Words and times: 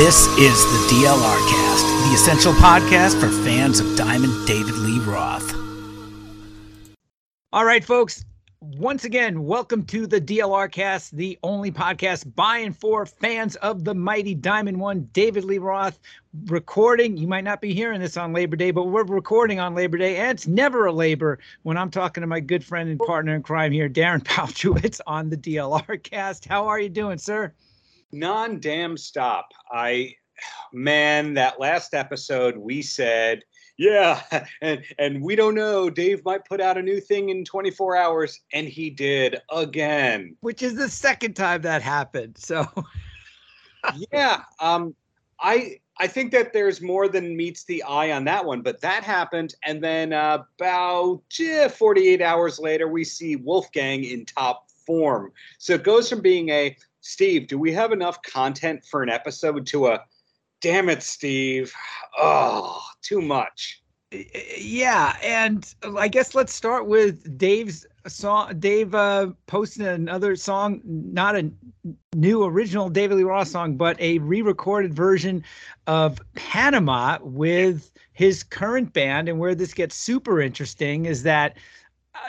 This 0.00 0.26
is 0.38 0.64
the 0.64 0.94
DLR 0.94 1.50
Cast, 1.50 1.84
the 2.08 2.14
essential 2.14 2.54
podcast 2.54 3.20
for 3.20 3.28
fans 3.44 3.80
of 3.80 3.96
Diamond 3.98 4.32
David 4.46 4.74
Lee 4.76 4.98
Roth. 5.00 5.54
All 7.52 7.66
right, 7.66 7.84
folks. 7.84 8.24
Once 8.62 9.04
again, 9.04 9.44
welcome 9.44 9.84
to 9.84 10.06
the 10.06 10.18
DLR 10.18 10.72
Cast, 10.72 11.14
the 11.14 11.38
only 11.42 11.70
podcast 11.70 12.34
by 12.34 12.60
and 12.60 12.74
for 12.74 13.04
fans 13.04 13.56
of 13.56 13.84
the 13.84 13.94
mighty 13.94 14.34
Diamond 14.34 14.80
One, 14.80 15.06
David 15.12 15.44
Lee 15.44 15.58
Roth. 15.58 15.98
Recording, 16.46 17.18
you 17.18 17.26
might 17.26 17.44
not 17.44 17.60
be 17.60 17.74
hearing 17.74 18.00
this 18.00 18.16
on 18.16 18.32
Labor 18.32 18.56
Day, 18.56 18.70
but 18.70 18.84
we're 18.84 19.04
recording 19.04 19.60
on 19.60 19.74
Labor 19.74 19.98
Day, 19.98 20.16
and 20.16 20.30
it's 20.30 20.46
never 20.46 20.86
a 20.86 20.92
labor 20.92 21.40
when 21.62 21.76
I'm 21.76 21.90
talking 21.90 22.22
to 22.22 22.26
my 22.26 22.40
good 22.40 22.64
friend 22.64 22.88
and 22.88 22.98
partner 23.00 23.34
in 23.34 23.42
crime 23.42 23.70
here, 23.70 23.90
Darren 23.90 24.22
Paltrowitz, 24.24 25.02
on 25.06 25.28
the 25.28 25.36
DLR 25.36 26.02
Cast. 26.02 26.46
How 26.46 26.68
are 26.68 26.80
you 26.80 26.88
doing, 26.88 27.18
sir? 27.18 27.52
Non 28.12 28.60
damn 28.60 28.96
stop. 28.96 29.52
I 29.70 30.14
man, 30.72 31.34
that 31.34 31.60
last 31.60 31.94
episode 31.94 32.56
we 32.56 32.82
said, 32.82 33.42
yeah, 33.76 34.22
and 34.60 34.82
and 34.98 35.22
we 35.22 35.36
don't 35.36 35.54
know. 35.54 35.90
Dave 35.90 36.24
might 36.24 36.44
put 36.44 36.60
out 36.60 36.78
a 36.78 36.82
new 36.82 37.00
thing 37.00 37.30
in 37.30 37.44
24 37.44 37.96
hours, 37.96 38.40
and 38.52 38.66
he 38.66 38.90
did 38.90 39.40
again. 39.50 40.36
Which 40.40 40.62
is 40.62 40.74
the 40.74 40.88
second 40.88 41.34
time 41.34 41.62
that 41.62 41.82
happened. 41.82 42.36
So 42.38 42.66
yeah, 44.12 44.42
um, 44.60 44.94
I 45.40 45.80
I 45.98 46.06
think 46.06 46.32
that 46.32 46.52
there's 46.52 46.80
more 46.80 47.08
than 47.08 47.36
meets 47.36 47.64
the 47.64 47.82
eye 47.82 48.12
on 48.12 48.24
that 48.24 48.44
one, 48.44 48.62
but 48.62 48.80
that 48.80 49.04
happened, 49.04 49.54
and 49.64 49.82
then 49.82 50.12
uh, 50.12 50.44
about 50.58 51.22
eh, 51.40 51.68
48 51.68 52.22
hours 52.22 52.58
later, 52.58 52.88
we 52.88 53.04
see 53.04 53.36
Wolfgang 53.36 54.04
in 54.04 54.24
top 54.24 54.70
form. 54.86 55.32
So 55.58 55.74
it 55.74 55.84
goes 55.84 56.08
from 56.08 56.20
being 56.20 56.48
a 56.48 56.76
Steve, 57.00 57.48
do 57.48 57.58
we 57.58 57.72
have 57.72 57.92
enough 57.92 58.20
content 58.22 58.84
for 58.84 59.02
an 59.02 59.08
episode 59.08 59.66
to 59.68 59.88
a 59.88 60.04
damn 60.60 60.88
it, 60.88 61.02
Steve? 61.02 61.72
Oh, 62.18 62.82
too 63.02 63.22
much. 63.22 63.82
Yeah, 64.58 65.16
and 65.22 65.72
I 65.96 66.08
guess 66.08 66.34
let's 66.34 66.52
start 66.52 66.88
with 66.88 67.38
Dave's 67.38 67.86
song. 68.08 68.58
Dave 68.58 68.92
uh, 68.92 69.28
posted 69.46 69.86
another 69.86 70.34
song, 70.34 70.80
not 70.84 71.36
a 71.36 71.50
new 72.14 72.42
original 72.42 72.88
David 72.88 73.18
Lee 73.18 73.22
Roth 73.22 73.48
song, 73.48 73.76
but 73.76 74.00
a 74.00 74.18
re-recorded 74.18 74.94
version 74.94 75.44
of 75.86 76.20
Panama 76.34 77.18
with 77.22 77.92
his 78.12 78.42
current 78.42 78.92
band. 78.92 79.28
And 79.28 79.38
where 79.38 79.54
this 79.54 79.72
gets 79.72 79.94
super 79.94 80.40
interesting 80.40 81.06
is 81.06 81.22
that 81.22 81.56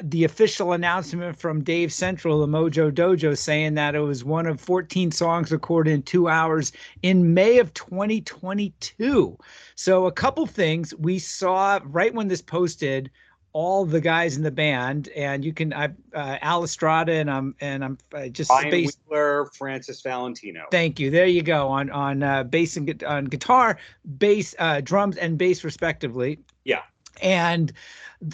the 0.04 0.24
official 0.24 0.74
announcement 0.74 1.38
from 1.38 1.64
Dave 1.64 1.92
Central, 1.92 2.40
the 2.40 2.48
Mojo 2.48 2.92
Dojo, 2.92 3.38
saying 3.38 3.76
that 3.76 3.96
it 3.96 4.00
was 4.00 4.24
one 4.24 4.46
of 4.46 4.60
14 4.60 5.12
songs 5.12 5.52
recorded 5.52 5.92
in 5.92 6.04
two 6.04 6.28
hours 6.28 6.72
in 7.02 7.34
May 7.34 7.60
of 7.60 7.74
2022. 7.74 9.38
So, 9.76 10.06
a 10.06 10.12
couple 10.12 10.46
things 10.46 10.94
we 10.96 11.20
saw 11.20 11.80
right 11.84 12.14
when 12.14 12.28
this 12.28 12.42
posted. 12.42 13.12
All 13.54 13.84
the 13.84 14.00
guys 14.00 14.38
in 14.38 14.44
the 14.44 14.52
band, 14.52 15.10
and 15.10 15.44
you 15.44 15.52
can, 15.52 15.74
I, 15.74 15.90
uh, 16.16 16.38
Al 16.42 16.64
Estrada, 16.64 17.12
and 17.12 17.30
I'm, 17.30 17.54
and 17.60 17.84
I'm 17.84 17.98
uh, 18.16 18.30
just 18.30 18.50
Ryan 18.50 18.72
space. 18.72 18.98
Wheeler, 19.10 19.50
Francis 19.58 20.02
Valentino. 20.02 20.68
Thank 20.72 21.02
you. 21.02 21.12
There 21.12 21.26
you 21.26 21.44
go 21.44 21.68
on 21.68 21.90
on 21.90 22.24
uh, 22.24 22.44
bass 22.46 22.78
and 22.78 23.04
on 23.04 23.26
guitar, 23.26 23.78
bass, 24.18 24.56
uh, 24.58 24.80
drums, 24.80 25.18
and 25.18 25.38
bass 25.38 25.66
respectively. 25.66 26.40
Yeah. 26.64 26.84
And 27.22 27.72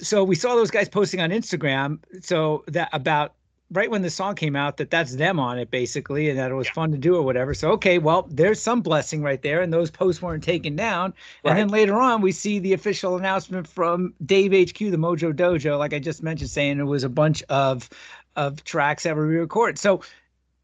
so 0.01 0.23
we 0.23 0.35
saw 0.35 0.55
those 0.55 0.71
guys 0.71 0.89
posting 0.89 1.21
on 1.21 1.29
Instagram. 1.29 1.99
So 2.21 2.63
that 2.67 2.89
about 2.93 3.33
right 3.71 3.91
when 3.91 4.01
the 4.01 4.09
song 4.09 4.35
came 4.35 4.55
out 4.55 4.77
that 4.77 4.89
that's 4.89 5.15
them 5.15 5.39
on 5.39 5.59
it 5.59 5.69
basically 5.69 6.29
and 6.29 6.39
that 6.39 6.51
it 6.51 6.53
was 6.53 6.67
yeah. 6.67 6.73
fun 6.73 6.91
to 6.91 6.97
do 6.97 7.15
or 7.15 7.21
whatever 7.21 7.53
so 7.53 7.71
okay 7.71 7.97
well 7.97 8.27
there's 8.31 8.61
some 8.61 8.81
blessing 8.81 9.21
right 9.21 9.41
there 9.41 9.61
and 9.61 9.73
those 9.73 9.91
posts 9.91 10.21
weren't 10.21 10.43
taken 10.43 10.75
down 10.75 11.13
right. 11.43 11.51
and 11.51 11.59
then 11.59 11.67
later 11.67 11.95
on 11.95 12.21
we 12.21 12.31
see 12.31 12.59
the 12.59 12.73
official 12.73 13.17
announcement 13.17 13.67
from 13.67 14.13
dave 14.25 14.51
hq 14.51 14.77
the 14.77 14.97
mojo 14.97 15.33
dojo 15.33 15.77
like 15.77 15.93
i 15.93 15.99
just 15.99 16.23
mentioned 16.23 16.49
saying 16.49 16.79
it 16.79 16.83
was 16.83 17.03
a 17.03 17.09
bunch 17.09 17.43
of 17.49 17.89
of 18.35 18.63
tracks 18.63 19.03
that 19.03 19.15
were 19.15 19.27
re-recorded 19.27 19.77
so 19.77 20.01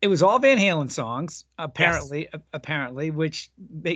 it 0.02 0.07
was 0.07 0.23
all 0.23 0.40
van 0.40 0.57
halen 0.57 0.90
songs 0.90 1.44
apparently 1.57 2.29
yes. 2.31 2.41
apparently 2.53 3.12
which 3.12 3.52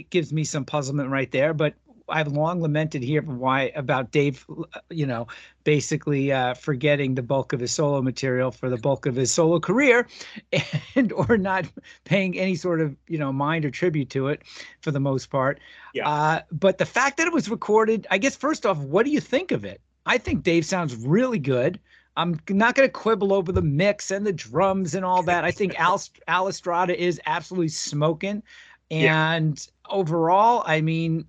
gives 0.09 0.33
me 0.33 0.43
some 0.43 0.65
puzzlement 0.65 1.09
right 1.09 1.31
there 1.31 1.53
but 1.53 1.73
I've 2.09 2.27
long 2.27 2.61
lamented 2.61 3.03
here 3.03 3.21
why 3.21 3.71
about 3.75 4.11
Dave, 4.11 4.45
you 4.89 5.05
know, 5.05 5.27
basically 5.63 6.31
uh, 6.31 6.53
forgetting 6.53 7.15
the 7.15 7.21
bulk 7.21 7.53
of 7.53 7.59
his 7.59 7.71
solo 7.71 8.01
material 8.01 8.51
for 8.51 8.69
the 8.69 8.77
bulk 8.77 9.05
of 9.05 9.15
his 9.15 9.31
solo 9.31 9.59
career, 9.59 10.07
and 10.95 11.11
or 11.11 11.37
not 11.37 11.65
paying 12.05 12.37
any 12.37 12.55
sort 12.55 12.81
of 12.81 12.95
you 13.07 13.17
know 13.17 13.31
mind 13.33 13.65
or 13.65 13.71
tribute 13.71 14.09
to 14.11 14.27
it 14.27 14.43
for 14.81 14.91
the 14.91 14.99
most 14.99 15.29
part. 15.29 15.59
Yeah. 15.93 16.07
Uh, 16.09 16.41
but 16.51 16.77
the 16.77 16.85
fact 16.85 17.17
that 17.17 17.27
it 17.27 17.33
was 17.33 17.49
recorded, 17.49 18.07
I 18.11 18.17
guess 18.17 18.35
first 18.35 18.65
off, 18.65 18.77
what 18.77 19.05
do 19.05 19.11
you 19.11 19.19
think 19.19 19.51
of 19.51 19.65
it? 19.65 19.81
I 20.05 20.17
think 20.17 20.43
Dave 20.43 20.65
sounds 20.65 20.95
really 20.95 21.39
good. 21.39 21.79
I'm 22.15 22.39
not 22.49 22.73
going 22.73 22.87
to 22.87 22.91
quibble 22.91 23.31
over 23.31 23.51
the 23.51 23.61
mix 23.61 24.09
and 24.09 24.25
the 24.25 24.33
drums 24.33 24.95
and 24.95 25.05
all 25.05 25.21
that. 25.23 25.43
I 25.45 25.51
think 25.51 25.75
Al, 25.79 26.01
Al 26.27 26.47
Estrada 26.47 26.99
is 26.99 27.21
absolutely 27.27 27.69
smoking. 27.69 28.41
And 28.89 29.59
yeah. 29.59 29.93
overall, 29.95 30.63
I 30.65 30.81
mean, 30.81 31.25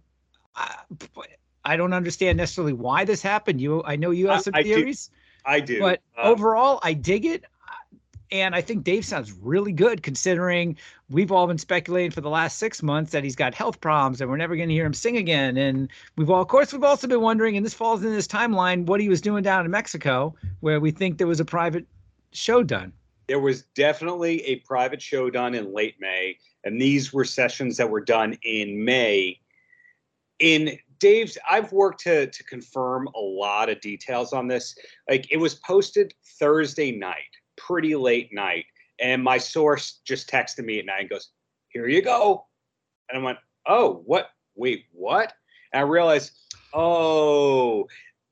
I, 1.65 1.77
don't 1.77 1.93
understand 1.93 2.39
necessarily 2.39 2.73
why 2.73 3.05
this 3.05 3.23
happened. 3.23 3.61
You, 3.61 3.83
I 3.85 3.97
know 3.97 4.11
you 4.11 4.29
have 4.29 4.43
some 4.43 4.55
I, 4.55 4.63
theories. 4.63 5.09
Do. 5.09 5.51
I 5.51 5.61
do. 5.61 5.81
But 5.81 6.01
um, 6.17 6.33
overall, 6.33 6.81
I 6.83 6.93
dig 6.95 7.25
it. 7.25 7.45
And 8.31 8.55
I 8.55 8.61
think 8.61 8.85
Dave 8.85 9.07
sounds 9.07 9.33
really 9.33 9.73
good 9.73 10.03
considering 10.03 10.77
we've 11.09 11.33
all 11.33 11.47
been 11.47 11.57
speculating 11.57 12.11
for 12.11 12.21
the 12.21 12.29
last 12.29 12.59
six 12.59 12.83
months 12.83 13.13
that 13.13 13.25
he's 13.25 13.37
got 13.37 13.55
health 13.55 13.81
problems 13.81 14.21
and 14.21 14.29
we're 14.29 14.37
never 14.37 14.55
going 14.55 14.69
to 14.69 14.75
hear 14.75 14.85
him 14.85 14.93
sing 14.93 15.17
again. 15.17 15.57
And 15.57 15.89
we've 16.17 16.29
all, 16.29 16.43
of 16.43 16.49
course, 16.49 16.73
we've 16.73 16.85
also 16.85 17.07
been 17.07 17.23
wondering, 17.23 17.57
and 17.57 17.65
this 17.65 17.73
falls 17.73 18.05
in 18.05 18.13
this 18.13 18.29
timeline, 18.29 18.85
what 18.85 19.01
he 19.01 19.09
was 19.09 19.23
doing 19.23 19.43
down 19.43 19.65
in 19.65 19.71
Mexico, 19.71 20.35
where 20.61 20.79
we 20.79 20.91
think 20.91 21.17
there 21.17 21.27
was 21.27 21.41
a 21.41 21.45
private 21.45 21.87
show 22.33 22.63
done. 22.63 22.93
There 23.29 23.41
was 23.41 23.63
definitely 23.75 24.43
a 24.43 24.57
private 24.57 25.01
show 25.01 25.31
done 25.31 25.55
in 25.55 25.73
late 25.73 25.95
May. 25.99 26.37
And 26.65 26.81
these 26.81 27.15
were 27.15 27.25
sessions 27.25 27.79
that 27.79 27.89
were 27.89 28.01
done 28.03 28.37
in 28.43 28.85
May 28.85 29.41
in 30.41 30.79
Dave's, 30.99 31.39
I've 31.49 31.73
worked 31.73 32.01
to 32.03 32.27
to 32.27 32.45
confirm 32.45 33.09
a 33.15 33.21
lot 33.21 33.69
of 33.69 33.81
details 33.81 34.33
on 34.33 34.49
this. 34.49 34.77
Like 35.09 35.31
it 35.31 35.37
was 35.37 35.55
posted 35.57 36.15
Thursday 36.39 36.93
night, 36.93 37.37
pretty 37.57 37.95
late 37.95 38.33
night, 38.33 38.67
and 39.01 39.23
my 39.23 39.39
source 39.39 40.01
just 40.05 40.29
texted 40.31 40.65
me 40.65 40.79
at 40.79 40.87
night 40.87 41.01
and 41.03 41.11
goes, 41.11 41.31
"Here 41.69 41.89
you 41.89 42.03
go," 42.03 42.47
and 43.09 43.21
I 43.21 43.25
went, 43.25 43.39
"Oh, 43.67 44.03
what? 44.07 44.31
Wait, 44.57 44.87
what?" 44.93 45.35
And 45.73 45.81
I 45.81 45.83
realized, 45.83 46.33
oh, 46.75 47.87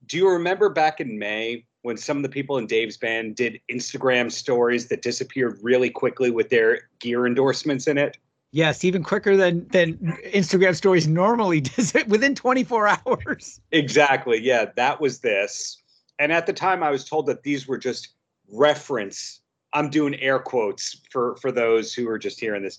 do 0.06 0.16
you 0.16 0.28
remember 0.28 0.69
back 0.69 1.00
in 1.00 1.19
May 1.19 1.65
when 1.83 1.97
some 1.97 2.16
of 2.16 2.22
the 2.22 2.28
people 2.28 2.59
in 2.59 2.66
Dave's 2.66 2.97
band 2.97 3.37
did 3.37 3.61
Instagram 3.71 4.31
stories 4.31 4.89
that 4.89 5.03
disappeared 5.03 5.59
really 5.62 5.91
quickly 5.91 6.31
with 6.31 6.49
their 6.49 6.89
gear 7.00 7.27
endorsements 7.27 7.87
in 7.87 7.99
it? 7.99 8.16
Yes, 8.56 8.84
even 8.84 9.03
quicker 9.03 9.37
than 9.37 9.69
than 9.69 9.99
Instagram 10.33 10.75
stories 10.75 11.06
normally 11.06 11.61
does 11.77 11.94
it 11.94 12.09
within 12.09 12.34
24 12.34 12.89
hours. 12.89 13.61
Exactly. 13.71 14.41
Yeah, 14.41 14.71
that 14.77 14.99
was 14.99 15.19
this. 15.19 15.83
And 16.19 16.33
at 16.33 16.47
the 16.47 16.55
time 16.55 16.83
I 16.83 16.91
was 16.91 17.05
told 17.05 17.27
that 17.27 17.43
these 17.43 17.69
were 17.69 17.77
just 17.77 18.15
reference. 18.50 19.43
I'm 19.75 19.91
doing 19.91 20.15
air 20.21 20.39
quotes 20.39 21.03
for 21.11 21.37
for 21.37 21.53
those 21.53 21.93
who 21.93 22.09
are 22.09 22.19
just 22.19 22.41
hearing 22.41 22.62
this. 22.62 22.78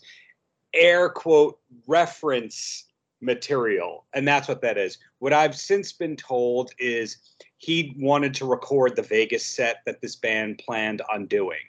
Air 0.73 1.09
quote 1.09 1.59
reference 1.85 2.85
material. 3.22 4.05
And 4.16 4.28
that's 4.28 4.47
what 4.47 4.61
that 4.61 4.79
is. 4.79 4.97
What 5.19 5.31
I've 5.31 5.55
since 5.55 5.91
been 5.91 6.16
told 6.16 6.72
is 6.79 7.17
he 7.57 7.96
wanted 7.99 8.34
to 8.34 8.46
record 8.46 8.96
the 8.96 9.03
Vegas 9.03 9.46
set 9.46 9.84
that 9.85 10.02
this 10.02 10.16
band 10.16 10.57
planned 10.57 11.03
on 11.13 11.28
doing. 11.28 11.59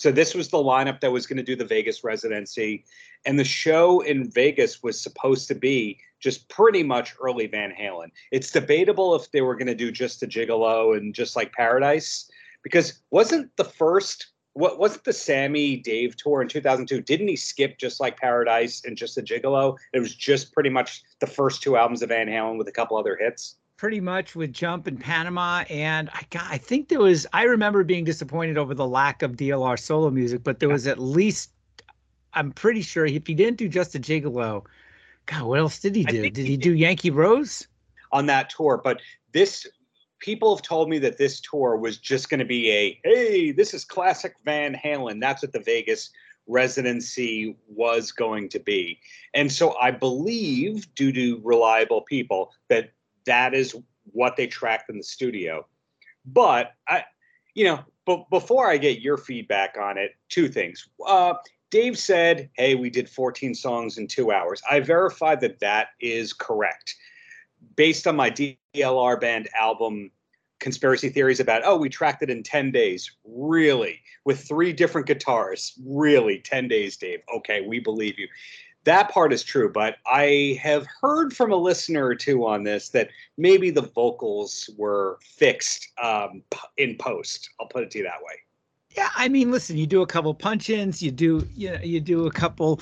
So 0.00 0.10
this 0.10 0.34
was 0.34 0.48
the 0.48 0.56
lineup 0.56 1.00
that 1.00 1.12
was 1.12 1.26
going 1.26 1.36
to 1.36 1.42
do 1.42 1.54
the 1.54 1.66
Vegas 1.66 2.02
residency. 2.02 2.86
And 3.26 3.38
the 3.38 3.44
show 3.44 4.00
in 4.00 4.30
Vegas 4.30 4.82
was 4.82 4.98
supposed 4.98 5.46
to 5.48 5.54
be 5.54 5.98
just 6.20 6.48
pretty 6.48 6.82
much 6.82 7.14
early 7.22 7.46
Van 7.46 7.70
Halen. 7.70 8.10
It's 8.32 8.50
debatable 8.50 9.14
if 9.14 9.30
they 9.30 9.42
were 9.42 9.54
going 9.54 9.66
to 9.66 9.74
do 9.74 9.92
just 9.92 10.22
a 10.22 10.26
Gigolo 10.26 10.96
and 10.96 11.14
just 11.14 11.36
like 11.36 11.52
Paradise, 11.52 12.30
because 12.62 13.02
wasn't 13.10 13.54
the 13.58 13.64
first 13.64 14.28
what 14.54 14.78
wasn't 14.78 15.04
the 15.04 15.12
Sammy 15.12 15.76
Dave 15.76 16.16
tour 16.16 16.40
in 16.40 16.48
2002? 16.48 17.02
Didn't 17.02 17.28
he 17.28 17.36
skip 17.36 17.76
just 17.76 18.00
like 18.00 18.16
Paradise 18.16 18.82
and 18.86 18.96
just 18.96 19.18
a 19.18 19.22
Gigolo? 19.22 19.76
It 19.92 20.00
was 20.00 20.14
just 20.14 20.54
pretty 20.54 20.70
much 20.70 21.02
the 21.20 21.26
first 21.26 21.62
two 21.62 21.76
albums 21.76 22.00
of 22.00 22.08
Van 22.08 22.26
Halen 22.26 22.56
with 22.56 22.68
a 22.68 22.72
couple 22.72 22.96
other 22.96 23.18
hits 23.20 23.56
pretty 23.80 23.98
much 23.98 24.36
with 24.36 24.52
Jump 24.52 24.86
in 24.86 24.98
Panama, 24.98 25.64
and 25.70 26.10
I 26.12 26.26
got, 26.28 26.44
I 26.50 26.58
think 26.58 26.88
there 26.88 27.00
was 27.00 27.26
I 27.32 27.44
remember 27.44 27.82
being 27.82 28.04
disappointed 28.04 28.58
over 28.58 28.74
the 28.74 28.86
lack 28.86 29.22
of 29.22 29.36
DLR 29.36 29.78
solo 29.78 30.10
music, 30.10 30.42
but 30.44 30.60
there 30.60 30.68
was 30.68 30.86
at 30.86 30.98
least 30.98 31.50
I'm 32.34 32.52
pretty 32.52 32.82
sure 32.82 33.06
if 33.06 33.26
he 33.26 33.32
didn't 33.32 33.56
do 33.56 33.70
just 33.70 33.94
a 33.94 33.98
Gigolo, 33.98 34.66
God, 35.24 35.44
what 35.44 35.58
else 35.58 35.78
did 35.78 35.96
he 35.96 36.04
do? 36.04 36.28
Did 36.28 36.36
he, 36.36 36.44
he 36.44 36.56
do 36.58 36.74
Yankee 36.74 37.10
Rose 37.10 37.66
on 38.12 38.26
that 38.26 38.50
tour? 38.50 38.78
But 38.84 39.00
this 39.32 39.66
people 40.18 40.54
have 40.54 40.62
told 40.62 40.90
me 40.90 40.98
that 40.98 41.16
this 41.16 41.40
tour 41.40 41.78
was 41.78 41.96
just 41.96 42.28
going 42.28 42.40
to 42.40 42.44
be 42.44 42.70
a 42.70 43.00
hey, 43.02 43.50
this 43.50 43.72
is 43.72 43.86
classic 43.86 44.34
Van 44.44 44.74
Halen. 44.74 45.22
That's 45.22 45.42
what 45.42 45.54
the 45.54 45.60
Vegas 45.60 46.10
residency 46.46 47.56
was 47.66 48.12
going 48.12 48.50
to 48.50 48.58
be. 48.58 49.00
And 49.32 49.50
so 49.50 49.74
I 49.78 49.90
believe, 49.90 50.94
due 50.94 51.12
to 51.12 51.40
reliable 51.42 52.02
people, 52.02 52.52
that 52.68 52.90
that 53.26 53.54
is 53.54 53.76
what 54.12 54.36
they 54.36 54.46
tracked 54.46 54.90
in 54.90 54.96
the 54.96 55.04
studio. 55.04 55.66
But 56.24 56.72
I, 56.88 57.04
you 57.54 57.64
know, 57.64 57.80
but 58.06 58.28
before 58.30 58.70
I 58.70 58.76
get 58.76 59.00
your 59.00 59.16
feedback 59.16 59.76
on 59.80 59.98
it, 59.98 60.12
two 60.28 60.48
things. 60.48 60.88
Uh, 61.06 61.34
Dave 61.70 61.98
said, 61.98 62.50
"Hey, 62.54 62.74
we 62.74 62.90
did 62.90 63.08
14 63.08 63.54
songs 63.54 63.98
in 63.98 64.06
two 64.06 64.32
hours." 64.32 64.60
I 64.68 64.80
verified 64.80 65.40
that 65.42 65.60
that 65.60 65.88
is 66.00 66.32
correct, 66.32 66.96
based 67.76 68.06
on 68.06 68.16
my 68.16 68.30
DLR 68.30 69.20
band 69.20 69.48
album 69.58 70.10
conspiracy 70.60 71.08
theories 71.08 71.40
about, 71.40 71.62
oh, 71.64 71.76
we 71.76 71.88
tracked 71.88 72.22
it 72.22 72.30
in 72.30 72.42
10 72.42 72.70
days. 72.70 73.10
Really? 73.24 74.00
With 74.24 74.46
three 74.46 74.72
different 74.72 75.06
guitars? 75.06 75.72
Really? 75.84 76.38
10 76.38 76.68
days, 76.68 76.96
Dave. 76.96 77.20
Okay, 77.34 77.62
we 77.62 77.80
believe 77.80 78.18
you. 78.18 78.28
That 78.84 79.10
part 79.10 79.32
is 79.32 79.42
true, 79.42 79.70
but 79.70 79.96
I 80.06 80.58
have 80.62 80.86
heard 81.00 81.36
from 81.36 81.52
a 81.52 81.56
listener 81.56 82.06
or 82.06 82.14
two 82.14 82.46
on 82.46 82.64
this 82.64 82.88
that 82.90 83.10
maybe 83.36 83.70
the 83.70 83.82
vocals 83.82 84.70
were 84.78 85.18
fixed 85.22 85.88
um, 86.02 86.42
in 86.78 86.96
post. 86.96 87.50
I'll 87.60 87.66
put 87.66 87.82
it 87.82 87.90
to 87.92 87.98
you 87.98 88.04
that 88.04 88.22
way. 88.22 88.34
Yeah, 88.96 89.10
I 89.14 89.28
mean, 89.28 89.52
listen, 89.52 89.76
you 89.76 89.86
do 89.86 90.02
a 90.02 90.06
couple 90.06 90.34
punch-ins, 90.34 91.00
you 91.00 91.12
do 91.12 91.46
you 91.54 91.70
know, 91.70 91.78
you 91.80 92.00
do 92.00 92.26
a 92.26 92.30
couple 92.30 92.80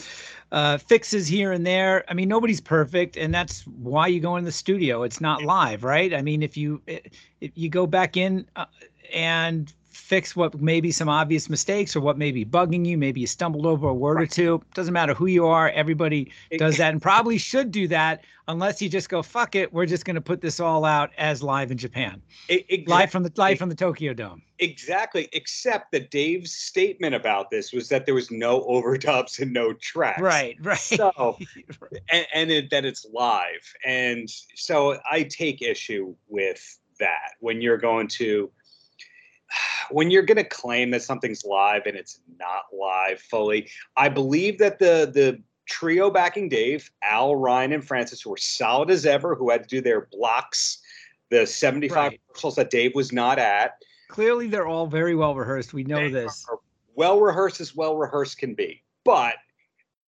uh, 0.52 0.78
fixes 0.78 1.28
here 1.28 1.52
and 1.52 1.66
there. 1.66 2.04
I 2.08 2.14
mean, 2.14 2.28
nobody's 2.28 2.62
perfect, 2.62 3.18
and 3.18 3.34
that's 3.34 3.66
why 3.66 4.06
you 4.06 4.18
go 4.18 4.36
in 4.36 4.44
the 4.44 4.52
studio. 4.52 5.02
It's 5.02 5.20
not 5.20 5.42
live, 5.42 5.84
right? 5.84 6.14
I 6.14 6.22
mean, 6.22 6.42
if 6.42 6.56
you 6.56 6.80
if 6.86 7.52
you 7.54 7.68
go 7.68 7.86
back 7.86 8.16
in 8.16 8.46
uh, 8.56 8.64
and 9.12 9.72
fix 9.98 10.36
what 10.36 10.60
may 10.60 10.80
be 10.80 10.90
some 10.92 11.08
obvious 11.08 11.50
mistakes 11.50 11.94
or 11.94 12.00
what 12.00 12.16
may 12.16 12.30
be 12.30 12.44
bugging 12.44 12.86
you. 12.86 12.96
Maybe 12.96 13.20
you 13.20 13.26
stumbled 13.26 13.66
over 13.66 13.88
a 13.88 13.94
word 13.94 14.16
right. 14.16 14.22
or 14.22 14.26
two. 14.26 14.62
Doesn't 14.74 14.94
matter 14.94 15.12
who 15.12 15.26
you 15.26 15.46
are. 15.46 15.70
Everybody 15.70 16.32
does 16.56 16.76
that 16.78 16.92
and 16.92 17.02
probably 17.02 17.36
should 17.36 17.70
do 17.70 17.88
that 17.88 18.24
unless 18.46 18.80
you 18.80 18.88
just 18.88 19.08
go, 19.08 19.22
fuck 19.22 19.54
it. 19.54 19.72
We're 19.72 19.86
just 19.86 20.04
going 20.04 20.14
to 20.14 20.20
put 20.20 20.40
this 20.40 20.60
all 20.60 20.84
out 20.84 21.10
as 21.18 21.42
live 21.42 21.70
in 21.70 21.78
Japan. 21.78 22.22
Exactly. 22.48 22.84
Live 22.86 23.10
from 23.10 23.22
the 23.22 23.32
live 23.36 23.58
from 23.58 23.68
the 23.68 23.74
Tokyo 23.74 24.14
Dome. 24.14 24.42
Exactly. 24.58 25.28
Except 25.32 25.92
that 25.92 26.10
Dave's 26.10 26.52
statement 26.52 27.14
about 27.14 27.50
this 27.50 27.72
was 27.72 27.88
that 27.90 28.06
there 28.06 28.14
was 28.14 28.30
no 28.30 28.62
overdubs 28.62 29.38
and 29.40 29.52
no 29.52 29.72
tracks. 29.74 30.20
Right. 30.20 30.56
Right. 30.68 30.78
So, 30.78 31.38
and, 32.10 32.26
and 32.34 32.50
it, 32.50 32.70
that 32.70 32.84
it's 32.84 33.06
live. 33.12 33.74
And 33.84 34.28
so 34.54 34.98
I 35.10 35.22
take 35.22 35.62
issue 35.62 36.14
with 36.28 36.78
that 36.98 37.32
when 37.40 37.60
you're 37.60 37.78
going 37.78 38.08
to 38.08 38.50
when 39.90 40.10
you're 40.10 40.22
going 40.22 40.36
to 40.36 40.44
claim 40.44 40.90
that 40.90 41.02
something's 41.02 41.44
live 41.44 41.86
and 41.86 41.96
it's 41.96 42.20
not 42.38 42.64
live 42.72 43.20
fully, 43.20 43.68
I 43.96 44.08
believe 44.08 44.58
that 44.58 44.78
the 44.78 45.10
the 45.12 45.42
trio 45.68 46.10
backing 46.10 46.48
Dave, 46.48 46.90
Al, 47.02 47.36
Ryan, 47.36 47.74
and 47.74 47.84
Francis, 47.84 48.22
who 48.22 48.30
were 48.30 48.36
solid 48.36 48.90
as 48.90 49.06
ever, 49.06 49.34
who 49.34 49.50
had 49.50 49.62
to 49.62 49.68
do 49.68 49.80
their 49.80 50.08
blocks, 50.10 50.78
the 51.30 51.46
75 51.46 51.96
right. 51.96 52.20
rehearsals 52.28 52.56
that 52.56 52.70
Dave 52.70 52.94
was 52.94 53.12
not 53.12 53.38
at. 53.38 53.82
Clearly, 54.08 54.48
they're 54.48 54.66
all 54.66 54.86
very 54.86 55.14
well 55.14 55.34
rehearsed. 55.34 55.74
We 55.74 55.84
know 55.84 56.00
they 56.00 56.10
this. 56.10 56.46
Well 56.94 57.20
rehearsed 57.20 57.60
as 57.60 57.76
well 57.76 57.96
rehearsed 57.96 58.38
can 58.38 58.54
be. 58.54 58.82
But, 59.04 59.34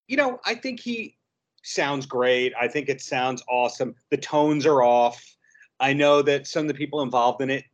you 0.08 0.16
know, 0.16 0.40
I 0.44 0.54
think 0.54 0.80
he 0.80 1.16
sounds 1.62 2.06
great. 2.06 2.52
I 2.58 2.66
think 2.66 2.88
it 2.88 3.00
sounds 3.00 3.42
awesome. 3.48 3.94
The 4.10 4.16
tones 4.16 4.66
are 4.66 4.82
off. 4.82 5.22
I 5.78 5.92
know 5.92 6.22
that 6.22 6.46
some 6.46 6.62
of 6.62 6.68
the 6.68 6.74
people 6.74 7.02
involved 7.02 7.40
in 7.42 7.50
it 7.50 7.64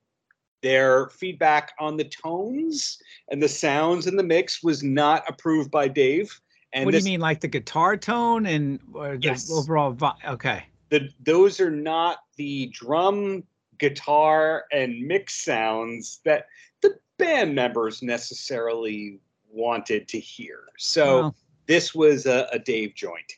their 0.62 1.08
feedback 1.10 1.72
on 1.78 1.96
the 1.96 2.04
tones 2.04 2.98
and 3.30 3.42
the 3.42 3.48
sounds 3.48 4.06
in 4.06 4.16
the 4.16 4.22
mix 4.22 4.62
was 4.62 4.82
not 4.82 5.24
approved 5.28 5.70
by 5.70 5.88
Dave. 5.88 6.40
And 6.72 6.84
what 6.84 6.92
this, 6.92 7.04
do 7.04 7.10
you 7.10 7.14
mean, 7.14 7.20
like 7.20 7.40
the 7.40 7.48
guitar 7.48 7.96
tone 7.96 8.46
and 8.46 8.80
or 8.92 9.16
the 9.16 9.28
yes. 9.28 9.50
overall? 9.50 9.94
vibe? 9.94 10.16
okay. 10.26 10.64
The, 10.90 11.08
those 11.24 11.60
are 11.60 11.70
not 11.70 12.18
the 12.36 12.66
drum, 12.72 13.44
guitar, 13.78 14.64
and 14.72 15.00
mix 15.06 15.44
sounds 15.44 16.20
that 16.24 16.46
the 16.82 16.96
band 17.18 17.54
members 17.54 18.02
necessarily 18.02 19.18
wanted 19.50 20.08
to 20.08 20.20
hear. 20.20 20.60
So 20.78 21.20
well, 21.20 21.36
this 21.66 21.94
was 21.94 22.26
a, 22.26 22.48
a 22.52 22.58
Dave 22.58 22.94
joint. 22.94 23.32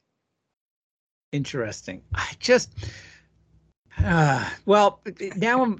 Interesting. 1.33 2.03
I 2.15 2.31
just 2.39 2.71
uh, 4.05 4.49
well, 4.67 5.01
now 5.37 5.63
I'm 5.63 5.79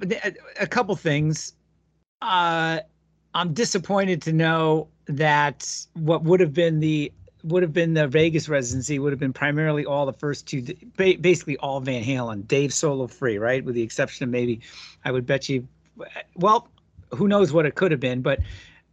a 0.59 0.67
couple 0.67 0.95
things. 0.95 1.53
Uh, 2.21 2.79
I'm 3.33 3.53
disappointed 3.53 4.21
to 4.23 4.33
know 4.33 4.87
that 5.05 5.69
what 5.93 6.23
would 6.23 6.39
have 6.39 6.53
been 6.53 6.79
the 6.79 7.11
would 7.43 7.63
have 7.63 7.73
been 7.73 7.93
the 7.93 8.07
Vegas 8.07 8.49
residency 8.49 8.99
would 8.99 9.13
have 9.13 9.19
been 9.19 9.33
primarily 9.33 9.85
all 9.85 10.05
the 10.05 10.13
first 10.13 10.45
two, 10.45 10.61
basically 10.97 11.55
all 11.57 11.79
Van 11.79 12.03
Halen, 12.03 12.45
Dave 12.47 12.73
solo 12.73 13.07
free, 13.07 13.37
right? 13.37 13.63
With 13.63 13.75
the 13.75 13.81
exception 13.81 14.25
of 14.25 14.29
maybe, 14.29 14.59
I 15.05 15.11
would 15.11 15.25
bet 15.25 15.47
you, 15.47 15.65
well, 16.35 16.67
who 17.11 17.29
knows 17.29 17.53
what 17.53 17.65
it 17.65 17.75
could 17.75 17.91
have 17.91 18.01
been, 18.01 18.21
but 18.21 18.39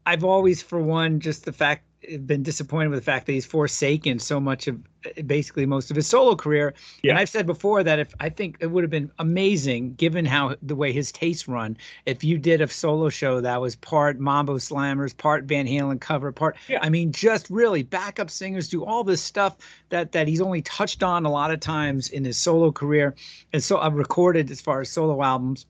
I've 0.07 0.23
always, 0.23 0.63
for 0.63 0.81
one, 0.81 1.19
just 1.19 1.45
the 1.45 1.53
fact 1.53 1.83
been 2.25 2.43
disappointed 2.43 2.89
with 2.89 2.99
the 2.99 3.05
fact 3.05 3.27
that 3.27 3.33
he's 3.33 3.47
forsaken 3.47 4.19
so 4.19 4.39
much 4.39 4.69
of 4.69 4.81
basically 5.27 5.67
most 5.67 5.91
of 5.91 5.97
his 5.97 6.07
solo 6.07 6.35
career. 6.35 6.75
Yeah. 7.03 7.11
And 7.11 7.19
I've 7.19 7.29
said 7.29 7.47
before 7.47 7.83
that 7.85 7.99
if 7.99 8.15
I 8.21 8.29
think 8.29 8.57
it 8.61 8.67
would 8.67 8.85
have 8.85 8.91
been 8.91 9.11
amazing, 9.19 9.95
given 9.95 10.25
how 10.25 10.57
the 10.63 10.75
way 10.75 10.93
his 10.93 11.13
tastes 11.13 11.49
run, 11.49 11.77
if 12.05 12.23
you 12.23 12.39
did 12.39 12.61
a 12.61 12.69
solo 12.69 13.09
show 13.09 13.41
that 13.41 13.61
was 13.61 13.77
part 13.77 14.19
Mambo 14.19 14.59
Slammers, 14.59 15.17
part 15.17 15.45
Van 15.45 15.67
Halen 15.67 16.01
cover, 16.01 16.33
part 16.33 16.57
yeah. 16.69 16.79
I 16.83 16.89
mean, 16.89 17.13
just 17.13 17.49
really 17.51 17.83
backup 17.83 18.31
singers 18.31 18.69
do 18.69 18.85
all 18.85 19.05
this 19.05 19.23
stuff 19.23 19.57
that 19.89 20.13
that 20.13 20.29
he's 20.29 20.41
only 20.41 20.63
touched 20.63 21.03
on 21.03 21.25
a 21.25 21.31
lot 21.31 21.51
of 21.51 21.61
times 21.61 22.09
in 22.11 22.25
his 22.25 22.37
solo 22.37 22.73
career, 22.73 23.15
and 23.53 23.63
so 23.63 23.79
I've 23.79 23.95
recorded 23.95 24.51
as 24.51 24.61
far 24.61 24.81
as 24.81 24.91
solo 24.91 25.23
albums. 25.23 25.67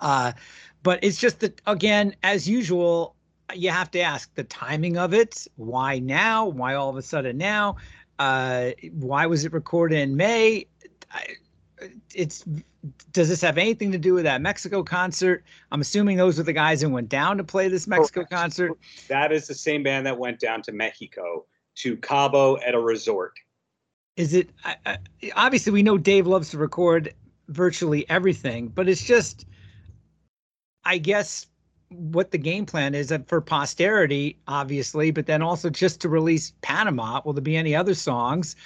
Uh, 0.00 0.32
but 0.82 1.02
it's 1.02 1.18
just 1.18 1.40
that 1.40 1.60
again, 1.66 2.14
as 2.22 2.48
usual, 2.48 3.14
you 3.54 3.70
have 3.70 3.90
to 3.92 4.00
ask 4.00 4.34
the 4.34 4.44
timing 4.44 4.96
of 4.96 5.12
it. 5.14 5.46
Why 5.56 5.98
now? 5.98 6.46
Why 6.46 6.74
all 6.74 6.90
of 6.90 6.96
a 6.96 7.02
sudden 7.02 7.36
now? 7.36 7.76
Uh, 8.18 8.70
why 8.92 9.26
was 9.26 9.44
it 9.44 9.52
recorded 9.52 9.98
in 9.98 10.16
May? 10.16 10.66
I, 11.10 11.34
it's 12.14 12.44
does 13.12 13.28
this 13.28 13.40
have 13.40 13.56
anything 13.58 13.92
to 13.92 13.98
do 13.98 14.14
with 14.14 14.24
that 14.24 14.40
Mexico 14.40 14.82
concert? 14.82 15.44
I'm 15.72 15.80
assuming 15.80 16.16
those 16.16 16.38
were 16.38 16.44
the 16.44 16.52
guys 16.52 16.82
that 16.82 16.88
went 16.90 17.08
down 17.08 17.38
to 17.38 17.44
play 17.44 17.68
this 17.68 17.86
Mexico 17.86 18.20
Correct. 18.20 18.32
concert. 18.32 18.72
That 19.08 19.32
is 19.32 19.46
the 19.46 19.54
same 19.54 19.82
band 19.82 20.06
that 20.06 20.18
went 20.18 20.38
down 20.38 20.62
to 20.62 20.72
Mexico 20.72 21.46
to 21.76 21.96
Cabo 21.96 22.56
at 22.58 22.74
a 22.74 22.80
resort. 22.80 23.32
Is 24.16 24.34
it? 24.34 24.50
I, 24.64 24.76
I, 24.86 24.98
obviously, 25.34 25.72
we 25.72 25.82
know 25.82 25.98
Dave 25.98 26.26
loves 26.26 26.50
to 26.50 26.58
record 26.58 27.14
virtually 27.48 28.08
everything, 28.08 28.68
but 28.68 28.88
it's 28.88 29.02
just, 29.02 29.46
I 30.84 30.98
guess 30.98 31.46
what 31.98 32.30
the 32.30 32.38
game 32.38 32.66
plan 32.66 32.94
is 32.94 33.12
for 33.26 33.40
posterity, 33.40 34.36
obviously, 34.48 35.10
but 35.10 35.26
then 35.26 35.42
also 35.42 35.70
just 35.70 36.00
to 36.00 36.08
release 36.08 36.52
Panama. 36.62 37.20
Will 37.24 37.32
there 37.32 37.42
be 37.42 37.56
any 37.56 37.74
other 37.74 37.94
songs? 37.94 38.56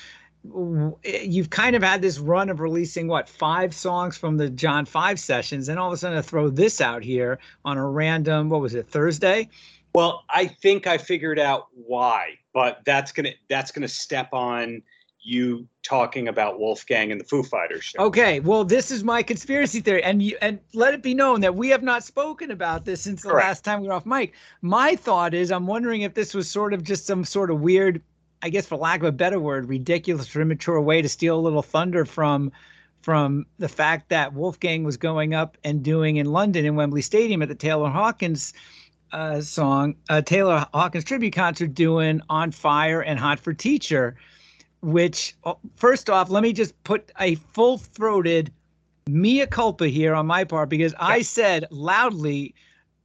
Eh, 1.05 1.23
you've 1.23 1.51
kind 1.51 1.77
of 1.77 1.83
had 1.83 2.03
this 2.03 2.19
run 2.19 2.49
of 2.49 2.61
releasing 2.61 3.09
what 3.09 3.29
five 3.29 3.75
songs 3.75 4.17
from 4.17 4.37
the 4.37 4.49
John 4.49 4.85
Five 4.85 5.19
sessions, 5.21 5.69
and 5.69 5.79
all 5.79 5.89
of 5.89 5.95
a 5.95 5.97
sudden 5.97 6.17
to 6.17 6.23
throw 6.23 6.49
this 6.49 6.81
out 6.81 7.03
here 7.03 7.39
on 7.65 7.77
a 7.77 7.87
random 7.87 8.49
what 8.49 8.61
was 8.61 8.75
it 8.75 8.89
Thursday? 8.89 9.49
Well, 9.95 10.25
I 10.31 10.47
think 10.47 10.87
I 10.87 10.99
figured 10.99 11.39
out 11.39 11.69
why, 11.75 12.39
but 12.53 12.83
that's 12.85 13.13
gonna 13.13 13.33
that's 13.49 13.73
gonna 13.73 13.89
step 13.89 14.33
on 14.33 14.83
you 15.21 15.67
talking 15.83 16.29
about 16.29 16.59
Wolfgang 16.59 17.11
and 17.13 17.21
the 17.21 17.25
Foo 17.25 17.43
Fighters 17.43 17.85
show. 17.85 17.99
Okay, 18.01 18.41
well, 18.41 18.65
this 18.65 18.91
is 18.91 19.03
my 19.03 19.23
conspiracy 19.23 19.81
theory, 19.81 20.03
and 20.03 20.23
you 20.23 20.37
and 20.41 20.59
let 20.75 20.95
it 20.95 21.03
be 21.03 21.15
known 21.15 21.41
that 21.41 21.55
we 21.55 21.69
have 21.69 21.83
not 21.83 22.05
spoken 22.05 22.51
about 22.51 22.85
this 22.85 23.03
since 23.03 23.23
the 23.23 23.31
Correct. 23.31 23.47
last 23.47 23.65
time 23.65 23.81
we 23.81 23.89
were 23.89 23.95
off 23.95 24.07
mic. 24.07 24.35
My 24.63 24.97
thought 24.97 25.35
is, 25.35 25.51
I'm 25.51 25.67
wondering 25.67 26.03
if 26.03 26.15
this 26.15 26.35
was 26.35 26.49
sort 26.49 26.73
of 26.73 26.83
just 26.83 27.07
some 27.07 27.25
sort 27.25 27.51
of 27.51 27.61
weird, 27.61 28.03
I 28.43 28.49
guess, 28.49 28.67
for 28.67 28.77
lack 28.77 29.01
of 29.01 29.07
a 29.07 29.13
better 29.13 29.41
word, 29.41 29.69
ridiculous 29.69 30.35
or 30.35 30.43
immature 30.43 30.81
way 30.81 31.03
to 31.03 31.09
steal 31.09 31.39
a 31.39 31.41
little 31.41 31.63
thunder 31.63 32.05
from 32.05 32.53
from 33.01 33.47
the 33.59 33.69
fact 33.69 34.09
that 34.09 34.35
Wolfgang 34.35 34.85
was 34.85 34.97
going 34.97 35.33
up 35.33 35.57
and 35.65 35.83
doing 35.83 36.17
in 36.17 36.27
London 36.27 36.65
in 36.65 36.75
Wembley 36.75 37.01
Stadium 37.01 37.43
at 37.43 37.49
the 37.49 37.55
Taylor 37.55 37.89
Hawkins 37.89 38.53
uh, 39.13 39.41
song, 39.41 39.95
uh, 40.11 40.21
Taylor 40.21 40.67
Hawkins 40.75 41.05
tribute 41.05 41.33
concert, 41.33 41.75
doing 41.75 42.21
"On 42.29 42.51
Fire" 42.51 43.01
and 43.01 43.19
"Hot 43.19 43.41
for 43.41 43.53
Teacher." 43.53 44.17
Which 44.83 45.35
oh, 45.45 45.59
first 45.77 46.09
off, 46.11 46.31
let 46.31 46.43
me 46.43 46.53
just 46.53 46.81
put 46.85 47.11
a 47.21 47.35
full 47.37 47.79
throated 47.79 48.53
mea 49.09 49.47
culpa 49.47 49.89
here 49.89 50.15
on 50.15 50.27
my 50.27 50.45
part 50.45 50.69
because 50.69 50.95
I 50.99 51.23
said 51.23 51.67
loudly 51.71 52.55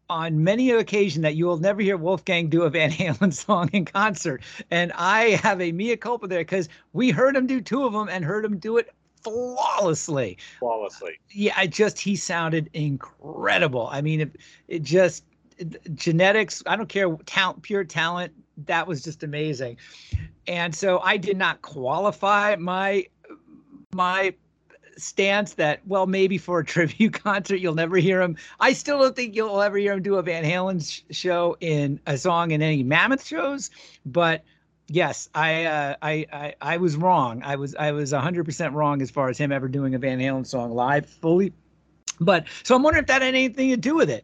on 0.10 0.44
many 0.44 0.70
occasions 0.72 1.24
that 1.24 1.36
you 1.36 1.46
will 1.46 1.58
never 1.58 1.82
hear 1.82 1.98
Wolfgang 1.98 2.50
do 2.50 2.64
a 2.64 2.70
Van 2.70 2.92
Halen 2.92 3.34
song 3.46 3.70
in 3.74 3.86
concert. 3.86 4.42
And 4.70 4.92
I 4.94 5.32
have 5.42 5.62
a 5.62 5.72
mea 5.72 5.96
culpa 5.96 6.28
there 6.28 6.42
because 6.42 6.70
we 6.92 7.10
heard 7.10 7.36
him 7.36 7.48
do 7.48 7.62
two 7.62 7.86
of 7.86 7.94
them 7.94 8.10
and 8.10 8.24
heard 8.24 8.46
him 8.46 8.58
do 8.58 8.78
it 8.78 8.94
flawlessly. 9.24 10.38
Flawlessly. 10.60 11.20
Yeah, 11.32 11.54
I 11.56 11.68
just, 11.68 12.00
he 12.00 12.16
sounded 12.16 12.70
incredible. 12.74 13.88
I 13.92 14.02
mean, 14.02 14.22
it, 14.22 14.36
it 14.68 14.84
just, 14.84 15.24
genetics, 15.94 16.62
I 16.66 16.76
don't 16.76 16.90
care, 16.90 17.16
talent, 17.26 17.62
pure 17.62 17.84
talent, 17.84 18.34
that 18.66 18.88
was 18.88 19.04
just 19.04 19.24
amazing. 19.24 19.78
And 20.48 20.76
so 20.76 21.00
I 21.00 21.18
did 21.18 21.38
not 21.38 21.62
qualify 21.62 22.56
my 22.58 23.08
my 23.94 24.34
stance 24.98 25.56
that 25.56 25.82
well 25.88 26.06
maybe 26.06 26.38
for 26.38 26.60
a 26.60 26.66
tribute 26.74 27.14
concert 27.14 27.58
you'll 27.58 27.76
never 27.76 27.98
hear 27.98 28.22
him. 28.22 28.38
I 28.60 28.74
still 28.74 29.00
don't 29.00 29.16
think 29.16 29.36
you'll 29.36 29.62
ever 29.62 29.78
hear 29.78 29.94
him 29.94 30.02
do 30.02 30.16
a 30.16 30.24
Van 30.24 30.44
Halen 30.44 30.88
sh- 30.88 31.02
show 31.16 31.58
in 31.60 32.00
a 32.06 32.18
song 32.18 32.52
in 32.52 32.62
any 32.62 32.84
Mammoth 32.84 33.26
shows, 33.26 33.70
but 34.06 34.44
yes, 34.88 35.30
I, 35.34 35.66
uh, 35.66 35.96
I 36.02 36.26
I 36.32 36.56
I 36.62 36.78
was 36.78 36.96
wrong. 36.96 37.42
I 37.44 37.56
was 37.56 37.76
I 37.76 37.92
was 37.92 38.12
100% 38.12 38.74
wrong 38.74 39.02
as 39.02 39.10
far 39.10 39.30
as 39.30 39.38
him 39.38 39.52
ever 39.52 39.68
doing 39.68 39.96
a 39.96 40.00
Van 40.00 40.20
Halen 40.20 40.46
song 40.46 40.74
live 40.74 41.06
fully. 41.06 41.54
But 42.20 42.46
so 42.64 42.76
I'm 42.76 42.84
wondering 42.84 43.04
if 43.04 43.08
that 43.08 43.22
had 43.22 43.34
anything 43.34 43.70
to 43.70 43.78
do 43.78 43.96
with 43.96 44.10
it. 44.10 44.24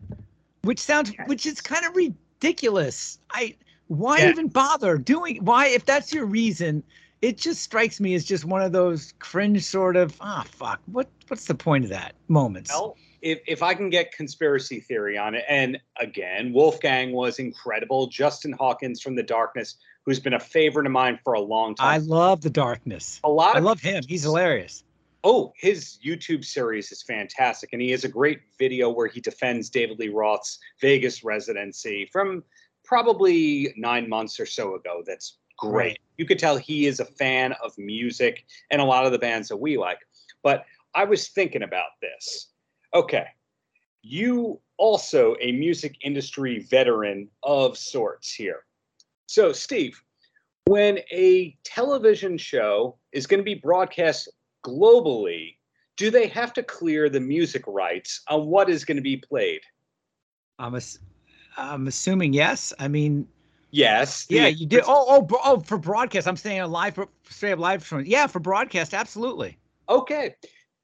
Which 0.62 0.80
sounds 0.80 1.12
which 1.26 1.46
is 1.46 1.62
kind 1.62 1.86
of 1.86 1.96
ridiculous. 1.96 3.20
I 3.32 3.56
why 3.90 4.20
Yeah. 4.20 4.30
even 4.30 4.48
bother 4.48 4.98
doing 4.98 5.44
why 5.44 5.68
if 5.68 5.84
that's 5.86 6.14
your 6.14 6.26
reason 6.26 6.82
it 7.22 7.38
just 7.38 7.62
strikes 7.62 8.00
me 8.00 8.14
as 8.16 8.24
just 8.24 8.46
one 8.46 8.62
of 8.62 8.72
those 8.72 9.14
cringe 9.20 9.64
sort 9.64 9.96
of 9.98 10.16
ah 10.22 10.46
fuck 10.50 10.80
what 10.86 11.10
what's 11.28 11.46
the 11.46 11.56
point 11.56 11.84
of 11.84 11.90
that 11.90 12.14
moments 12.30 12.72
Well, 12.72 12.96
if, 13.22 13.40
if 13.48 13.62
I 13.62 13.74
can 13.74 13.90
get 13.90 14.14
conspiracy 14.14 14.80
theory 14.80 15.18
on 15.18 15.36
it, 15.36 15.44
and 15.50 15.78
again, 16.00 16.54
Wolfgang 16.54 17.12
was 17.12 17.38
incredible. 17.38 18.08
Justin 18.08 18.54
Hawkins 18.54 19.02
from 19.02 19.14
The 19.16 19.24
Darkness, 19.24 19.76
who's 20.06 20.22
been 20.22 20.36
a 20.36 20.40
favorite 20.40 20.86
of 20.86 20.94
mine 20.94 21.20
for 21.26 21.34
a 21.34 21.42
long 21.42 21.76
time. 21.76 21.88
i 21.90 21.98
love 21.98 22.40
the 22.42 22.50
darkness 22.50 23.20
a 23.26 23.30
lot 23.30 23.58
i 23.58 23.60
love 23.60 23.82
him 23.82 24.02
he's 24.08 24.24
hilarious 24.24 24.84
Oh, 25.26 25.52
his 25.58 26.00
YouTube 26.02 26.46
series 26.46 26.94
is 26.94 27.04
fantastic. 27.04 27.72
And 27.74 27.82
he 27.82 27.92
has 27.92 28.06
a 28.06 28.08
great 28.08 28.40
video 28.58 28.90
where 28.90 29.08
he 29.08 29.20
defends 29.20 29.70
David 29.70 30.00
Lee 30.00 30.08
Roth's 30.08 30.60
Vegas 30.80 31.26
residency 31.26 32.08
from 32.10 32.42
probably 32.90 33.72
nine 33.78 34.10
months 34.10 34.40
or 34.40 34.48
so 34.48 34.74
ago. 34.74 35.04
That's 35.06 35.38
great. 35.60 36.00
You 36.18 36.26
could 36.26 36.40
tell 36.40 36.58
he 36.58 36.88
is 36.88 37.00
a 37.00 37.06
fan 37.06 37.54
of 37.64 37.72
music 37.78 38.46
and 38.72 38.82
a 38.82 38.84
lot 38.84 39.06
of 39.06 39.12
the 39.12 39.20
bands 39.20 39.48
that 39.50 39.58
we 39.58 39.78
like. 39.78 40.00
But 40.42 40.66
I 40.96 41.04
was 41.04 41.28
thinking 41.28 41.62
about 41.62 41.92
this. 42.02 42.48
Okay. 42.96 43.28
You 44.02 44.60
also 44.78 45.36
a 45.40 45.52
music 45.52 45.98
industry 46.02 46.66
veteran 46.68 47.30
of 47.44 47.78
sorts 47.78 48.34
here. 48.34 48.66
So, 49.28 49.52
Steve, 49.52 50.02
when 50.66 50.98
a 51.12 51.56
television 51.64 52.40
show 52.40 52.98
is 53.12 53.28
going 53.28 53.40
to 53.40 53.44
be 53.44 53.54
broadcast 53.54 54.30
globally, 54.66 55.58
do 55.96 56.10
they 56.10 56.26
have 56.26 56.54
to 56.54 56.64
clear 56.64 57.08
the 57.08 57.20
music 57.20 57.64
rights 57.68 58.24
on 58.30 58.48
what 58.48 58.68
is 58.68 58.84
going 58.84 58.98
to 58.98 59.04
be 59.04 59.18
played? 59.18 59.62
i'm 60.58 60.76
ass- 60.76 61.00
i'm 61.60 61.88
assuming 61.88 62.34
yes 62.34 62.74
i 62.80 62.88
mean 62.88 63.28
Yes. 63.72 64.26
yeah 64.30 64.48
you 64.48 64.66
did 64.66 64.84
oh 64.88 65.06
oh 65.30 65.40
oh 65.44 65.60
for 65.60 65.78
broadcast 65.78 66.28
i'm 66.28 66.36
saying 66.38 66.60
a 66.60 66.68
live 66.68 66.96
for 66.96 67.08
straight 67.30 67.52
up 67.54 67.60
live 67.60 67.84
stream. 67.84 68.04
yeah 68.08 68.26
for 68.28 68.40
broadcast 68.40 68.94
absolutely 68.94 69.58
Okay. 69.90 70.36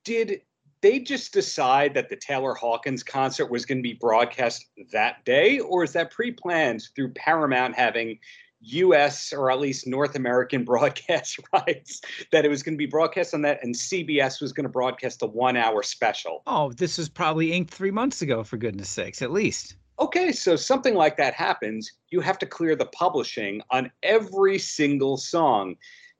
Did 0.03 0.41
they 0.81 0.99
just 0.99 1.31
decide 1.31 1.93
that 1.93 2.09
the 2.09 2.15
Taylor 2.15 2.55
Hawkins 2.55 3.03
concert 3.03 3.51
was 3.51 3.65
going 3.65 3.77
to 3.77 3.83
be 3.83 3.93
broadcast 3.93 4.65
that 4.91 5.23
day, 5.25 5.59
or 5.59 5.83
is 5.83 5.93
that 5.93 6.09
pre 6.11 6.31
planned 6.31 6.87
through 6.95 7.13
Paramount 7.13 7.75
having 7.75 8.17
US 8.61 9.31
or 9.31 9.51
at 9.51 9.59
least 9.59 9.85
North 9.85 10.15
American 10.15 10.63
broadcast 10.71 11.39
rights 11.53 12.01
that 12.31 12.45
it 12.45 12.49
was 12.49 12.63
going 12.63 12.73
to 12.73 12.79
be 12.79 12.87
broadcast 12.87 13.33
on 13.35 13.41
that 13.43 13.63
and 13.63 13.75
CBS 13.75 14.41
was 14.41 14.51
going 14.51 14.63
to 14.63 14.69
broadcast 14.69 15.21
a 15.21 15.27
one 15.27 15.55
hour 15.55 15.83
special? 15.83 16.41
oh 16.47 16.71
this 16.73 16.97
was 16.97 17.09
probably 17.09 17.53
inked 17.53 17.71
three 17.71 17.91
months 17.91 18.21
ago 18.23 18.43
for 18.43 18.57
goodness 18.57 18.89
sakes 18.89 19.21
at 19.21 19.31
least 19.31 19.75
Okay, 19.99 20.31
so 20.31 20.55
something 20.55 20.93
like 20.93 21.17
that 21.17 21.33
happens. 21.33 21.91
You 22.09 22.19
have 22.21 22.37
to 22.39 22.45
clear 22.45 22.75
the 22.75 22.87
publishing 22.87 23.61
on 23.71 23.91
every 24.03 24.59
single 24.59 25.17
song. 25.17 25.75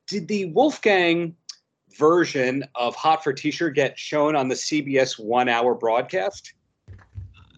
Did 0.07 0.27
the 0.27 0.45
Wolfgang 0.45 1.35
version 1.97 2.63
of 2.75 2.95
Hot 2.95 3.23
for 3.23 3.33
Teacher 3.33 3.69
get 3.69 3.97
shown 3.97 4.35
on 4.35 4.47
the 4.47 4.55
CBS 4.55 5.19
one-hour 5.19 5.75
broadcast? 5.75 6.53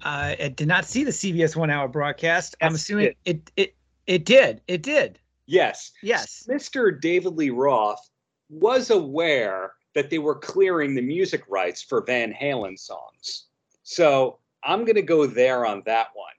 uh, 0.03 0.35
I 0.39 0.53
did 0.55 0.67
not 0.67 0.85
see 0.85 1.03
the 1.03 1.11
CBS 1.11 1.55
one 1.55 1.69
hour 1.69 1.87
broadcast. 1.87 2.55
I'm 2.61 2.71
Yes, 2.71 2.73
it 2.73 2.75
assuming 2.75 3.13
it, 3.25 3.51
it 3.57 3.75
it 4.05 4.25
did. 4.25 4.61
It 4.67 4.81
did. 4.81 5.19
Yes. 5.47 5.91
Yes. 6.01 6.47
Mr. 6.49 6.99
David 6.99 7.33
Lee 7.33 7.49
Roth 7.49 8.09
was 8.49 8.89
aware 8.89 9.73
that 9.95 10.09
they 10.09 10.19
were 10.19 10.35
clearing 10.35 10.95
the 10.95 11.01
music 11.01 11.43
rights 11.49 11.81
for 11.81 12.03
Van 12.05 12.33
Halen 12.33 12.77
songs. 12.77 13.47
So 13.83 14.39
I'm 14.67 14.83
going 14.83 14.95
to 14.95 15.01
go 15.01 15.25
there 15.25 15.65
on 15.65 15.81
that 15.85 16.09
one. 16.13 16.33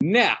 Now, 0.00 0.38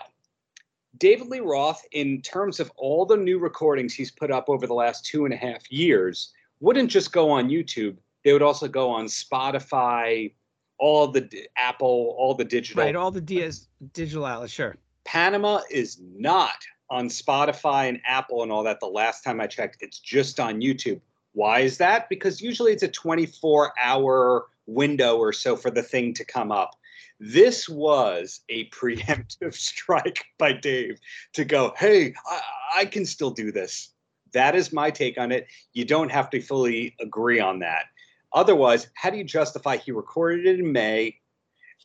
David 0.96 1.26
Lee 1.26 1.40
Roth, 1.40 1.82
in 1.90 2.22
terms 2.22 2.60
of 2.60 2.70
all 2.76 3.04
the 3.04 3.16
new 3.16 3.38
recordings 3.38 3.92
he's 3.92 4.12
put 4.12 4.30
up 4.30 4.48
over 4.48 4.66
the 4.66 4.74
last 4.74 5.04
two 5.04 5.24
and 5.24 5.34
a 5.34 5.36
half 5.36 5.70
years, 5.70 6.32
wouldn't 6.60 6.88
just 6.88 7.12
go 7.12 7.30
on 7.30 7.48
YouTube. 7.48 7.96
They 8.22 8.32
would 8.32 8.42
also 8.42 8.68
go 8.68 8.90
on 8.90 9.06
Spotify, 9.06 10.32
all 10.78 11.08
the 11.08 11.22
d- 11.22 11.48
Apple, 11.56 12.14
all 12.16 12.34
the 12.34 12.44
digital. 12.44 12.84
Right. 12.84 12.94
All 12.94 13.10
the 13.10 13.20
DS 13.20 13.66
digital 13.92 14.24
outlets. 14.24 14.52
Sure. 14.52 14.76
Panama 15.04 15.60
is 15.70 16.00
not 16.00 16.64
on 16.90 17.08
Spotify 17.08 17.88
and 17.88 18.00
Apple 18.06 18.44
and 18.44 18.52
all 18.52 18.62
that. 18.62 18.78
The 18.78 18.86
last 18.86 19.24
time 19.24 19.40
I 19.40 19.48
checked, 19.48 19.78
it's 19.80 19.98
just 19.98 20.38
on 20.38 20.60
YouTube. 20.60 21.00
Why 21.32 21.60
is 21.60 21.76
that? 21.78 22.08
Because 22.08 22.40
usually 22.40 22.72
it's 22.72 22.84
a 22.84 22.88
24 22.88 23.72
hour 23.82 24.46
window 24.66 25.16
or 25.16 25.32
so 25.32 25.56
for 25.56 25.70
the 25.70 25.82
thing 25.82 26.14
to 26.14 26.24
come 26.24 26.52
up. 26.52 26.76
This 27.20 27.68
was 27.68 28.40
a 28.48 28.68
preemptive 28.70 29.54
strike 29.54 30.24
by 30.38 30.52
Dave 30.52 30.98
to 31.34 31.44
go, 31.44 31.74
hey, 31.78 32.14
I, 32.26 32.40
I 32.76 32.84
can 32.84 33.06
still 33.06 33.30
do 33.30 33.52
this. 33.52 33.90
That 34.32 34.56
is 34.56 34.72
my 34.72 34.90
take 34.90 35.16
on 35.16 35.30
it. 35.30 35.46
You 35.72 35.84
don't 35.84 36.10
have 36.10 36.28
to 36.30 36.40
fully 36.40 36.94
agree 37.00 37.40
on 37.40 37.60
that. 37.60 37.84
Otherwise, 38.32 38.88
how 38.94 39.10
do 39.10 39.16
you 39.16 39.24
justify 39.24 39.76
he 39.76 39.92
recorded 39.92 40.46
it 40.46 40.58
in 40.58 40.72
May 40.72 41.16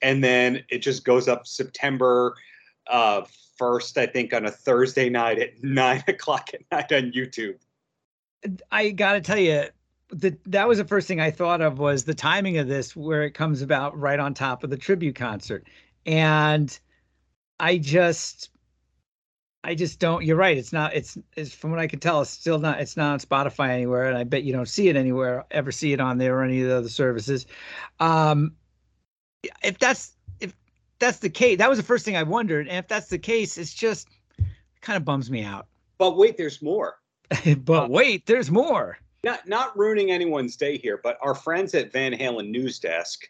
and 0.02 0.24
then 0.24 0.64
it 0.70 0.80
just 0.80 1.04
goes 1.04 1.28
up 1.28 1.46
September 1.46 2.36
uh, 2.90 3.22
first, 3.58 3.98
I 3.98 4.08
think, 4.08 4.34
on 4.34 4.46
a 4.46 4.52
Thursday 4.52 5.10
night 5.10 5.40
at 5.40 5.50
nine 5.64 6.04
o'clock 6.08 6.50
at 6.54 6.62
night 6.72 6.92
on 6.92 7.12
YouTube. 7.12 7.56
I 8.72 8.92
got 8.92 9.14
to 9.14 9.22
tell 9.22 9.38
you, 9.38 9.66
that 10.12 10.40
that 10.52 10.68
was 10.68 10.78
the 10.78 10.86
first 10.86 11.08
thing 11.08 11.20
I 11.20 11.32
thought 11.32 11.62
of 11.62 11.80
was 11.80 12.04
the 12.04 12.14
timing 12.14 12.58
of 12.58 12.68
this, 12.68 12.96
where 12.96 13.24
it 13.24 13.32
comes 13.32 13.62
about 13.62 13.98
right 13.98 14.20
on 14.20 14.34
top 14.34 14.64
of 14.64 14.70
the 14.70 14.78
tribute 14.78 15.16
concert, 15.16 15.68
and 16.06 16.78
I 17.60 17.78
just. 17.78 18.50
I 19.62 19.76
just 19.76 20.00
don't. 20.00 20.24
You're 20.24 20.38
right. 20.38 20.58
It's 20.58 20.72
not. 20.72 20.96
It's, 20.96 21.18
it's 21.36 21.54
from 21.54 21.72
what 21.72 21.82
I 21.82 21.88
can 21.88 22.00
tell. 22.00 22.22
It's 22.22 22.30
still 22.30 22.60
not. 22.60 22.80
It's 22.80 22.96
not 22.96 23.12
on 23.12 23.20
Spotify 23.20 23.72
anywhere, 23.72 24.06
and 24.06 24.18
I 24.18 24.24
bet 24.24 24.44
you 24.44 24.54
don't 24.54 24.70
see 24.70 24.88
it 24.88 24.96
anywhere. 24.96 25.44
Ever 25.52 25.74
see 25.74 25.92
it 25.92 26.00
on 26.00 26.18
there 26.18 26.38
or 26.38 26.44
any 26.44 26.62
of 26.62 26.70
the 26.70 26.78
other 26.78 26.88
services? 26.88 27.46
Um, 28.00 28.54
if 29.62 29.78
that's 29.78 30.14
if 30.40 30.56
that's 31.00 31.20
the 31.20 31.30
case, 31.30 31.58
that 31.58 31.70
was 31.70 31.78
the 31.78 31.84
first 31.84 32.06
thing 32.06 32.16
I 32.16 32.24
wondered. 32.24 32.70
And 32.70 32.78
if 32.78 32.88
that's 32.88 33.08
the 33.08 33.18
case, 33.18 33.58
it's 33.58 33.74
just 33.74 34.08
kind 34.80 34.96
of 34.96 35.04
bums 35.04 35.30
me 35.30 35.44
out. 35.44 35.68
But 35.98 36.16
wait, 36.16 36.38
there's 36.38 36.62
more. 36.62 36.98
but 37.58 37.90
wait, 37.90 38.26
there's 38.26 38.50
more. 38.50 38.98
Not 39.24 39.48
not 39.48 39.78
ruining 39.78 40.12
anyone's 40.12 40.56
day 40.56 40.78
here, 40.78 41.00
but 41.04 41.18
our 41.22 41.36
friends 41.36 41.76
at 41.76 41.92
Van 41.92 42.14
Halen 42.14 42.50
News 42.50 42.80
Desk 42.80 43.22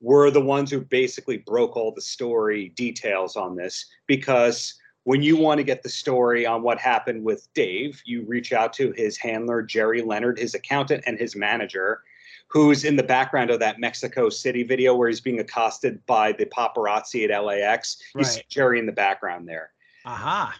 were 0.00 0.30
the 0.30 0.40
ones 0.40 0.70
who 0.70 0.80
basically 0.80 1.38
broke 1.38 1.76
all 1.76 1.92
the 1.92 2.00
story 2.00 2.70
details 2.70 3.36
on 3.36 3.56
this 3.56 3.86
because 4.06 4.74
when 5.04 5.22
you 5.22 5.36
want 5.36 5.58
to 5.58 5.64
get 5.64 5.82
the 5.82 5.88
story 5.88 6.46
on 6.46 6.62
what 6.62 6.78
happened 6.78 7.22
with 7.22 7.46
Dave, 7.54 8.02
you 8.06 8.24
reach 8.24 8.52
out 8.52 8.72
to 8.74 8.92
his 8.92 9.18
handler, 9.18 9.62
Jerry 9.62 10.02
Leonard, 10.02 10.38
his 10.38 10.54
accountant, 10.54 11.04
and 11.06 11.18
his 11.18 11.36
manager, 11.36 12.02
who's 12.48 12.84
in 12.84 12.96
the 12.96 13.02
background 13.02 13.50
of 13.50 13.60
that 13.60 13.78
Mexico 13.78 14.30
City 14.30 14.62
video 14.62 14.94
where 14.94 15.08
he's 15.08 15.20
being 15.20 15.40
accosted 15.40 16.04
by 16.06 16.32
the 16.32 16.46
paparazzi 16.46 17.28
at 17.28 17.44
LAX. 17.44 17.98
You 18.16 18.24
see 18.24 18.42
Jerry 18.48 18.78
in 18.78 18.86
the 18.86 18.92
background 18.92 19.46
there. 19.46 19.72
Aha. 20.06 20.58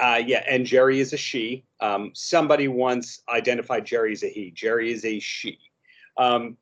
Uh, 0.00 0.22
yeah, 0.26 0.42
and 0.48 0.64
Jerry 0.64 0.98
is 0.98 1.12
a 1.12 1.16
she. 1.18 1.64
Um, 1.80 2.10
somebody 2.14 2.68
once 2.68 3.20
identified 3.28 3.84
Jerry 3.84 4.12
as 4.12 4.22
a 4.22 4.28
he. 4.28 4.50
Jerry 4.50 4.92
is 4.92 5.04
a 5.04 5.20
she. 5.20 5.58
Um, 6.16 6.56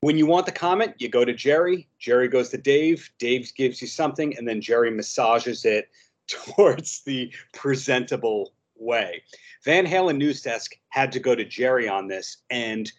when 0.00 0.16
you 0.16 0.26
want 0.26 0.46
the 0.46 0.52
comment, 0.52 0.94
you 0.98 1.08
go 1.08 1.24
to 1.24 1.34
Jerry. 1.34 1.88
Jerry 1.98 2.28
goes 2.28 2.50
to 2.50 2.58
Dave. 2.58 3.10
Dave 3.18 3.52
gives 3.56 3.82
you 3.82 3.88
something, 3.88 4.36
and 4.38 4.46
then 4.46 4.60
Jerry 4.60 4.90
massages 4.90 5.64
it 5.64 5.88
towards 6.28 7.02
the 7.02 7.32
presentable 7.52 8.52
way. 8.76 9.22
Van 9.64 9.84
Halen 9.84 10.16
News 10.16 10.40
Desk 10.40 10.76
had 10.90 11.10
to 11.12 11.18
go 11.18 11.34
to 11.34 11.44
Jerry 11.44 11.88
on 11.88 12.06
this, 12.06 12.38
and 12.50 12.90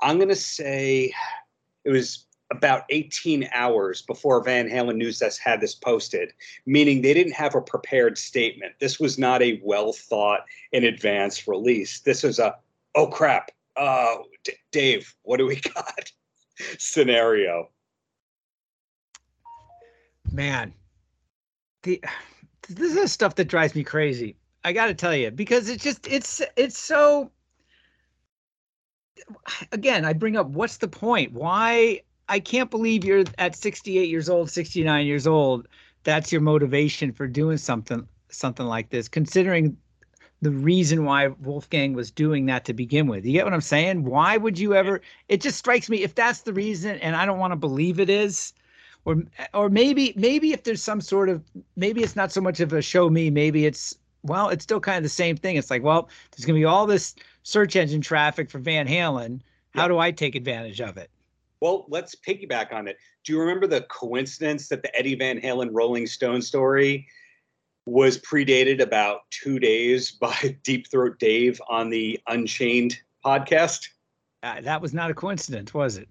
I'm 0.00 0.16
going 0.16 0.30
to 0.30 0.34
say 0.34 1.12
it 1.84 1.90
was 1.90 2.25
about 2.50 2.84
18 2.90 3.48
hours 3.52 4.02
before 4.02 4.42
Van 4.42 4.68
Halen 4.68 4.96
News 4.96 5.18
Desk 5.18 5.40
had 5.40 5.60
this 5.60 5.74
posted 5.74 6.32
meaning 6.64 7.02
they 7.02 7.12
didn't 7.14 7.32
have 7.32 7.54
a 7.54 7.60
prepared 7.60 8.16
statement. 8.16 8.74
This 8.78 9.00
was 9.00 9.18
not 9.18 9.42
a 9.42 9.60
well 9.64 9.92
thought 9.92 10.44
in 10.72 10.84
advance 10.84 11.48
release. 11.48 12.00
This 12.00 12.22
was 12.22 12.38
a, 12.38 12.56
oh 12.94 13.08
crap, 13.08 13.50
uh, 13.76 14.16
D- 14.44 14.52
Dave, 14.70 15.14
what 15.22 15.38
do 15.38 15.46
we 15.46 15.56
got 15.74 16.12
scenario. 16.78 17.70
Man. 20.32 20.72
The 21.82 22.02
this 22.68 22.96
is 22.96 23.12
stuff 23.12 23.36
that 23.36 23.46
drives 23.46 23.74
me 23.74 23.84
crazy. 23.84 24.36
I 24.64 24.72
got 24.72 24.86
to 24.86 24.94
tell 24.94 25.14
you 25.14 25.30
because 25.30 25.68
it's 25.68 25.84
just 25.84 26.06
it's 26.08 26.42
it's 26.56 26.78
so. 26.78 27.30
Again, 29.72 30.04
I 30.04 30.12
bring 30.12 30.36
up 30.36 30.48
what's 30.48 30.78
the 30.78 30.88
point? 30.88 31.32
Why 31.32 32.02
I 32.28 32.40
can't 32.40 32.70
believe 32.70 33.04
you're 33.04 33.24
at 33.38 33.54
68 33.54 34.08
years 34.08 34.28
old, 34.28 34.50
69 34.50 35.06
years 35.06 35.26
old. 35.26 35.68
That's 36.04 36.32
your 36.32 36.40
motivation 36.40 37.12
for 37.12 37.26
doing 37.26 37.56
something 37.56 38.06
something 38.28 38.66
like 38.66 38.90
this, 38.90 39.08
considering 39.08 39.76
the 40.42 40.50
reason 40.50 41.04
why 41.04 41.28
Wolfgang 41.28 41.94
was 41.94 42.10
doing 42.10 42.46
that 42.46 42.64
to 42.66 42.74
begin 42.74 43.06
with. 43.06 43.24
You 43.24 43.32
get 43.32 43.44
what 43.44 43.54
I'm 43.54 43.60
saying? 43.60 44.04
Why 44.04 44.36
would 44.36 44.58
you 44.58 44.74
ever? 44.74 45.00
It 45.28 45.40
just 45.40 45.58
strikes 45.58 45.88
me 45.88 46.02
if 46.02 46.14
that's 46.14 46.42
the 46.42 46.52
reason, 46.52 46.96
and 46.98 47.16
I 47.16 47.24
don't 47.24 47.38
want 47.38 47.52
to 47.52 47.56
believe 47.56 47.98
it 47.98 48.10
is, 48.10 48.52
or 49.04 49.22
or 49.54 49.70
maybe 49.70 50.12
maybe 50.16 50.52
if 50.52 50.64
there's 50.64 50.82
some 50.82 51.00
sort 51.00 51.28
of 51.28 51.42
maybe 51.76 52.02
it's 52.02 52.16
not 52.16 52.32
so 52.32 52.40
much 52.40 52.60
of 52.60 52.72
a 52.72 52.82
show 52.82 53.08
me, 53.08 53.30
maybe 53.30 53.66
it's 53.66 53.96
well, 54.22 54.48
it's 54.48 54.64
still 54.64 54.80
kind 54.80 54.98
of 54.98 55.02
the 55.04 55.08
same 55.08 55.36
thing. 55.36 55.56
It's 55.56 55.70
like, 55.70 55.82
well, 55.82 56.08
there's 56.32 56.44
gonna 56.44 56.58
be 56.58 56.64
all 56.64 56.86
this 56.86 57.14
search 57.42 57.76
engine 57.76 58.00
traffic 58.00 58.50
for 58.50 58.58
Van 58.58 58.86
Halen. 58.86 59.40
How 59.70 59.88
do 59.88 59.98
I 59.98 60.10
take 60.10 60.34
advantage 60.34 60.80
of 60.80 60.96
it? 60.96 61.10
Well, 61.60 61.86
let's 61.88 62.14
piggyback 62.14 62.72
on 62.72 62.86
it. 62.86 62.98
Do 63.24 63.32
you 63.32 63.40
remember 63.40 63.66
the 63.66 63.82
coincidence 63.82 64.68
that 64.68 64.82
the 64.82 64.94
Eddie 64.96 65.14
Van 65.14 65.40
Halen 65.40 65.70
Rolling 65.72 66.06
Stone 66.06 66.42
story 66.42 67.06
was 67.86 68.18
predated 68.18 68.80
about 68.80 69.20
two 69.30 69.58
days 69.58 70.10
by 70.20 70.56
Deep 70.62 70.90
Throat 70.90 71.18
Dave 71.18 71.60
on 71.68 71.88
the 71.88 72.20
Unchained 72.26 72.98
podcast? 73.24 73.88
Uh, 74.42 74.60
that 74.60 74.82
was 74.82 74.92
not 74.92 75.10
a 75.10 75.14
coincidence, 75.14 75.72
was 75.72 75.96
it? 75.96 76.08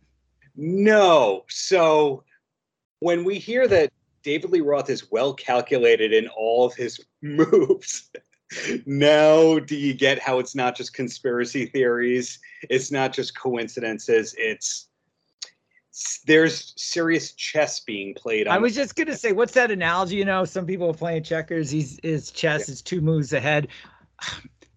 No. 0.56 1.44
So 1.50 2.24
when 3.00 3.24
we 3.24 3.38
hear 3.38 3.68
that 3.68 3.92
David 4.24 4.50
Lee 4.50 4.62
Roth 4.62 4.90
is 4.90 5.12
well 5.12 5.34
calculated 5.34 6.12
in 6.12 6.28
all 6.30 6.66
of 6.66 6.74
his 6.74 7.00
moves, 7.22 8.10
now 8.86 9.60
do 9.60 9.76
you 9.76 9.94
get 9.94 10.18
how 10.20 10.40
it's 10.40 10.56
not 10.56 10.76
just 10.76 10.94
conspiracy 10.94 11.68
theories? 11.68 12.40
It's 12.70 12.92
not 12.92 13.14
just 13.14 13.38
coincidences. 13.38 14.34
It's 14.38 14.88
there's 16.26 16.74
serious 16.76 17.32
chess 17.34 17.80
being 17.80 18.14
played. 18.16 18.48
I 18.48 18.58
was 18.58 18.76
just 18.76 18.96
gonna 18.96 19.16
say, 19.16 19.32
what's 19.32 19.54
that 19.54 19.72
analogy? 19.72 20.18
You 20.18 20.26
know, 20.26 20.44
some 20.44 20.66
people 20.66 20.90
are 20.90 20.94
playing 20.94 21.24
checkers. 21.24 21.70
He's 21.70 22.00
his 22.04 22.32
chess 22.32 22.68
yeah. 22.68 22.74
is 22.74 22.82
two 22.82 23.02
moves 23.02 23.34
ahead. 23.34 23.68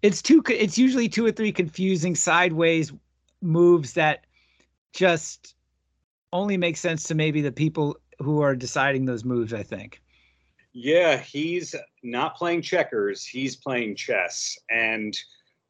It's 0.00 0.22
two. 0.22 0.44
It's 0.48 0.78
usually 0.78 1.08
two 1.08 1.26
or 1.26 1.32
three 1.32 1.50
confusing 1.50 2.14
sideways 2.14 2.92
moves 3.42 3.94
that 3.94 4.26
just 4.92 5.56
only 6.32 6.56
make 6.56 6.76
sense 6.76 7.02
to 7.08 7.16
maybe 7.16 7.40
the 7.40 7.50
people 7.50 7.96
who 8.20 8.40
are 8.40 8.54
deciding 8.54 9.06
those 9.06 9.24
moves. 9.24 9.52
I 9.52 9.64
think. 9.64 10.00
Yeah, 10.72 11.16
he's 11.16 11.74
not 12.04 12.36
playing 12.36 12.62
checkers. 12.62 13.26
He's 13.26 13.56
playing 13.56 13.96
chess, 13.96 14.56
and 14.70 15.18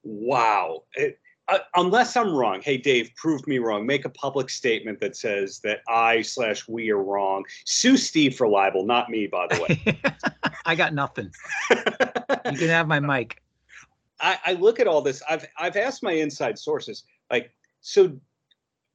wow. 0.02 0.82
It, 0.92 1.18
uh, 1.48 1.58
unless 1.76 2.16
I'm 2.16 2.34
wrong, 2.34 2.60
hey 2.62 2.76
Dave, 2.76 3.10
prove 3.16 3.46
me 3.46 3.58
wrong. 3.58 3.86
Make 3.86 4.04
a 4.04 4.10
public 4.10 4.50
statement 4.50 5.00
that 5.00 5.16
says 5.16 5.60
that 5.60 5.80
I 5.88 6.22
slash 6.22 6.68
we 6.68 6.90
are 6.90 7.02
wrong. 7.02 7.44
Sue 7.64 7.96
Steve 7.96 8.36
for 8.36 8.46
libel, 8.46 8.84
not 8.84 9.08
me, 9.08 9.26
by 9.26 9.46
the 9.48 9.60
way. 9.62 10.00
I 10.66 10.74
got 10.74 10.92
nothing. 10.92 11.30
you 11.70 11.78
can 12.58 12.68
have 12.68 12.86
my 12.86 13.00
mic. 13.00 13.42
I, 14.20 14.38
I 14.44 14.52
look 14.54 14.78
at 14.80 14.86
all 14.86 15.00
this. 15.00 15.22
I've 15.28 15.46
I've 15.58 15.76
asked 15.76 16.02
my 16.02 16.12
inside 16.12 16.58
sources, 16.58 17.04
like, 17.30 17.52
so 17.80 18.18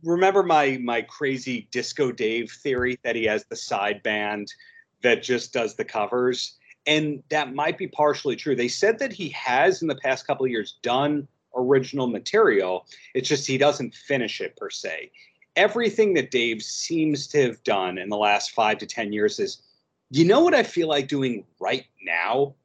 remember 0.04 0.44
my 0.44 0.80
my 0.84 1.02
crazy 1.02 1.68
disco 1.72 2.12
Dave 2.12 2.52
theory 2.52 3.00
that 3.04 3.16
he 3.16 3.24
has 3.24 3.46
the 3.46 3.56
side 3.56 4.04
band 4.04 4.54
that 5.02 5.24
just 5.24 5.54
does 5.54 5.76
the 5.76 5.86
covers, 5.86 6.58
and 6.86 7.24
that 7.30 7.56
might 7.56 7.80
be 7.80 7.88
partially 7.88 8.36
true. 8.36 8.56
They 8.56 8.68
said 8.68 9.00
that 9.00 9.12
he 9.12 9.30
has 9.30 9.82
in 9.82 9.88
the 9.88 9.96
past 9.96 10.28
couple 10.28 10.46
of 10.46 10.52
years 10.52 10.78
done 10.84 11.28
original 11.56 12.08
material. 12.08 12.86
It's 13.14 13.28
just 13.28 13.48
he 13.48 13.58
doesn't 13.58 13.94
finish 13.94 14.42
it 14.42 14.56
per 14.56 14.70
se. 14.70 15.12
Everything 15.56 16.14
that 16.16 16.32
Dave 16.32 16.64
seems 16.64 17.28
to 17.28 17.42
have 17.44 17.64
done 17.64 17.98
in 17.98 18.10
the 18.10 18.18
last 18.18 18.52
five 18.52 18.80
to 18.80 18.86
10 18.86 19.14
years 19.14 19.40
is, 19.40 19.62
you 20.10 20.26
know 20.26 20.40
what 20.42 20.54
I 20.54 20.64
feel 20.64 20.88
like 20.88 21.08
doing 21.08 21.46
right 21.60 21.86
now? 22.04 22.56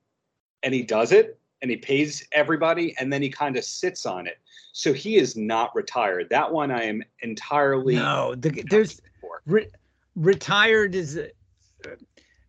And 0.62 0.74
he 0.74 0.82
does 0.82 1.12
it 1.12 1.38
and 1.60 1.70
he 1.70 1.76
pays 1.76 2.26
everybody 2.32 2.94
and 2.98 3.12
then 3.12 3.22
he 3.22 3.28
kind 3.28 3.56
of 3.56 3.64
sits 3.64 4.06
on 4.06 4.26
it. 4.26 4.38
So 4.72 4.92
he 4.92 5.16
is 5.16 5.36
not 5.36 5.74
retired. 5.74 6.28
That 6.30 6.52
one 6.52 6.70
I 6.70 6.84
am 6.84 7.02
entirely. 7.20 7.96
No, 7.96 8.34
the, 8.34 8.62
there's 8.70 9.00
re- 9.46 9.68
retired 10.14 10.94
is 10.94 11.18
uh, 11.18 11.90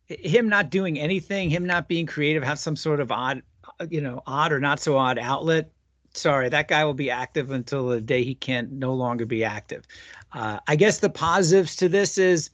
him 0.08 0.48
not 0.48 0.70
doing 0.70 1.00
anything, 1.00 1.50
him 1.50 1.66
not 1.66 1.88
being 1.88 2.06
creative, 2.06 2.44
have 2.44 2.60
some 2.60 2.76
sort 2.76 3.00
of 3.00 3.12
odd, 3.12 3.42
you 3.90 4.02
know, 4.02 4.22
odd 4.26 4.52
or 4.52 4.60
not 4.60 4.80
so 4.80 4.98
odd 4.98 5.18
outlet 5.18 5.72
sorry, 6.14 6.50
that 6.50 6.68
guy 6.68 6.84
will 6.86 6.94
be 6.94 7.10
active 7.10 7.52
until 7.52 7.88
the 7.88 8.02
day 8.02 8.24
he 8.24 8.36
can't 8.36 8.72
no 8.72 8.94
longer 8.94 9.26
be 9.26 9.44
active. 9.44 9.86
Uh, 10.34 10.60
I 10.68 10.76
guess 10.76 11.00
the 11.00 11.10
positives 11.10 11.76
to 11.78 11.90
this 11.90 12.18
is 12.18 12.50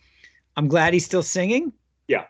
I'm 0.55 0.67
glad 0.67 0.93
he's 0.93 1.05
still 1.05 1.23
singing. 1.23 1.73
Yeah. 2.07 2.25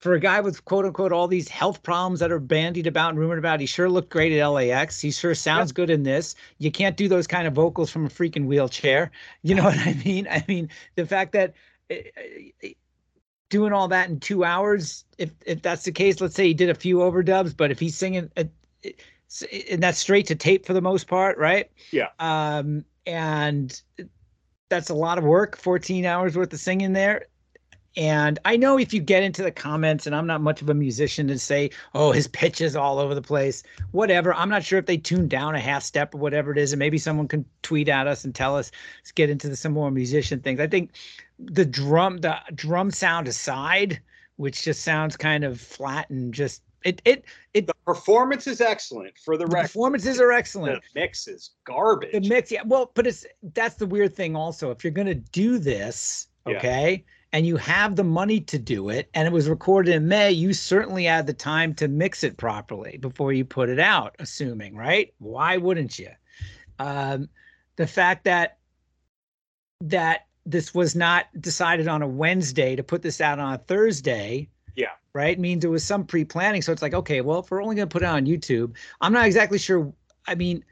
For 0.00 0.12
a 0.12 0.20
guy 0.20 0.40
with 0.40 0.64
quote 0.66 0.84
unquote 0.84 1.12
all 1.12 1.28
these 1.28 1.48
health 1.48 1.82
problems 1.82 2.20
that 2.20 2.30
are 2.30 2.38
bandied 2.38 2.86
about 2.86 3.10
and 3.10 3.18
rumored 3.18 3.38
about, 3.38 3.60
he 3.60 3.66
sure 3.66 3.88
looked 3.88 4.10
great 4.10 4.38
at 4.38 4.46
LAX. 4.46 5.00
He 5.00 5.10
sure 5.10 5.34
sounds 5.34 5.70
yep. 5.70 5.76
good 5.76 5.90
in 5.90 6.02
this. 6.02 6.34
You 6.58 6.70
can't 6.70 6.96
do 6.96 7.08
those 7.08 7.26
kind 7.26 7.46
of 7.46 7.54
vocals 7.54 7.90
from 7.90 8.04
a 8.04 8.10
freaking 8.10 8.46
wheelchair. 8.46 9.10
You 9.42 9.54
know 9.54 9.64
what 9.64 9.78
I 9.78 9.94
mean? 10.04 10.26
I 10.30 10.44
mean, 10.46 10.68
the 10.96 11.06
fact 11.06 11.32
that 11.32 11.54
uh, 11.90 11.96
doing 13.48 13.72
all 13.72 13.88
that 13.88 14.08
in 14.10 14.20
two 14.20 14.44
hours, 14.44 15.04
if 15.16 15.30
if 15.46 15.62
that's 15.62 15.84
the 15.84 15.92
case, 15.92 16.20
let's 16.20 16.34
say 16.34 16.46
he 16.46 16.54
did 16.54 16.70
a 16.70 16.74
few 16.74 16.98
overdubs, 16.98 17.56
but 17.56 17.70
if 17.70 17.78
he's 17.78 17.96
singing, 17.96 18.30
and 19.70 19.82
that's 19.82 19.98
straight 19.98 20.26
to 20.28 20.34
tape 20.34 20.66
for 20.66 20.72
the 20.72 20.80
most 20.80 21.06
part, 21.06 21.38
right? 21.38 21.70
Yeah. 21.90 22.08
Um, 22.18 22.84
and 23.06 23.80
that's 24.68 24.90
a 24.90 24.94
lot 24.94 25.18
of 25.18 25.24
work, 25.24 25.56
14 25.56 26.04
hours 26.04 26.36
worth 26.36 26.52
of 26.52 26.60
singing 26.60 26.92
there. 26.92 27.26
And 27.96 28.40
I 28.44 28.56
know 28.56 28.76
if 28.76 28.92
you 28.92 29.00
get 29.00 29.22
into 29.22 29.42
the 29.42 29.52
comments, 29.52 30.06
and 30.06 30.16
I'm 30.16 30.26
not 30.26 30.40
much 30.40 30.60
of 30.60 30.68
a 30.68 30.74
musician 30.74 31.28
to 31.28 31.38
say, 31.38 31.70
oh, 31.94 32.10
his 32.10 32.26
pitch 32.26 32.60
is 32.60 32.74
all 32.74 32.98
over 32.98 33.14
the 33.14 33.22
place, 33.22 33.62
whatever. 33.92 34.34
I'm 34.34 34.48
not 34.48 34.64
sure 34.64 34.80
if 34.80 34.86
they 34.86 34.96
tuned 34.96 35.30
down 35.30 35.54
a 35.54 35.60
half 35.60 35.84
step 35.84 36.12
or 36.12 36.18
whatever 36.18 36.50
it 36.50 36.58
is. 36.58 36.72
And 36.72 36.80
maybe 36.80 36.98
someone 36.98 37.28
can 37.28 37.44
tweet 37.62 37.88
at 37.88 38.08
us 38.08 38.24
and 38.24 38.34
tell 38.34 38.56
us, 38.56 38.72
let's 38.98 39.12
get 39.12 39.30
into 39.30 39.48
the, 39.48 39.54
some 39.54 39.72
more 39.72 39.92
musician 39.92 40.40
things. 40.40 40.58
I 40.58 40.66
think 40.66 40.90
the 41.38 41.64
drum, 41.64 42.18
the 42.18 42.36
drum 42.52 42.90
sound 42.90 43.28
aside, 43.28 44.00
which 44.36 44.62
just 44.62 44.82
sounds 44.82 45.16
kind 45.16 45.44
of 45.44 45.60
flat 45.60 46.10
and 46.10 46.34
just 46.34 46.62
it 46.84 47.00
it 47.04 47.24
it. 47.54 47.66
The 47.66 47.74
performance 47.86 48.46
is 48.46 48.60
excellent 48.60 49.18
for 49.18 49.36
the, 49.36 49.46
the 49.46 49.56
Performances 49.56 50.20
are 50.20 50.32
excellent. 50.32 50.82
The 50.94 51.00
mix 51.00 51.26
is 51.26 51.52
garbage. 51.64 52.12
The 52.12 52.20
mix, 52.20 52.50
yeah. 52.50 52.62
Well, 52.64 52.92
but 52.94 53.06
it's 53.06 53.26
that's 53.54 53.76
the 53.76 53.86
weird 53.86 54.14
thing. 54.14 54.36
Also, 54.36 54.70
if 54.70 54.84
you're 54.84 54.92
gonna 54.92 55.14
do 55.14 55.58
this, 55.58 56.28
okay, 56.46 56.92
yeah. 56.92 57.12
and 57.32 57.46
you 57.46 57.56
have 57.56 57.96
the 57.96 58.04
money 58.04 58.40
to 58.40 58.58
do 58.58 58.90
it, 58.90 59.08
and 59.14 59.26
it 59.26 59.32
was 59.32 59.48
recorded 59.48 59.94
in 59.94 60.06
May, 60.06 60.30
you 60.30 60.52
certainly 60.52 61.04
had 61.04 61.26
the 61.26 61.32
time 61.32 61.74
to 61.76 61.88
mix 61.88 62.22
it 62.22 62.36
properly 62.36 62.98
before 62.98 63.32
you 63.32 63.44
put 63.44 63.68
it 63.68 63.80
out. 63.80 64.14
Assuming, 64.18 64.76
right? 64.76 65.12
Why 65.18 65.56
wouldn't 65.56 65.98
you? 65.98 66.10
Um, 66.78 67.28
the 67.76 67.86
fact 67.86 68.24
that 68.24 68.58
that 69.80 70.26
this 70.46 70.74
was 70.74 70.94
not 70.94 71.26
decided 71.40 71.88
on 71.88 72.02
a 72.02 72.08
Wednesday 72.08 72.76
to 72.76 72.82
put 72.82 73.02
this 73.02 73.20
out 73.20 73.38
on 73.38 73.54
a 73.54 73.58
Thursday 73.58 74.48
yeah. 74.76 74.90
Right. 75.12 75.32
It 75.32 75.40
means 75.40 75.62
there 75.62 75.70
was 75.70 75.84
some 75.84 76.04
pre 76.04 76.24
planning. 76.24 76.62
So 76.62 76.72
it's 76.72 76.82
like, 76.82 76.94
okay, 76.94 77.20
well, 77.20 77.40
if 77.40 77.50
we're 77.50 77.62
only 77.62 77.76
going 77.76 77.88
to 77.88 77.92
put 77.92 78.02
it 78.02 78.08
on 78.08 78.26
YouTube, 78.26 78.74
I'm 79.00 79.12
not 79.12 79.26
exactly 79.26 79.58
sure. 79.58 79.92
I 80.26 80.34
mean, 80.34 80.64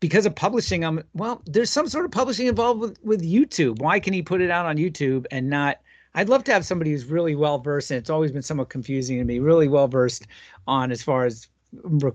because 0.00 0.24
of 0.24 0.34
publishing, 0.34 0.84
I'm 0.84 1.02
well, 1.14 1.42
there's 1.46 1.70
some 1.70 1.88
sort 1.88 2.06
of 2.06 2.10
publishing 2.10 2.46
involved 2.46 2.80
with, 2.80 2.98
with 3.04 3.22
YouTube. 3.22 3.80
Why 3.80 4.00
can 4.00 4.14
he 4.14 4.22
put 4.22 4.40
it 4.40 4.50
out 4.50 4.66
on 4.66 4.76
YouTube 4.76 5.26
and 5.30 5.50
not? 5.50 5.78
I'd 6.14 6.28
love 6.28 6.42
to 6.44 6.52
have 6.52 6.64
somebody 6.64 6.90
who's 6.90 7.04
really 7.04 7.36
well 7.36 7.58
versed, 7.58 7.90
and 7.90 7.98
it's 7.98 8.10
always 8.10 8.32
been 8.32 8.42
somewhat 8.42 8.68
confusing 8.68 9.18
to 9.18 9.24
me, 9.24 9.38
really 9.38 9.68
well 9.68 9.86
versed 9.86 10.26
on 10.66 10.90
as 10.90 11.02
far 11.02 11.24
as 11.24 11.46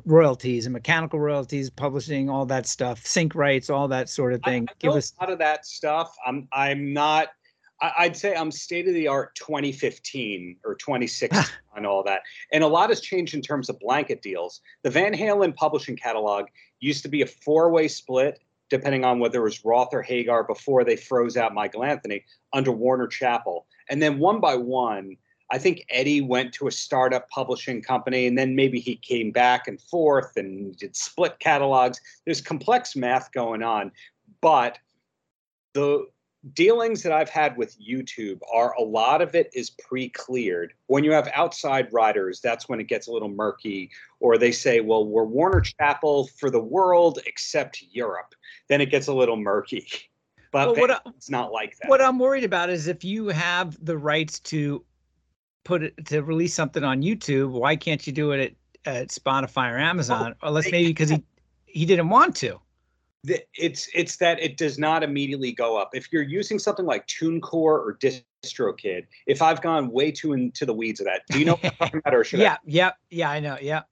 royalties 0.06 0.66
and 0.66 0.74
mechanical 0.74 1.20
royalties, 1.20 1.70
publishing, 1.70 2.30
all 2.30 2.46
that 2.46 2.68
stuff, 2.68 3.06
sync 3.06 3.36
rights, 3.36 3.70
all 3.70 3.88
that 3.88 4.10
sort 4.10 4.34
of 4.34 4.42
thing. 4.44 4.66
I, 4.68 4.72
I 4.72 4.76
Give 4.80 4.94
us 4.94 5.14
a 5.18 5.24
lot 5.24 5.32
of 5.32 5.40
that 5.40 5.66
stuff. 5.66 6.16
I'm 6.26 6.48
I'm 6.52 6.92
not 6.92 7.30
I'd 7.82 8.16
say 8.16 8.34
I'm 8.34 8.52
state 8.52 8.88
of 8.88 8.94
the 8.94 9.08
art 9.08 9.36
2015 9.36 10.58
or 10.64 10.76
2016 10.76 11.40
ah. 11.42 11.52
on 11.76 11.86
all 11.86 12.04
that. 12.04 12.22
And 12.52 12.64
a 12.64 12.68
lot 12.68 12.90
has 12.90 13.02
changed 13.02 13.34
in 13.34 13.42
terms 13.42 13.70
of 13.70 13.80
blanket 13.80 14.22
deals. 14.22 14.62
The 14.84 14.90
Van 14.90 15.14
Halen 15.14 15.56
publishing 15.56 15.98
catalog 15.98 16.46
used 16.80 17.04
to 17.04 17.10
be 17.10 17.22
a 17.22 17.28
four 17.28 17.70
way 17.70 17.88
split, 17.88 18.40
depending 18.70 19.04
on 19.04 19.20
whether 19.20 19.40
it 19.40 19.44
was 19.44 19.66
Roth 19.66 19.94
or 19.94 20.02
Hagar 20.02 20.44
before 20.46 20.84
they 20.84 20.96
froze 20.96 21.36
out 21.36 21.54
Michael 21.54 21.84
Anthony 21.84 22.24
under 22.54 22.72
Warner 22.72 23.08
Chappell. 23.08 23.66
And 23.90 24.02
then 24.02 24.20
one 24.20 24.40
by 24.40 24.56
one, 24.56 25.18
I 25.52 25.58
think 25.58 25.86
Eddie 25.90 26.22
went 26.22 26.54
to 26.56 26.68
a 26.68 26.72
startup 26.72 27.30
publishing 27.30 27.82
company 27.82 28.26
and 28.26 28.38
then 28.38 28.56
maybe 28.56 28.80
he 28.80 28.96
came 28.96 29.32
back 29.32 29.68
and 29.68 29.80
forth 29.80 30.38
and 30.38 30.76
did 30.78 30.96
split 30.96 31.40
catalogs. 31.40 32.00
There's 32.24 32.42
complex 32.42 32.96
math 32.96 33.32
going 33.32 33.62
on. 33.62 33.92
But 34.42 34.80
the 35.74 36.08
dealings 36.54 37.02
that 37.04 37.12
I've 37.12 37.30
had 37.30 37.58
with 37.58 37.76
YouTube 37.80 38.40
are 38.54 38.74
a 38.74 38.82
lot 38.82 39.22
of 39.22 39.34
it 39.36 39.50
is 39.54 39.70
pre-cleared. 39.70 40.74
When 40.88 41.04
you 41.04 41.12
have 41.12 41.30
outside 41.34 41.92
writers, 41.92 42.40
that's 42.40 42.70
when 42.70 42.80
it 42.80 42.88
gets 42.88 43.08
a 43.08 43.12
little 43.12 43.30
murky. 43.30 43.90
Or 44.20 44.38
they 44.38 44.52
say, 44.52 44.80
"Well, 44.80 45.06
we're 45.08 45.24
Warner 45.24 45.62
Chappell 45.62 46.28
for 46.28 46.50
the 46.50 46.60
world 46.62 47.20
except 47.26 47.84
Europe." 47.92 48.36
Then 48.68 48.82
it 48.82 48.90
gets 48.92 49.08
a 49.08 49.14
little 49.14 49.38
murky. 49.38 49.88
But 50.52 50.68
Well, 50.68 50.76
what 50.88 50.92
I- 50.92 51.10
it's 51.18 51.30
not 51.30 51.52
like 51.52 51.76
that. 51.80 51.90
What 51.90 52.02
I'm 52.02 52.18
worried 52.18 52.46
about 52.46 52.70
is 52.70 52.88
if 52.88 53.04
you 53.04 53.28
have 53.28 53.78
the 53.84 53.98
rights 53.98 54.40
to 54.42 54.86
put 55.66 55.84
it 55.84 56.06
to 56.06 56.22
release 56.22 56.54
something 56.54 56.82
on 56.82 57.02
YouTube, 57.02 57.52
why 57.52 57.76
can't 57.76 58.08
you 58.08 58.14
do 58.14 58.32
it 58.32 58.56
at, 58.86 58.94
at 59.02 59.08
Spotify 59.10 59.70
or 59.74 59.78
Amazon? 59.78 60.34
Unless 60.44 60.66
they 60.66 60.72
maybe 60.72 60.88
because 60.90 61.10
he 61.10 61.22
he 61.66 61.86
didn't 61.86 62.08
want 62.08 62.38
to. 62.38 62.58
It's 63.56 63.90
it's 63.94 64.18
that 64.18 64.40
it 64.42 64.58
does 64.58 64.78
not 64.78 65.04
immediately 65.04 65.52
go 65.52 65.78
up. 65.78 65.92
If 65.94 66.12
you're 66.12 66.24
using 66.24 66.60
something 66.60 66.86
like 66.86 67.08
TuneCore 67.08 67.54
or 67.54 67.98
DistroKid, 68.02 69.06
if 69.28 69.42
I've 69.42 69.62
gone 69.62 69.92
way 69.92 70.12
too 70.12 70.34
into 70.34 70.66
the 70.66 70.74
weeds 70.74 71.00
of 71.00 71.06
that, 71.06 71.22
do 71.30 71.40
you 71.40 71.46
know 71.46 71.54
what 71.54 71.66
I'm 71.66 71.72
talking 71.78 72.00
about, 72.00 72.16
or 72.16 72.24
should 72.24 72.40
I 72.40 72.44
Yeah, 72.44 72.58
yeah, 72.66 72.92
yeah. 73.10 73.30
I 73.30 73.40
know. 73.40 73.58
Yeah. 73.62 73.84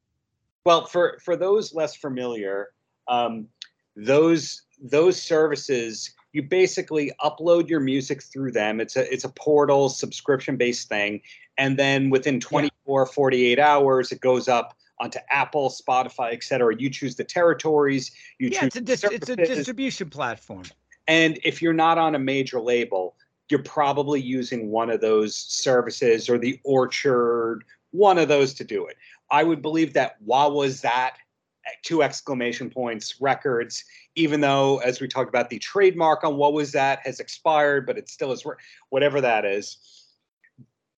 Well, 0.65 0.85
for 0.85 1.19
for 1.23 1.35
those 1.35 1.73
less 1.73 1.95
familiar, 1.95 2.69
um, 3.07 3.47
those 3.95 4.63
those 4.81 5.21
services 5.21 6.13
you 6.33 6.41
basically 6.41 7.11
upload 7.21 7.69
your 7.69 7.79
music 7.79 8.23
through 8.23 8.51
them. 8.51 8.81
It's 8.81 8.95
a 8.95 9.11
it's 9.11 9.23
a 9.23 9.29
portal 9.29 9.89
subscription 9.89 10.57
based 10.57 10.89
thing, 10.89 11.21
and 11.57 11.77
then 11.77 12.09
within 12.09 12.39
24, 12.39 13.05
48 13.05 13.59
hours, 13.59 14.11
it 14.11 14.19
goes 14.19 14.47
up 14.47 14.75
onto 14.99 15.19
Apple, 15.29 15.69
Spotify, 15.69 16.33
etc. 16.33 16.75
You 16.77 16.89
choose 16.89 17.15
the 17.15 17.23
territories. 17.23 18.11
You 18.39 18.49
Yeah, 18.49 18.61
choose 18.61 18.67
it's 18.67 18.75
a 18.75 18.81
dis- 18.81 19.03
it's 19.03 19.29
a 19.29 19.35
distribution 19.35 20.09
platform. 20.09 20.63
and 21.07 21.39
if 21.43 21.61
you're 21.61 21.73
not 21.73 21.97
on 21.97 22.15
a 22.15 22.19
major 22.19 22.59
label, 22.61 23.15
you're 23.49 23.63
probably 23.63 24.21
using 24.21 24.69
one 24.71 24.89
of 24.89 25.01
those 25.01 25.35
services 25.35 26.29
or 26.29 26.37
the 26.37 26.59
Orchard, 26.63 27.63
one 27.91 28.17
of 28.17 28.27
those 28.27 28.53
to 28.55 28.63
do 28.63 28.85
it. 28.85 28.95
I 29.31 29.43
would 29.43 29.61
believe 29.61 29.93
that 29.93 30.15
Wah 30.21 30.47
was 30.47 30.81
that 30.81 31.17
eh, 31.65 31.71
two 31.83 32.03
exclamation 32.03 32.69
points 32.69 33.19
records, 33.19 33.83
even 34.15 34.41
though, 34.41 34.77
as 34.77 35.01
we 35.01 35.07
talked 35.07 35.29
about, 35.29 35.49
the 35.49 35.59
trademark 35.59 36.23
on 36.23 36.37
what 36.37 36.53
was 36.53 36.71
that 36.71 36.99
has 37.05 37.19
expired, 37.19 37.85
but 37.85 37.97
it 37.97 38.09
still 38.09 38.31
is 38.31 38.45
whatever 38.89 39.19
that 39.21 39.43
is. 39.43 39.77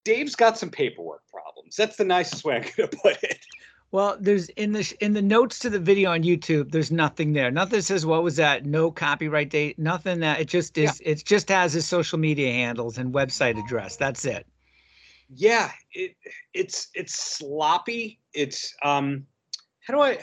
Dave's 0.04 0.36
got 0.36 0.58
some 0.58 0.70
paperwork 0.70 1.24
problems. 1.32 1.76
That's 1.76 1.96
the 1.96 2.06
nicest 2.06 2.46
way 2.46 2.58
i 2.58 2.60
could 2.60 2.92
to 2.92 2.98
put 2.98 3.24
it. 3.24 3.40
Well, 3.96 4.18
there's 4.20 4.50
in 4.50 4.74
the 4.74 4.94
in 5.00 5.14
the 5.14 5.22
notes 5.22 5.58
to 5.60 5.70
the 5.70 5.80
video 5.80 6.12
on 6.12 6.24
YouTube. 6.24 6.72
There's 6.72 6.92
nothing 6.92 7.32
there. 7.32 7.50
Nothing 7.50 7.80
says 7.80 8.06
what 8.06 8.24
was 8.24 8.36
that. 8.36 8.66
No 8.66 8.92
copyright 8.92 9.50
date. 9.50 9.80
Nothing 9.80 10.20
that 10.20 10.42
it 10.42 10.50
just 10.50 10.78
is. 10.78 11.02
It 11.06 11.24
just 11.24 11.48
has 11.48 11.72
his 11.72 11.88
social 11.88 12.20
media 12.20 12.52
handles 12.52 12.98
and 12.98 13.14
website 13.14 13.58
address. 13.58 13.96
That's 13.96 14.26
it. 14.26 14.46
yeah 15.34 15.72
it 15.94 16.16
it's 16.54 16.90
it's 16.94 17.16
sloppy 17.16 18.20
it's 18.34 18.76
um 18.84 19.26
how 19.80 19.94
do 19.94 20.02
i 20.02 20.20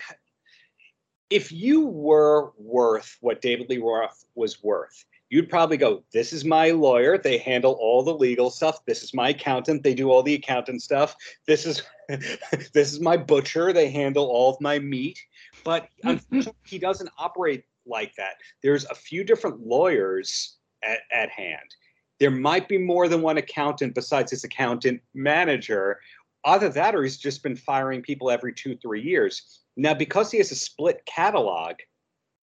if 1.30 1.50
you 1.50 1.87
were 1.87 2.52
worth 2.58 3.16
what 3.20 3.40
david 3.40 3.68
lee 3.68 3.78
roth 3.78 4.24
was 4.35 4.62
worth 4.62 5.04
you'd 5.32 5.48
probably 5.48 5.78
go 5.78 6.04
this 6.12 6.30
is 6.30 6.44
my 6.44 6.70
lawyer. 6.70 7.16
They 7.16 7.38
handle 7.38 7.72
all 7.80 8.02
the 8.02 8.14
legal 8.14 8.50
stuff. 8.50 8.84
This 8.84 9.02
is 9.02 9.14
my 9.14 9.30
accountant. 9.30 9.82
They 9.82 9.94
do 9.94 10.10
all 10.10 10.22
the 10.22 10.34
accountant 10.34 10.82
stuff. 10.82 11.16
This 11.46 11.64
is 11.64 11.82
this 12.08 12.92
is 12.92 13.00
my 13.00 13.16
butcher. 13.16 13.72
They 13.72 13.90
handle 13.90 14.26
all 14.26 14.50
of 14.50 14.60
my 14.60 14.78
meat. 14.78 15.18
But 15.64 15.88
hmm. 16.02 16.10
unfortunately, 16.10 16.60
he 16.66 16.78
doesn't 16.78 17.08
operate 17.18 17.64
like 17.86 18.14
that. 18.16 18.34
There's 18.62 18.84
a 18.84 18.94
few 18.94 19.24
different 19.24 19.66
lawyers 19.66 20.56
at, 20.84 21.00
at 21.10 21.30
hand. 21.30 21.74
There 22.20 22.30
might 22.30 22.68
be 22.68 22.78
more 22.78 23.08
than 23.08 23.22
one 23.22 23.38
accountant 23.38 23.94
besides 23.94 24.30
his 24.30 24.44
accountant 24.44 25.00
manager. 25.14 25.98
Either 26.44 26.68
that 26.68 26.94
or 26.94 27.04
he's 27.04 27.16
just 27.16 27.42
been 27.42 27.56
firing 27.56 28.02
people 28.02 28.30
every 28.30 28.52
two, 28.52 28.76
three 28.76 29.00
years. 29.00 29.60
Now, 29.76 29.94
because 29.94 30.30
he 30.30 30.38
has 30.38 30.52
a 30.52 30.56
split 30.56 31.02
catalog, 31.06 31.76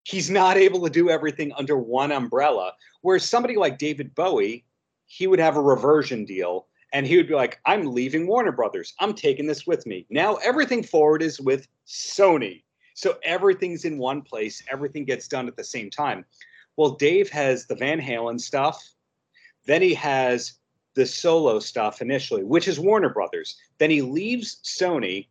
he's 0.09 0.31
not 0.31 0.57
able 0.57 0.81
to 0.83 0.89
do 0.89 1.11
everything 1.11 1.53
under 1.55 1.77
one 1.77 2.11
umbrella. 2.11 2.73
Whereas 3.01 3.23
somebody 3.23 3.55
like 3.55 3.77
David 3.77 4.15
Bowie, 4.15 4.65
he 5.05 5.27
would 5.27 5.37
have 5.37 5.55
a 5.55 5.61
reversion 5.61 6.25
deal 6.25 6.65
and 6.93 7.05
he 7.05 7.15
would 7.15 7.27
be 7.27 7.35
like, 7.35 7.59
I'm 7.67 7.93
leaving 7.93 8.25
Warner 8.25 8.51
Brothers. 8.51 8.95
I'm 8.99 9.13
taking 9.13 9.45
this 9.45 9.67
with 9.67 9.85
me. 9.85 10.07
Now 10.09 10.35
everything 10.37 10.81
forward 10.81 11.21
is 11.21 11.39
with 11.39 11.67
Sony. 11.85 12.63
So 12.95 13.19
everything's 13.21 13.85
in 13.85 13.99
one 13.99 14.23
place, 14.23 14.63
everything 14.71 15.05
gets 15.05 15.27
done 15.27 15.47
at 15.47 15.55
the 15.55 15.63
same 15.63 15.91
time. 15.91 16.25
Well, 16.75 16.91
Dave 16.91 17.29
has 17.29 17.67
the 17.67 17.75
Van 17.75 18.01
Halen 18.01 18.41
stuff. 18.41 18.83
Then 19.67 19.83
he 19.83 19.93
has 19.93 20.53
the 20.95 21.05
solo 21.05 21.59
stuff 21.59 22.01
initially, 22.01 22.43
which 22.43 22.67
is 22.67 22.79
Warner 22.79 23.09
Brothers. 23.09 23.57
Then 23.77 23.91
he 23.91 24.01
leaves 24.01 24.59
Sony. 24.63 25.27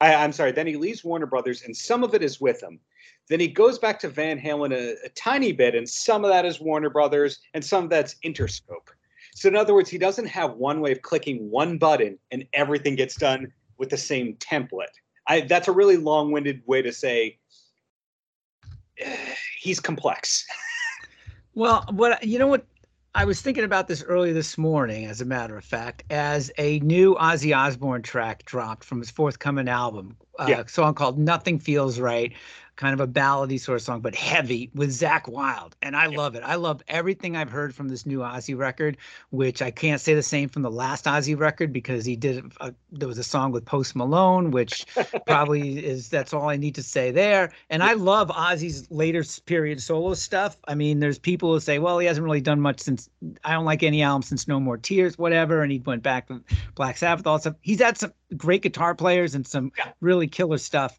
I, 0.00 0.16
I'm 0.16 0.32
sorry. 0.32 0.50
Then 0.50 0.66
he 0.66 0.76
leaves 0.76 1.04
Warner 1.04 1.26
Brothers, 1.26 1.62
and 1.62 1.76
some 1.76 2.02
of 2.02 2.12
it 2.12 2.24
is 2.24 2.40
with 2.40 2.60
him. 2.60 2.80
Then 3.28 3.40
he 3.40 3.48
goes 3.48 3.78
back 3.78 3.98
to 4.00 4.08
Van 4.08 4.38
Halen 4.38 4.72
a, 4.72 4.94
a 5.04 5.08
tiny 5.10 5.52
bit, 5.52 5.74
and 5.74 5.88
some 5.88 6.24
of 6.24 6.30
that 6.30 6.44
is 6.44 6.60
Warner 6.60 6.90
Brothers, 6.90 7.40
and 7.54 7.64
some 7.64 7.84
of 7.84 7.90
that's 7.90 8.14
Interscope. 8.24 8.88
So, 9.34 9.48
in 9.48 9.56
other 9.56 9.74
words, 9.74 9.90
he 9.90 9.98
doesn't 9.98 10.26
have 10.26 10.54
one 10.54 10.80
way 10.80 10.92
of 10.92 11.02
clicking 11.02 11.50
one 11.50 11.76
button 11.76 12.18
and 12.30 12.46
everything 12.54 12.94
gets 12.96 13.16
done 13.16 13.52
with 13.76 13.90
the 13.90 13.98
same 13.98 14.34
template. 14.36 14.94
I, 15.26 15.42
that's 15.42 15.68
a 15.68 15.72
really 15.72 15.96
long-winded 15.98 16.62
way 16.66 16.80
to 16.82 16.92
say 16.92 17.38
eh, 18.98 19.16
he's 19.60 19.80
complex. 19.80 20.46
Well, 21.54 21.86
what 21.88 22.22
you 22.22 22.38
know 22.38 22.48
what 22.48 22.66
I 23.14 23.24
was 23.24 23.40
thinking 23.40 23.64
about 23.64 23.88
this 23.88 24.02
earlier 24.02 24.34
this 24.34 24.58
morning, 24.58 25.06
as 25.06 25.22
a 25.22 25.24
matter 25.24 25.56
of 25.56 25.64
fact, 25.64 26.04
as 26.10 26.50
a 26.58 26.80
new 26.80 27.14
Ozzy 27.14 27.56
Osbourne 27.56 28.02
track 28.02 28.44
dropped 28.44 28.84
from 28.84 28.98
his 28.98 29.10
forthcoming 29.10 29.66
album, 29.66 30.18
uh, 30.38 30.48
Yeah. 30.50 30.60
a 30.60 30.68
song 30.68 30.92
called 30.92 31.18
"Nothing 31.18 31.58
Feels 31.58 31.98
Right," 31.98 32.34
kind 32.76 32.94
of 32.94 33.00
a 33.00 33.10
ballady 33.10 33.58
sort 33.58 33.76
of 33.76 33.82
song, 33.82 34.00
but 34.00 34.14
heavy 34.14 34.70
with 34.74 34.90
Zakk 34.90 35.28
Wylde, 35.28 35.74
and 35.82 35.96
I 35.96 36.08
Yeah. 36.08 36.16
love 36.18 36.34
it. 36.34 36.42
I 36.44 36.56
love 36.56 36.82
everything 36.88 37.34
I've 37.36 37.50
heard 37.50 37.74
from 37.74 37.88
this 37.88 38.04
new 38.06 38.18
Ozzy 38.18 38.56
record, 38.56 38.98
which 39.30 39.62
I 39.62 39.70
can't 39.70 40.00
say 40.00 40.14
the 40.14 40.22
same 40.22 40.48
from 40.48 40.62
the 40.62 40.70
last 40.70 41.06
Ozzy 41.06 41.38
record 41.38 41.72
because 41.72 42.04
he 42.04 42.16
did. 42.16 42.44
A, 42.60 42.74
there 42.92 43.08
was 43.08 43.18
a 43.18 43.24
song 43.24 43.50
with 43.50 43.64
Post 43.64 43.96
Malone, 43.96 44.50
which 44.50 44.84
probably 45.26 45.84
is 45.84 46.08
that's 46.08 46.32
all 46.34 46.48
I 46.48 46.56
need 46.56 46.74
to 46.74 46.82
say 46.82 47.10
there. 47.10 47.50
And 47.70 47.82
I 47.82 47.94
love 47.94 48.28
Ozzy's 48.28 48.90
later 48.90 49.24
period 49.46 49.80
solo 49.80 50.14
stuff. 50.14 50.58
I 50.68 50.74
mean, 50.74 51.00
there's 51.00 51.18
people 51.18 51.52
who 51.52 51.60
say, 51.60 51.78
well, 51.78 51.98
he 51.98 52.06
hasn't 52.06 52.24
really 52.24 52.40
done 52.42 52.60
much 52.60 52.80
since 52.80 53.08
I 53.44 53.52
don't 53.52 53.64
like 53.64 53.82
any 53.82 54.02
album 54.02 54.22
since 54.22 54.46
No 54.46 54.60
More 54.60 54.76
Tears, 54.76 55.16
whatever. 55.18 55.62
And 55.62 55.72
he 55.72 55.78
went 55.78 56.02
back 56.02 56.28
to 56.28 56.42
Black 56.74 56.96
Sabbath, 56.98 57.26
all 57.26 57.38
stuff. 57.38 57.54
He's 57.62 57.80
had 57.80 57.96
some 57.98 58.12
great 58.36 58.62
guitar 58.62 58.94
players 58.94 59.34
and 59.34 59.46
some 59.46 59.72
Yeah. 59.78 59.92
really 60.00 60.28
killer 60.28 60.58
stuff. 60.58 60.98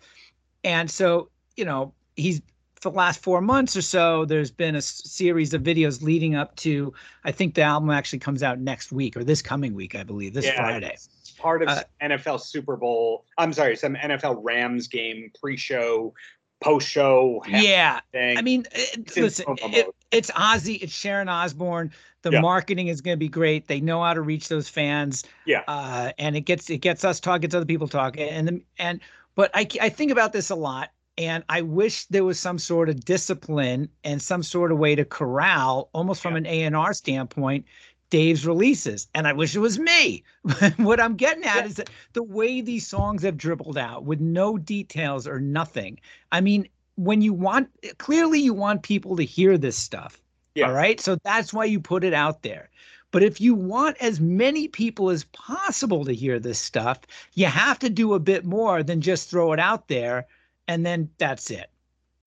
And 0.64 0.90
so, 0.90 1.30
you 1.58 1.66
know, 1.66 1.94
he's 2.16 2.42
for 2.80 2.92
the 2.92 2.98
last 2.98 3.22
four 3.24 3.42
months 3.42 3.76
or 3.76 3.82
so, 3.82 4.24
there's 4.24 4.52
been 4.52 4.76
a 4.76 4.82
series 4.82 5.54
of 5.56 5.64
videos 5.64 6.04
leading 6.04 6.36
up 6.36 6.56
to, 6.58 6.94
I 7.24 7.32
think 7.32 7.56
the 7.56 7.64
album 7.64 7.90
actually 7.90 8.20
comes 8.20 8.44
out 8.44 8.60
next 8.60 8.92
week 8.92 9.18
or 9.18 9.24
this 9.24 9.42
coming 9.42 9.74
week, 9.74 9.96
I 9.96 10.04
believe, 10.04 10.34
this 10.36 10.48
Friday. 10.52 10.96
part 11.40 11.64
of 11.64 11.70
Uh, 11.70 11.82
NFL 12.02 12.40
Super 12.40 12.78
Bowl. 12.78 13.26
I'm 13.40 13.52
sorry, 13.52 13.76
some 13.76 13.96
NFL 13.96 14.38
Rams 14.44 14.88
game 14.88 15.32
pre-show, 15.42 16.14
post-show 16.62 17.44
Yeah. 17.48 18.00
thing. 18.12 18.38
I 18.38 18.42
mean, 18.44 18.68
it, 18.74 18.98
It's 19.00 19.18
in 19.18 19.24
listen, 19.24 19.46
it, 19.74 19.88
it's 20.12 20.30
Ozzy, 20.32 20.82
it's 20.82 20.94
Sharon 20.94 21.30
Osbourne. 21.30 21.92
The 22.22 22.32
Yeah. 22.32 22.42
marketing 22.42 22.88
is 22.90 23.02
going 23.02 23.14
to 23.16 23.20
be 23.20 23.30
great. 23.30 23.68
They 23.68 23.80
know 23.80 24.04
how 24.04 24.14
to 24.14 24.22
reach 24.22 24.50
those 24.50 24.70
fans. 24.70 25.24
Yeah. 25.46 25.64
Uh, 25.68 26.12
and 26.20 26.36
it 26.36 26.42
gets 26.42 26.70
it 26.70 26.80
gets 26.80 27.04
us 27.04 27.20
talking, 27.20 27.42
gets 27.42 27.56
other 27.56 27.66
people 27.66 27.88
talking. 27.88 28.28
And 28.30 28.62
and 28.78 29.00
but 29.36 29.50
I 29.56 29.68
I 29.82 29.90
think 29.90 30.12
about 30.12 30.34
this 30.34 30.50
a 30.50 30.56
lot, 30.56 30.90
and 31.18 31.44
I 31.50 31.62
wish 31.62 32.06
there 32.06 32.24
was 32.24 32.40
some 32.40 32.60
sort 32.60 32.90
of 32.90 33.04
discipline 33.04 33.90
and 34.04 34.22
some 34.22 34.44
sort 34.44 34.72
of 34.72 34.78
way 34.78 34.96
to 34.96 35.06
corral, 35.06 35.90
almost 35.94 36.22
from 36.22 36.34
Yeah. 36.34 36.38
an 36.40 36.46
A 36.46 36.64
and 36.64 36.76
R 36.76 36.94
standpoint, 36.94 37.66
Dave's 38.10 38.46
releases. 38.46 39.08
And 39.16 39.28
I 39.28 39.34
wish 39.34 39.56
it 39.56 39.60
was 39.60 39.80
me. 39.80 40.24
what 40.78 41.00
I'm 41.00 41.16
getting 41.16 41.44
at 41.44 41.56
Yeah. 41.58 41.66
is 41.66 41.76
that 41.76 41.90
the 42.14 42.24
way 42.24 42.62
these 42.62 42.88
songs 42.88 43.24
have 43.24 43.38
dribbled 43.38 43.78
out 43.78 44.06
with 44.06 44.22
no 44.22 44.58
details 44.58 45.28
or 45.28 45.40
nothing. 45.40 46.00
I 46.32 46.42
mean, 46.42 46.68
when 46.96 47.22
you 47.22 47.34
want 47.34 47.70
clearly 47.98 48.40
you 48.40 48.54
want 48.54 48.84
people 48.84 49.16
to 49.18 49.24
hear 49.24 49.58
this 49.58 49.78
stuff. 49.78 50.22
Yeah. 50.56 50.68
All 50.68 50.74
right. 50.74 51.00
So 51.00 51.18
that's 51.24 51.54
why 51.54 51.66
you 51.66 51.80
put 51.80 52.04
it 52.04 52.14
out 52.14 52.44
there. 52.44 52.70
But 53.12 53.24
if 53.24 53.40
you 53.40 53.56
want 53.56 53.98
as 54.02 54.20
many 54.20 54.68
people 54.68 55.10
as 55.10 55.24
possible 55.26 56.04
to 56.06 56.14
hear 56.14 56.40
this 56.40 56.60
stuff, 56.60 57.00
you 57.34 57.46
have 57.46 57.80
to 57.80 57.90
do 57.90 58.14
a 58.14 58.20
bit 58.20 58.46
more 58.46 58.84
than 58.84 59.00
just 59.02 59.30
throw 59.30 59.54
it 59.54 59.60
out 59.60 59.88
there 59.88 60.26
and 60.68 60.86
then 60.86 61.10
that's 61.18 61.50
it. 61.52 61.70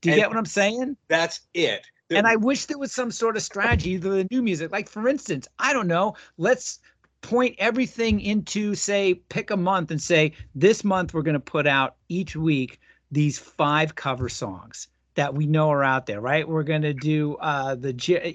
Do 0.01 0.09
you 0.09 0.15
And- 0.15 0.21
get 0.23 0.29
what 0.29 0.39
I'm 0.39 0.45
saying? 0.47 0.97
That's 1.09 1.41
it. 1.55 1.87
The- 2.09 2.17
And 2.17 2.27
I 2.27 2.37
wish 2.37 2.67
there 2.67 2.79
was 2.79 2.93
some 2.93 3.11
sort 3.11 3.37
of 3.37 3.43
strategy 3.43 3.99
to 3.99 4.09
the 4.09 4.27
new 4.31 4.43
music. 4.43 4.73
Like, 4.73 4.89
for 4.89 5.09
instance, 5.09 5.47
I 5.59 5.73
don't 5.73 5.87
know, 5.87 6.17
let's 6.39 6.81
point 7.23 7.55
everything 7.59 8.21
into, 8.21 8.75
say, 8.75 9.15
pick 9.29 9.51
a 9.51 9.57
month 9.57 9.91
and 9.91 10.01
say, 10.03 10.33
this 10.55 10.83
month 10.85 11.13
we're 11.15 11.23
going 11.23 11.35
to 11.35 11.41
put 11.41 11.67
out 11.67 11.97
each 12.09 12.35
week 12.35 12.81
these 13.13 13.39
five 13.39 13.95
cover 13.95 14.29
songs 14.29 14.89
that 15.21 15.35
we 15.35 15.47
know 15.47 15.71
are 15.71 15.85
out 15.85 16.07
there, 16.07 16.19
right? 16.19 16.49
We're 16.49 16.63
going 16.63 16.81
to 16.81 16.95
do 16.95 17.37
uh, 17.43 17.75
the 17.75 17.93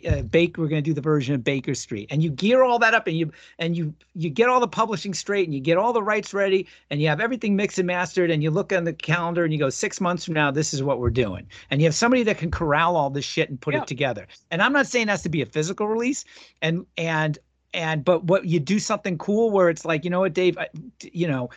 uh, 0.08 0.22
bake. 0.22 0.56
We're 0.56 0.68
going 0.68 0.84
to 0.84 0.88
do 0.88 0.94
the 0.94 1.02
version 1.02 1.34
of 1.34 1.44
Baker 1.44 1.74
Street, 1.74 2.10
and 2.12 2.22
you 2.22 2.30
gear 2.30 2.62
all 2.62 2.78
that 2.78 2.94
up, 2.94 3.08
and 3.08 3.18
you 3.18 3.32
and 3.58 3.76
you 3.76 3.92
you 4.14 4.30
get 4.30 4.50
all 4.50 4.60
the 4.60 4.68
publishing 4.68 5.16
straight, 5.16 5.48
and 5.48 5.56
you 5.56 5.60
get 5.60 5.78
all 5.78 5.94
the 5.94 6.04
rights 6.04 6.32
ready, 6.32 6.68
and 6.92 7.02
you 7.02 7.08
have 7.08 7.20
everything 7.20 7.56
mixed 7.56 7.80
and 7.80 7.88
mastered, 7.88 8.30
and 8.30 8.44
you 8.44 8.52
look 8.52 8.72
on 8.72 8.84
the 8.84 8.94
calendar, 8.94 9.44
and 9.44 9.52
you 9.52 9.58
go 9.58 9.72
six 9.72 10.00
months 10.00 10.26
from 10.26 10.36
now, 10.36 10.52
this 10.52 10.76
is 10.76 10.84
what 10.84 11.00
we're 11.00 11.10
doing, 11.10 11.48
and 11.72 11.82
you 11.82 11.88
have 11.88 11.96
somebody 11.96 12.22
that 12.22 12.38
can 12.38 12.52
corral 12.52 12.96
all 12.96 13.10
this 13.10 13.26
shit 13.26 13.50
and 13.50 13.60
put 13.60 13.74
yeah. 13.74 13.82
it 13.82 13.88
together. 13.88 14.28
And 14.52 14.62
I'm 14.62 14.72
not 14.72 14.86
saying 14.86 15.08
it 15.08 15.10
has 15.10 15.24
to 15.24 15.30
be 15.30 15.42
a 15.42 15.48
physical 15.48 15.88
release, 15.88 16.24
and 16.62 16.86
and 17.00 17.40
and 17.74 18.06
but 18.06 18.26
what 18.26 18.46
you 18.46 18.60
do 18.60 18.78
something 18.78 19.18
cool 19.18 19.50
where 19.50 19.70
it's 19.70 19.86
like 19.86 20.04
you 20.04 20.12
know 20.12 20.20
what 20.20 20.34
dave 20.34 20.56
I, 20.60 20.68
you 21.02 21.28
know 21.28 21.50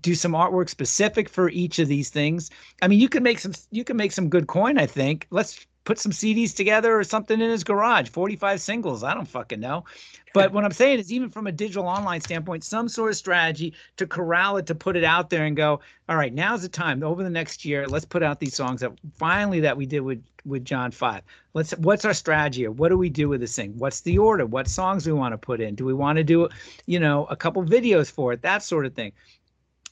do 0.00 0.14
some 0.14 0.32
artwork 0.32 0.68
specific 0.68 1.28
for 1.28 1.48
each 1.50 1.78
of 1.78 1.88
these 1.88 2.10
things. 2.10 2.50
I 2.82 2.88
mean, 2.88 3.00
you 3.00 3.08
can 3.08 3.22
make 3.22 3.38
some 3.38 3.52
you 3.70 3.84
can 3.84 3.96
make 3.96 4.12
some 4.12 4.28
good 4.28 4.46
coin, 4.46 4.78
I 4.78 4.86
think. 4.86 5.26
Let's 5.30 5.66
put 5.84 5.98
some 5.98 6.12
CDs 6.12 6.54
together 6.54 6.98
or 6.98 7.04
something 7.04 7.40
in 7.40 7.50
his 7.50 7.64
garage, 7.64 8.08
45 8.10 8.60
singles, 8.60 9.02
I 9.02 9.14
don't 9.14 9.26
fucking 9.26 9.60
know. 9.60 9.84
But 10.32 10.52
what 10.52 10.64
I'm 10.64 10.72
saying 10.72 11.00
is 11.00 11.12
even 11.12 11.30
from 11.30 11.48
a 11.48 11.52
digital 11.52 11.88
online 11.88 12.20
standpoint, 12.20 12.62
some 12.62 12.88
sort 12.88 13.10
of 13.10 13.16
strategy 13.16 13.74
to 13.96 14.06
corral 14.06 14.58
it 14.58 14.66
to 14.66 14.74
put 14.74 14.96
it 14.96 15.02
out 15.02 15.30
there 15.30 15.46
and 15.46 15.56
go, 15.56 15.80
all 16.08 16.16
right, 16.16 16.32
now's 16.32 16.62
the 16.62 16.68
time 16.68 17.02
over 17.02 17.24
the 17.24 17.30
next 17.30 17.64
year, 17.64 17.88
let's 17.88 18.04
put 18.04 18.22
out 18.22 18.38
these 18.38 18.54
songs 18.54 18.82
that 18.82 18.92
finally 19.16 19.58
that 19.60 19.76
we 19.76 19.86
did 19.86 20.00
with 20.00 20.22
with 20.46 20.64
John 20.64 20.90
5. 20.90 21.22
Let's 21.52 21.72
what's 21.78 22.04
our 22.04 22.14
strategy? 22.14 22.66
What 22.68 22.88
do 22.90 22.96
we 22.96 23.10
do 23.10 23.28
with 23.28 23.40
this 23.40 23.56
thing? 23.56 23.76
What's 23.76 24.00
the 24.02 24.18
order? 24.18 24.46
What 24.46 24.68
songs 24.68 25.06
we 25.06 25.12
want 25.12 25.32
to 25.32 25.38
put 25.38 25.60
in? 25.60 25.74
Do 25.74 25.84
we 25.84 25.92
want 25.92 26.16
to 26.16 26.24
do, 26.24 26.48
you 26.86 27.00
know, 27.00 27.26
a 27.26 27.36
couple 27.36 27.62
videos 27.64 28.10
for 28.10 28.32
it? 28.32 28.42
That 28.42 28.62
sort 28.62 28.86
of 28.86 28.94
thing. 28.94 29.12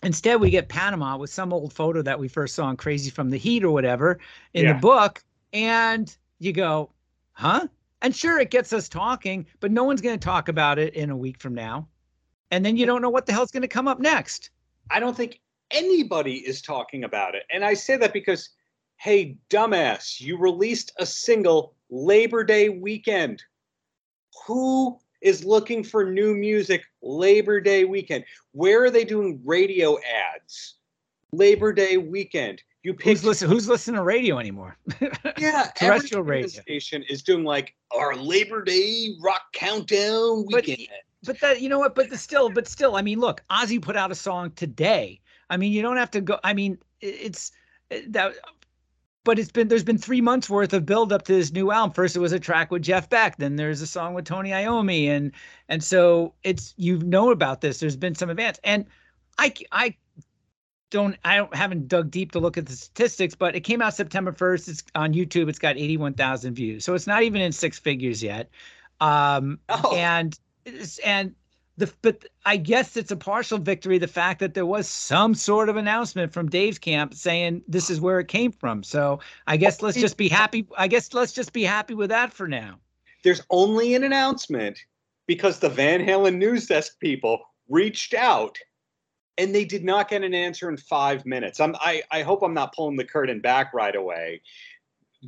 Instead, 0.03 0.41
we 0.41 0.51
get 0.51 0.69
Panama 0.69 1.17
with 1.17 1.31
some 1.31 1.53
old 1.53 1.73
photo 1.73 2.03
that 2.03 2.19
we 2.19 2.29
first 2.29 2.55
saw 2.55 2.71
in 2.71 2.77
Crazy 2.77 3.11
from 3.11 3.31
the 3.31 3.37
Heat 3.37 3.65
or 3.65 3.71
whatever 3.71 4.19
in 4.55 4.65
yeah. 4.65 4.75
the 4.75 4.79
book. 4.79 5.23
And 5.53 6.15
you 6.39 6.53
go, 6.53 6.91
huh? 7.33 7.67
And 8.03 8.15
sure, 8.15 8.39
it 8.39 8.51
gets 8.51 8.73
us 8.73 8.89
talking, 8.89 9.47
but 9.61 9.73
no 9.73 9.83
one's 9.85 10.01
going 10.01 10.19
to 10.19 10.25
talk 10.25 10.49
about 10.49 10.79
it 10.79 10.95
in 10.95 11.11
a 11.11 11.17
week 11.17 11.41
from 11.41 11.55
now. 11.55 11.89
And 12.51 12.65
then 12.65 12.77
you 12.77 12.87
don't 12.87 13.03
know 13.03 13.11
what 13.11 13.27
the 13.27 13.33
hell's 13.33 13.51
going 13.51 13.63
to 13.63 13.69
come 13.69 13.89
up 13.89 13.99
next. 13.99 14.51
I 14.91 15.01
don't 15.01 15.17
think 15.17 15.41
anybody 15.71 16.35
is 16.35 16.63
talking 16.63 17.05
about 17.05 17.35
it. 17.35 17.43
And 17.51 17.65
I 17.65 17.75
say 17.75 17.97
that 17.97 18.13
because, 18.13 18.51
hey, 18.97 19.37
dumbass, 19.51 20.21
you 20.21 20.39
released 20.39 20.93
a 20.99 21.07
single 21.07 21.75
Labor 21.91 22.45
Day 22.45 22.69
weekend. 22.69 23.43
Who 24.47 25.01
is 25.21 25.45
looking 25.45 25.83
for 25.83 26.05
new 26.05 26.35
music 26.35 26.83
Labor 27.03 27.61
Day 27.61 27.85
weekend. 27.85 28.25
Where 28.53 28.85
are 28.85 28.91
they 28.91 29.05
doing 29.05 29.41
radio 29.45 29.99
ads? 30.35 30.75
Labor 31.33 31.73
Day 31.73 31.97
weekend. 31.97 32.63
You 32.85 32.95
pick 32.95 33.09
who's 33.09 33.25
listen 33.25 33.51
who's 33.51 33.69
listening 33.69 33.97
to 33.97 34.03
radio 34.03 34.39
anymore? 34.39 34.77
yeah, 35.39 35.71
terrestrial 35.75 36.23
radio 36.23 36.47
station 36.47 37.03
is 37.09 37.23
doing 37.23 37.45
like 37.45 37.75
our 37.95 38.15
Labor 38.15 38.63
Day 38.63 39.17
rock 39.21 39.53
countdown 39.53 40.47
weekend. 40.47 40.87
But, 41.23 41.27
but 41.27 41.41
that 41.41 41.61
you 41.61 41.69
know 41.69 41.81
what? 41.81 41.95
But 41.95 42.09
the 42.09 42.17
still, 42.17 42.49
but 42.49 42.69
still, 42.69 42.97
I 42.97 43.03
mean, 43.03 43.19
look, 43.19 43.43
Ozzy 43.51 43.83
put 43.83 43.97
out 43.97 44.13
a 44.13 44.15
song 44.15 44.53
today. 44.53 45.21
I 45.51 45.57
mean, 45.57 45.73
you 45.73 45.83
don't 45.83 45.97
have 45.97 46.11
to 46.13 46.21
go. 46.21 46.39
I 46.45 46.55
mean, 46.55 46.79
it's 47.01 47.53
eh, 47.91 48.03
that 48.09 48.35
but 49.29 49.39
it's 49.39 49.53
been 49.53 49.69
there's 49.69 49.85
been 49.85 49.99
three 49.99 50.23
months 50.23 50.49
worth 50.49 50.73
of 50.73 50.87
build 50.87 51.13
up 51.13 51.23
to 51.23 51.35
this 51.35 51.53
new 51.53 51.71
album. 51.71 51.93
First, 51.93 52.17
it 52.17 52.19
was 52.19 52.33
a 52.33 52.41
track 52.41 52.71
with 52.71 52.81
Jeff 52.81 53.11
Beck, 53.11 53.37
then 53.37 53.57
there's 53.57 53.83
a 53.83 53.87
song 53.87 54.15
with 54.15 54.25
Tony 54.25 54.53
Iommi, 54.53 55.07
and 55.09 55.33
and 55.69 55.85
so 55.85 56.33
it's 56.45 56.73
you 56.79 56.99
know 57.01 57.31
about 57.31 57.61
this. 57.61 57.79
There's 57.79 57.95
been 57.95 58.15
some 58.15 58.31
advance, 58.31 58.59
and 58.65 58.87
I 59.37 59.53
I 59.71 59.95
don't 60.91 61.15
I 61.27 61.37
don't 61.37 61.55
haven't 61.55 61.89
dug 61.89 62.11
deep 62.11 62.33
to 62.33 62.39
look 62.39 62.57
at 62.57 62.65
the 62.65 62.73
statistics, 62.73 63.35
but 63.35 63.55
it 63.55 63.61
came 63.61 63.83
out 63.83 63.93
September 63.93 64.33
1st. 64.33 64.69
It's 64.71 64.83
on 64.95 65.13
YouTube. 65.13 65.51
It's 65.51 65.59
got 65.59 65.77
81,000 65.77 66.55
views, 66.55 66.87
so 66.87 66.95
it's 66.95 67.07
not 67.07 67.23
even 67.23 67.43
in 67.43 67.53
six 67.53 67.79
figures 67.79 68.23
yet. 68.23 68.49
Um, 69.03 69.59
oh. 69.69 69.95
and 69.95 70.39
and 71.05 71.35
the 71.79 71.93
but 72.03 72.25
I 72.45 72.57
guess 72.57 72.97
it's 72.97 73.13
a 73.13 73.17
partial 73.17 73.57
victory. 73.57 73.99
The 73.99 74.09
fact 74.09 74.41
that 74.41 74.55
there 74.55 74.67
was 74.67 74.89
some 74.89 75.35
sort 75.35 75.69
of 75.69 75.77
announcement 75.77 76.33
from 76.33 76.51
Dave's 76.51 76.79
camp 76.79 77.15
saying 77.15 77.63
this 77.69 77.89
is 77.89 78.01
where 78.01 78.19
it 78.19 78.29
came 78.29 78.53
from. 78.53 78.83
So 78.83 79.21
I 79.47 79.57
guess 79.57 79.83
oh, 79.83 79.87
let's 79.87 79.99
just 79.99 80.17
be 80.17 80.29
happy. 80.29 80.67
I 80.77 80.89
guess 80.89 81.15
let's 81.15 81.33
just 81.33 81.53
be 81.53 81.63
happy 81.63 81.95
with 81.95 82.11
that 82.11 82.33
for 82.33 82.49
now. 82.49 82.79
There's 83.23 83.43
only 83.51 83.95
an 83.95 84.05
announcement 84.05 84.79
because 85.27 85.61
the 85.61 85.69
Van 85.69 86.05
Halen 86.05 86.37
news 86.37 86.67
desk 86.67 86.99
people 86.99 87.41
reached 87.69 88.13
out 88.13 88.59
and 89.37 89.55
they 89.55 89.65
did 89.65 89.85
not 89.85 90.09
get 90.09 90.25
an 90.25 90.35
answer 90.35 90.69
in 90.69 90.77
five 90.77 91.25
minutes. 91.25 91.61
I'm, 91.61 91.77
I, 91.77 92.03
I 92.11 92.23
hope 92.23 92.43
I'm 92.43 92.55
not 92.55 92.75
pulling 92.75 92.97
the 92.97 93.05
curtain 93.05 93.41
back 93.41 93.73
right 93.73 93.95
away. 93.95 94.43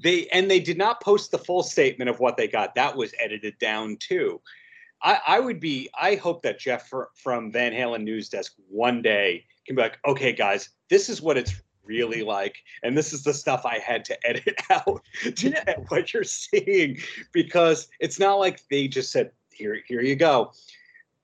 They 0.02 0.26
and 0.28 0.50
they 0.50 0.60
did 0.60 0.78
not 0.78 1.00
post 1.00 1.30
the 1.30 1.38
full 1.38 1.62
statement 1.62 2.10
of 2.10 2.20
what 2.20 2.36
they 2.36 2.48
got. 2.48 2.74
That 2.74 2.96
was 2.96 3.12
edited 3.20 3.58
down 3.58 3.96
too. 4.00 4.40
I, 5.02 5.18
I 5.26 5.40
would 5.40 5.60
be. 5.60 5.88
I 5.98 6.16
hope 6.16 6.42
that 6.42 6.58
Jeff 6.58 6.90
from 7.14 7.52
Van 7.52 7.72
Halen 7.72 8.02
News 8.02 8.28
Desk 8.28 8.52
one 8.68 9.02
day 9.02 9.44
can 9.66 9.76
be 9.76 9.82
like, 9.82 9.98
okay, 10.06 10.32
guys, 10.32 10.70
this 10.88 11.08
is 11.08 11.22
what 11.22 11.38
it's 11.38 11.54
really 11.84 12.22
like, 12.22 12.56
and 12.82 12.96
this 12.96 13.12
is 13.12 13.24
the 13.24 13.34
stuff 13.34 13.64
I 13.64 13.78
had 13.78 14.04
to 14.06 14.26
edit 14.26 14.60
out 14.70 15.02
to 15.22 15.50
get 15.50 15.84
what 15.88 16.12
you're 16.12 16.24
seeing, 16.24 16.98
because 17.32 17.88
it's 17.98 18.18
not 18.18 18.38
like 18.38 18.60
they 18.70 18.88
just 18.88 19.10
said, 19.10 19.30
here, 19.50 19.78
here 19.86 20.00
you 20.00 20.16
go. 20.16 20.52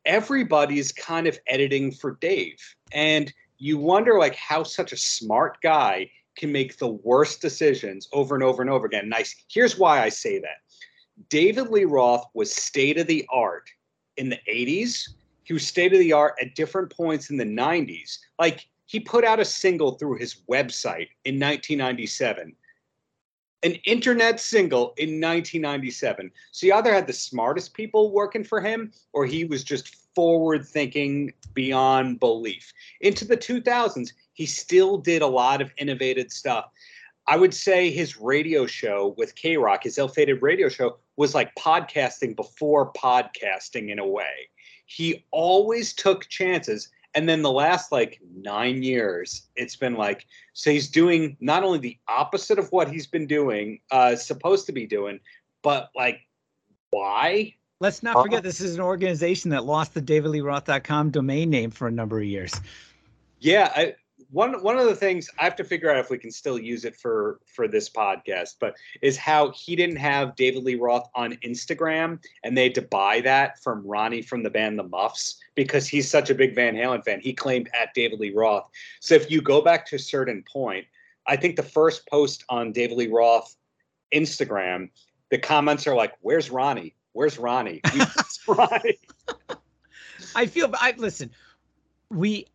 Everybody's 0.04 0.92
kind 0.92 1.26
of 1.26 1.38
editing 1.46 1.92
for 1.92 2.12
Dave, 2.20 2.58
and 2.92 3.32
you 3.58 3.78
wonder 3.78 4.18
like 4.18 4.34
how 4.34 4.62
such 4.62 4.92
a 4.92 4.96
smart 4.96 5.58
guy 5.62 6.10
can 6.36 6.52
make 6.52 6.76
the 6.76 6.88
worst 6.88 7.40
decisions 7.40 8.08
over 8.12 8.34
and 8.34 8.44
over 8.44 8.62
and 8.62 8.70
over 8.70 8.86
again. 8.86 9.08
Nice. 9.08 9.34
Here's 9.48 9.78
why 9.78 10.02
I 10.02 10.10
say 10.10 10.38
that 10.38 10.58
David 11.28 11.68
Lee 11.68 11.84
Roth 11.84 12.26
was 12.34 12.54
state 12.54 12.98
of 12.98 13.06
the 13.06 13.26
art 13.32 13.70
in 14.16 14.28
the 14.28 14.38
80s. 14.48 15.08
He 15.44 15.52
was 15.52 15.66
state 15.66 15.92
of 15.92 15.98
the 15.98 16.12
art 16.12 16.34
at 16.40 16.54
different 16.54 16.94
points 16.94 17.30
in 17.30 17.36
the 17.36 17.44
90s. 17.44 18.18
Like 18.38 18.66
he 18.86 19.00
put 19.00 19.24
out 19.24 19.40
a 19.40 19.44
single 19.44 19.92
through 19.92 20.18
his 20.18 20.36
website 20.48 21.08
in 21.24 21.40
1997, 21.40 22.54
an 23.62 23.72
internet 23.84 24.40
single 24.40 24.94
in 24.96 25.20
1997. 25.20 26.30
So 26.52 26.66
he 26.66 26.72
either 26.72 26.92
had 26.92 27.06
the 27.06 27.12
smartest 27.12 27.74
people 27.74 28.12
working 28.12 28.44
for 28.44 28.60
him 28.60 28.92
or 29.12 29.26
he 29.26 29.44
was 29.44 29.64
just 29.64 29.96
forward 30.14 30.66
thinking 30.66 31.32
beyond 31.54 32.20
belief. 32.20 32.72
Into 33.00 33.24
the 33.24 33.36
2000s, 33.36 34.12
he 34.32 34.46
still 34.46 34.98
did 34.98 35.22
a 35.22 35.26
lot 35.26 35.60
of 35.60 35.72
innovative 35.78 36.30
stuff. 36.30 36.70
I 37.28 37.36
would 37.36 37.54
say 37.54 37.90
his 37.90 38.18
radio 38.18 38.66
show 38.66 39.14
with 39.16 39.34
K 39.34 39.56
Rock, 39.56 39.82
his 39.82 39.98
ill 39.98 40.08
fated 40.08 40.42
radio 40.42 40.68
show, 40.68 40.98
was 41.16 41.34
like 41.34 41.54
podcasting 41.56 42.36
before 42.36 42.92
podcasting 42.92 43.90
in 43.90 43.98
a 43.98 44.06
way. 44.06 44.48
He 44.86 45.24
always 45.32 45.92
took 45.92 46.28
chances. 46.28 46.88
And 47.14 47.28
then 47.28 47.42
the 47.42 47.50
last 47.50 47.90
like 47.90 48.20
nine 48.36 48.82
years, 48.82 49.48
it's 49.56 49.74
been 49.74 49.94
like, 49.94 50.26
so 50.52 50.70
he's 50.70 50.88
doing 50.88 51.36
not 51.40 51.64
only 51.64 51.78
the 51.78 51.98
opposite 52.06 52.58
of 52.58 52.70
what 52.70 52.90
he's 52.90 53.06
been 53.06 53.26
doing, 53.26 53.80
uh, 53.90 54.14
supposed 54.14 54.66
to 54.66 54.72
be 54.72 54.86
doing, 54.86 55.18
but 55.62 55.90
like, 55.96 56.20
why? 56.90 57.54
Let's 57.80 58.02
not 58.02 58.22
forget 58.22 58.42
this 58.42 58.60
is 58.60 58.74
an 58.74 58.80
organization 58.80 59.50
that 59.50 59.64
lost 59.64 59.94
the 59.94 60.02
davidleeroth.com 60.02 61.10
domain 61.10 61.50
name 61.50 61.70
for 61.70 61.88
a 61.88 61.90
number 61.90 62.18
of 62.18 62.24
years. 62.24 62.54
Yeah, 63.40 63.72
I, 63.74 63.94
one 64.36 64.62
one 64.62 64.76
of 64.76 64.84
the 64.84 64.94
things 64.94 65.30
I 65.38 65.44
have 65.44 65.56
to 65.56 65.64
figure 65.64 65.90
out 65.90 65.96
if 65.96 66.10
we 66.10 66.18
can 66.18 66.30
still 66.30 66.58
use 66.58 66.84
it 66.84 66.94
for 66.94 67.40
for 67.46 67.66
this 67.66 67.88
podcast, 67.88 68.56
but 68.60 68.76
is 69.00 69.16
how 69.16 69.50
he 69.52 69.74
didn't 69.74 69.96
have 69.96 70.36
David 70.36 70.62
Lee 70.62 70.74
Roth 70.74 71.08
on 71.14 71.32
Instagram, 71.36 72.22
and 72.44 72.56
they 72.56 72.64
had 72.64 72.74
to 72.74 72.82
buy 72.82 73.22
that 73.22 73.62
from 73.62 73.82
Ronnie 73.86 74.20
from 74.20 74.42
the 74.42 74.50
band 74.50 74.78
The 74.78 74.82
Muffs 74.82 75.40
because 75.54 75.88
he's 75.88 76.10
such 76.10 76.28
a 76.28 76.34
big 76.34 76.54
Van 76.54 76.74
Halen 76.74 77.02
fan. 77.02 77.20
He 77.20 77.32
claimed 77.32 77.70
at 77.72 77.94
David 77.94 78.20
Lee 78.20 78.30
Roth. 78.30 78.68
So 79.00 79.14
if 79.14 79.30
you 79.30 79.40
go 79.40 79.62
back 79.62 79.86
to 79.86 79.96
a 79.96 79.98
certain 79.98 80.44
point, 80.52 80.84
I 81.26 81.36
think 81.36 81.56
the 81.56 81.62
first 81.62 82.06
post 82.06 82.44
on 82.50 82.72
David 82.72 82.98
Lee 82.98 83.08
Roth 83.08 83.56
Instagram, 84.14 84.90
the 85.30 85.38
comments 85.38 85.86
are 85.86 85.94
like, 85.94 86.12
"Where's 86.20 86.50
Ronnie? 86.50 86.94
Where's 87.12 87.38
Ronnie? 87.38 87.80
Where's 87.90 88.40
Ronnie?" 88.46 88.98
I 90.34 90.44
feel. 90.44 90.70
I 90.74 90.92
listen. 90.98 91.30
We 92.10 92.46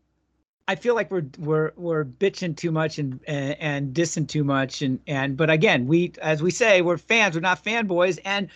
I 0.67 0.75
feel 0.75 0.95
like 0.95 1.11
we're 1.11 1.25
we're 1.37 1.71
we're 1.75 2.05
bitching 2.05 2.55
too 2.55 2.71
much 2.71 2.97
and, 2.99 3.19
and 3.27 3.55
and 3.59 3.93
dissing 3.93 4.27
too 4.27 4.43
much 4.43 4.81
and 4.81 4.99
and 5.07 5.35
but 5.35 5.49
again 5.49 5.87
we 5.87 6.13
as 6.21 6.41
we 6.41 6.51
say 6.51 6.81
we're 6.81 6.97
fans 6.97 7.35
we're 7.35 7.41
not 7.41 7.63
fanboys 7.63 8.19
and 8.23 8.47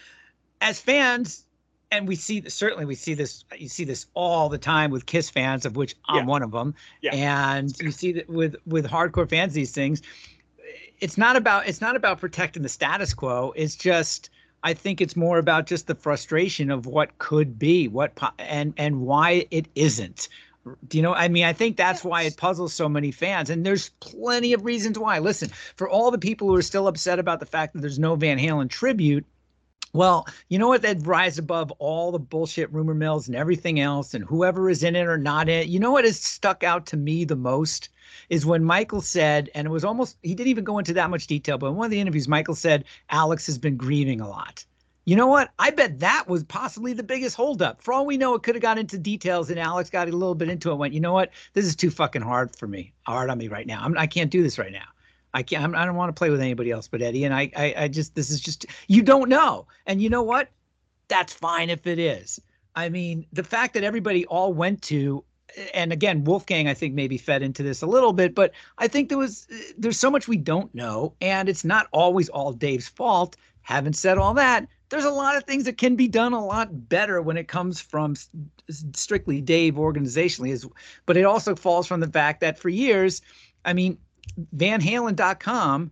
as 0.61 0.79
fans 0.79 1.45
and 1.91 2.07
we 2.07 2.15
see 2.15 2.47
certainly 2.47 2.85
we 2.85 2.95
see 2.95 3.13
this 3.13 3.43
you 3.57 3.67
see 3.67 3.83
this 3.83 4.05
all 4.13 4.49
the 4.49 4.57
time 4.57 4.91
with 4.91 5.05
Kiss 5.05 5.29
fans 5.29 5.65
of 5.65 5.75
which 5.75 5.95
I'm 6.07 6.17
yeah. 6.17 6.25
one 6.25 6.43
of 6.43 6.51
them 6.51 6.75
yeah. 7.01 7.15
and 7.15 7.77
you 7.81 7.91
see 7.91 8.11
that 8.13 8.29
with 8.29 8.55
with 8.65 8.87
hardcore 8.87 9.29
fans 9.29 9.53
these 9.53 9.71
things 9.71 10.01
it's 11.01 11.17
not 11.17 11.35
about 11.35 11.67
it's 11.67 11.81
not 11.81 11.95
about 11.95 12.19
protecting 12.19 12.63
the 12.63 12.69
status 12.69 13.13
quo 13.13 13.51
it's 13.55 13.75
just 13.75 14.29
I 14.63 14.73
think 14.73 14.99
it's 14.99 15.15
more 15.15 15.37
about 15.37 15.67
just 15.67 15.85
the 15.85 15.95
frustration 15.95 16.71
of 16.71 16.85
what 16.85 17.17
could 17.17 17.59
be 17.59 17.87
what 17.87 18.17
and 18.39 18.73
and 18.77 19.01
why 19.01 19.47
it 19.51 19.67
isn't 19.75 20.29
Do 20.87 20.97
you 20.97 21.03
know? 21.03 21.13
I 21.13 21.27
mean, 21.27 21.43
I 21.43 21.53
think 21.53 21.77
that's 21.77 22.03
why 22.03 22.23
it 22.23 22.37
puzzles 22.37 22.73
so 22.73 22.89
many 22.89 23.11
fans, 23.11 23.49
and 23.49 23.65
there's 23.65 23.89
plenty 23.99 24.53
of 24.53 24.65
reasons 24.65 24.97
why. 24.97 25.19
Listen, 25.19 25.49
for 25.75 25.87
all 25.87 26.09
the 26.09 26.17
people 26.17 26.47
who 26.47 26.55
are 26.55 26.63
still 26.63 26.87
upset 26.87 27.19
about 27.19 27.39
the 27.39 27.45
fact 27.45 27.73
that 27.73 27.81
there's 27.81 27.99
no 27.99 28.15
Van 28.15 28.39
Halen 28.39 28.69
tribute, 28.69 29.25
well, 29.93 30.27
you 30.49 30.57
know 30.57 30.67
what? 30.67 30.81
That 30.81 31.05
rise 31.05 31.37
above 31.37 31.71
all 31.77 32.11
the 32.11 32.19
bullshit 32.19 32.73
rumor 32.73 32.95
mills 32.95 33.27
and 33.27 33.35
everything 33.35 33.79
else, 33.79 34.13
and 34.15 34.25
whoever 34.25 34.69
is 34.69 34.83
in 34.83 34.95
it 34.95 35.07
or 35.07 35.19
not 35.19 35.49
in 35.49 35.61
it. 35.61 35.67
You 35.67 35.79
know 35.79 35.91
what 35.91 36.03
has 36.03 36.19
stuck 36.19 36.63
out 36.63 36.87
to 36.87 36.97
me 36.97 37.25
the 37.25 37.35
most 37.35 37.89
is 38.29 38.45
when 38.45 38.63
Michael 38.63 39.01
said, 39.01 39.49
and 39.53 39.67
it 39.67 39.71
was 39.71 39.85
almost 39.85 40.17
he 40.23 40.33
didn't 40.33 40.49
even 40.49 40.63
go 40.63 40.79
into 40.79 40.93
that 40.93 41.09
much 41.11 41.27
detail, 41.27 41.57
but 41.57 41.67
in 41.67 41.75
one 41.75 41.85
of 41.85 41.91
the 41.91 41.99
interviews, 41.99 42.27
Michael 42.27 42.55
said 42.55 42.85
Alex 43.09 43.45
has 43.45 43.57
been 43.59 43.77
grieving 43.77 44.19
a 44.19 44.27
lot. 44.27 44.65
You 45.05 45.15
know 45.15 45.27
what? 45.27 45.51
I 45.59 45.69
bet 45.69 45.99
that 45.99 46.27
was 46.27 46.43
possibly 46.43 46.93
the 46.93 47.03
biggest 47.03 47.35
holdup. 47.35 47.81
For 47.81 47.93
all 47.93 48.07
we 48.07 48.17
know, 48.17 48.33
it 48.33 48.41
could 48.41 48.55
have 48.55 48.61
got 48.61 48.79
into 48.79 48.97
details, 48.97 49.51
and 49.51 49.59
Alex 49.59 49.89
got 49.91 50.09
a 50.09 50.11
little 50.11 50.33
bit 50.33 50.49
into 50.49 50.71
it. 50.71 50.75
Went, 50.75 50.95
you 50.95 50.99
know 50.99 51.13
what? 51.13 51.29
This 51.53 51.65
is 51.65 51.75
too 51.75 51.91
fucking 51.91 52.23
hard 52.23 52.55
for 52.55 52.67
me, 52.67 52.91
hard 53.03 53.29
on 53.29 53.37
me 53.37 53.47
right 53.47 53.67
now. 53.67 53.81
I'm, 53.83 53.95
I 53.97 54.07
can't 54.07 54.31
do 54.31 54.41
this 54.41 54.57
right 54.57 54.71
now. 54.71 54.87
I 55.35 55.43
can't. 55.43 55.63
I'm, 55.63 55.75
I 55.75 55.85
don't 55.85 55.95
want 55.95 56.09
to 56.09 56.17
play 56.17 56.31
with 56.31 56.41
anybody 56.41 56.71
else 56.71 56.87
but 56.87 57.03
Eddie. 57.03 57.23
And 57.23 57.35
I, 57.35 57.51
I, 57.55 57.73
I 57.77 57.87
just, 57.87 58.15
this 58.15 58.31
is 58.31 58.39
just, 58.39 58.65
you 58.87 59.03
don't 59.03 59.29
know. 59.29 59.67
And 59.85 60.01
you 60.01 60.09
know 60.09 60.23
what? 60.23 60.49
That's 61.07 61.33
fine 61.33 61.69
if 61.69 61.85
it 61.85 61.99
is. 61.99 62.41
I 62.75 62.89
mean, 62.89 63.27
the 63.31 63.43
fact 63.43 63.75
that 63.75 63.83
everybody 63.83 64.25
all 64.25 64.53
went 64.53 64.81
to 64.83 65.23
and 65.73 65.93
again 65.93 66.23
wolfgang 66.23 66.67
i 66.67 66.73
think 66.73 66.95
maybe 66.95 67.17
fed 67.17 67.41
into 67.41 67.63
this 67.63 67.81
a 67.81 67.85
little 67.85 68.11
bit 68.11 68.35
but 68.35 68.51
i 68.79 68.87
think 68.87 69.07
there 69.07 69.17
was 69.17 69.47
there's 69.77 69.97
so 69.97 70.09
much 70.09 70.27
we 70.27 70.35
don't 70.35 70.73
know 70.73 71.13
and 71.21 71.47
it's 71.47 71.63
not 71.63 71.87
always 71.93 72.27
all 72.29 72.51
dave's 72.51 72.89
fault 72.89 73.37
having 73.61 73.93
said 73.93 74.17
all 74.17 74.33
that 74.33 74.67
there's 74.89 75.05
a 75.05 75.11
lot 75.11 75.35
of 75.35 75.43
things 75.43 75.63
that 75.65 75.77
can 75.77 75.95
be 75.95 76.07
done 76.07 76.33
a 76.33 76.45
lot 76.45 76.89
better 76.89 77.21
when 77.21 77.37
it 77.37 77.47
comes 77.47 77.79
from 77.81 78.15
strictly 78.69 79.41
Dave 79.41 79.75
organizationally 79.75 80.49
is 80.51 80.67
but 81.05 81.17
it 81.17 81.25
also 81.25 81.55
falls 81.55 81.87
from 81.87 81.99
the 81.99 82.07
fact 82.07 82.41
that 82.41 82.57
for 82.57 82.69
years 82.69 83.21
I 83.63 83.73
mean 83.73 83.97
Van 84.53 84.81
Halen.com 84.81 85.91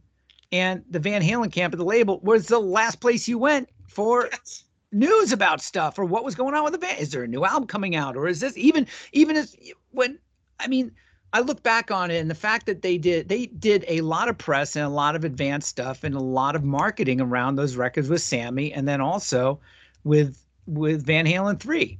and 0.52 0.84
the 0.90 1.00
Van 1.00 1.22
Halen 1.22 1.52
camp 1.52 1.74
of 1.74 1.78
the 1.78 1.86
label 1.86 2.20
was 2.22 2.48
the 2.48 2.60
last 2.60 3.00
place 3.00 3.28
you 3.28 3.38
went 3.38 3.70
for 3.88 4.30
yes. 4.32 4.64
news 4.92 5.32
about 5.32 5.62
stuff 5.62 5.98
or 5.98 6.06
what 6.06 6.24
was 6.24 6.36
going 6.36 6.54
on 6.54 6.64
with 6.64 6.74
the 6.74 6.80
band 6.80 7.00
is 7.00 7.12
there 7.12 7.24
a 7.24 7.28
new 7.28 7.46
album 7.46 7.68
coming 7.68 7.96
out 7.96 8.16
or 8.16 8.28
is 8.28 8.40
this 8.40 8.58
even 8.58 8.88
even 9.12 9.36
as 9.36 9.56
when 9.92 10.20
I 10.60 10.68
mean 10.68 10.92
I 11.34 11.40
look 11.40 11.64
back 11.64 11.90
on 11.90 12.12
it 12.12 12.20
and 12.20 12.30
the 12.30 12.36
fact 12.36 12.68
that 12.68 12.84
they 12.84 13.00
did 13.00 13.28
they 13.28 13.48
did 13.48 13.84
a 13.88 14.02
lot 14.02 14.30
of 14.30 14.38
press 14.38 14.76
and 14.76 14.86
a 14.86 14.90
lot 14.90 15.16
of 15.16 15.24
advanced 15.24 15.68
stuff 15.68 16.04
and 16.04 16.14
a 16.14 16.20
lot 16.20 16.56
of 16.56 16.64
marketing 16.64 17.20
around 17.20 17.56
those 17.56 17.76
records 17.76 18.08
with 18.08 18.22
Sammy 18.22 18.72
and 18.72 18.88
then 18.88 19.02
also 19.02 19.60
with 20.04 20.38
with 20.68 21.04
Van 21.06 21.26
Halen 21.26 21.60
3. 21.60 22.00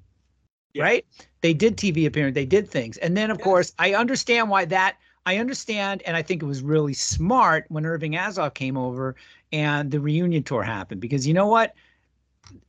Yeah. 0.76 0.84
Right? 0.84 1.06
They 1.42 1.54
did 1.54 1.78
TV 1.78 2.06
appearance, 2.06 2.36
they 2.36 2.46
did 2.46 2.70
things. 2.70 2.98
And 2.98 3.18
then 3.18 3.32
of 3.32 3.40
yes. 3.40 3.44
course, 3.44 3.74
I 3.80 3.96
understand 3.96 4.50
why 4.50 4.66
that 4.66 4.98
I 5.26 5.38
understand 5.38 6.04
and 6.06 6.16
I 6.16 6.22
think 6.22 6.44
it 6.44 6.46
was 6.46 6.62
really 6.62 6.94
smart 6.94 7.66
when 7.70 7.88
Irving 7.88 8.14
Azoff 8.14 8.54
came 8.54 8.78
over 8.78 9.16
and 9.52 9.90
the 9.90 10.00
reunion 10.00 10.44
tour 10.44 10.62
happened 10.62 11.02
because 11.02 11.26
you 11.28 11.34
know 11.34 11.48
what? 11.48 11.74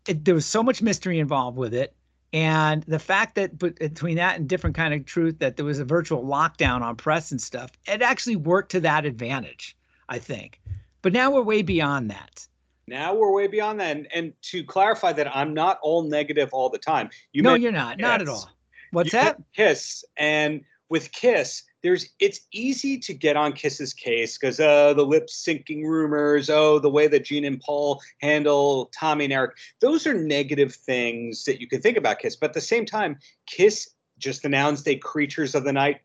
It, 0.09 0.25
there 0.25 0.35
was 0.35 0.47
so 0.47 0.63
much 0.63 0.81
mystery 0.81 1.19
involved 1.19 1.59
with 1.59 1.75
it 1.75 1.95
and 2.35 2.83
the 2.83 2.99
fact 2.99 3.37
that 3.37 3.59
between 3.59 4.17
that 4.17 4.41
and 4.41 4.49
different 4.49 4.75
kind 4.75 4.93
of 4.93 5.07
truth 5.07 5.39
that 5.39 5.55
there 5.55 5.65
was 5.65 5.79
a 5.79 5.85
virtual 5.85 6.25
lockdown 6.25 6.83
on 6.83 6.97
press 6.97 7.31
and 7.31 7.41
stuff, 7.41 7.71
it 7.87 8.03
actually 8.03 8.35
worked 8.35 8.73
to 8.73 8.81
that 8.81 9.05
advantage, 9.07 9.77
I 10.09 10.19
think. 10.19 10.61
But 11.01 11.13
now 11.13 11.31
we're 11.31 11.43
way 11.43 11.63
beyond 11.63 12.11
that. 12.11 12.45
Now 12.89 13.15
we're 13.15 13.33
way 13.33 13.47
beyond 13.47 13.79
that. 13.79 13.97
And, 13.97 14.09
and 14.13 14.33
to 14.43 14.65
clarify 14.65 15.13
that 15.13 15.35
I'm 15.35 15.55
not 15.55 15.79
all 15.81 16.03
negative 16.03 16.49
all 16.53 16.69
the 16.69 16.79
time. 16.79 17.09
You 17.33 17.43
no, 17.43 17.55
you're 17.55 17.71
not. 17.71 18.01
Not 18.01 18.21
at 18.21 18.29
all. 18.29 18.51
What's 18.91 19.13
that? 19.13 19.41
Kiss. 19.55 20.05
And 20.17 20.63
with 20.89 21.13
Kiss, 21.13 21.63
there's 21.85 22.09
it's 22.19 22.41
easy 22.51 22.97
to 22.97 23.13
get 23.13 23.37
on 23.37 23.53
Kiss's 23.53 23.93
case 23.93 24.39
because 24.39 24.59
uh, 24.59 24.95
the 24.95 25.05
lip 25.05 25.29
syncing 25.29 25.85
rumors, 25.85 26.49
oh, 26.49 26.79
the 26.79 26.89
way 26.89 27.07
that 27.07 27.27
Gene 27.27 27.45
and 27.45 27.61
Paul 27.61 28.01
handle 28.23 28.91
Tommy 28.99 29.25
and 29.25 29.33
Eric, 29.35 29.53
those 29.81 30.07
are 30.07 30.15
negative 30.15 30.75
things 30.75 31.45
that 31.45 31.61
you 31.61 31.69
can 31.69 31.83
think 31.83 31.99
about 31.99 32.21
Kiss. 32.21 32.37
But 32.37 32.51
at 32.51 32.55
the 32.55 32.61
same 32.63 32.87
time, 32.87 33.19
Kiss 33.47 33.91
just 34.19 34.47
announced 34.47 34.89
a 34.89 34.97
Creatures 34.97 35.55
of 35.55 35.65
the 35.65 35.75
Night 35.75 36.01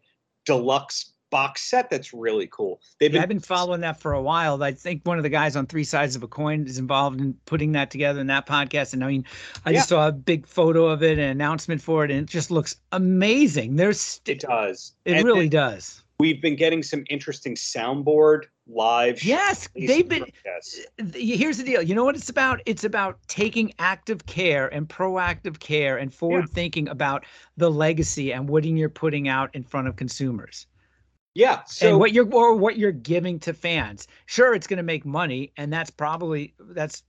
deluxe 0.46 1.14
box 1.30 1.62
set 1.62 1.90
that's 1.90 2.14
really 2.14 2.48
cool. 2.48 2.82
They've 3.00 3.12
been, 3.12 3.18
yeah, 3.18 3.24
I've 3.24 3.30
been 3.30 3.40
following 3.40 3.82
that 3.82 4.00
for 4.00 4.14
a 4.14 4.22
while. 4.22 4.62
I 4.64 4.72
think 4.72 5.02
one 5.06 5.18
of 5.18 5.24
the 5.24 5.30
guys 5.30 5.56
on 5.56 5.66
Three 5.68 5.84
Sides 5.84 6.16
of 6.16 6.24
a 6.24 6.28
Coin 6.28 6.66
is 6.66 6.78
involved 6.78 7.20
in 7.20 7.34
putting 7.46 7.72
that 7.74 7.92
together 7.92 8.20
in 8.20 8.28
that 8.28 8.46
podcast. 8.46 8.94
And 8.94 9.04
I 9.04 9.08
mean, 9.08 9.26
I 9.66 9.72
yeah. 9.72 9.78
just 9.78 9.90
saw 9.90 10.08
a 10.08 10.12
big 10.12 10.46
photo 10.46 10.88
of 10.88 11.04
it, 11.04 11.18
an 11.18 11.30
announcement 11.30 11.82
for 11.82 12.06
it, 12.06 12.12
and 12.12 12.22
it 12.22 12.28
just 12.28 12.52
looks 12.52 12.76
amazing. 12.92 13.76
There's 13.76 14.22
it 14.26 14.42
does. 14.42 14.94
It 15.06 15.18
and 15.18 15.26
really 15.26 15.50
does. 15.50 16.04
We've 16.20 16.42
been 16.42 16.58
getting 16.58 16.84
some 16.84 17.06
interesting 17.10 17.56
soundboard 17.56 18.44
live. 18.68 19.24
Yes, 19.24 19.70
they've 19.74 20.08
been. 20.08 20.26
Here's 21.14 21.58
the 21.58 21.64
deal. 21.64 21.82
You 21.82 21.96
know 21.96 22.04
what 22.04 22.16
it's 22.16 22.28
about? 22.28 22.62
It's 22.66 22.84
about 22.84 23.20
taking 23.28 23.74
active 23.80 24.26
care 24.26 24.68
and 24.68 24.90
proactive 24.90 25.60
care 25.60 25.96
and 25.98 26.14
forward 26.14 26.48
yeah. 26.50 26.54
thinking 26.54 26.90
about 26.90 27.26
the 27.56 27.72
legacy 27.72 28.34
and 28.34 28.50
what 28.50 28.66
you're 28.66 28.90
putting 28.90 29.30
out 29.30 29.50
in 29.56 29.64
front 29.64 29.88
of 29.88 29.96
consumers. 29.96 30.68
Yeah. 31.40 31.64
So 31.68 31.88
and 31.88 32.00
what 32.00 32.12
you're 32.12 32.30
or 32.34 32.54
what 32.54 32.78
you're 32.78 32.92
giving 32.92 33.40
to 33.40 33.54
fans. 33.54 34.10
Sure, 34.26 34.54
it's 34.54 34.68
going 34.68 34.78
to 34.78 34.84
make 34.84 35.06
money, 35.06 35.54
and 35.56 35.72
that's 35.72 35.90
probably 35.90 36.54
that's 36.60 37.02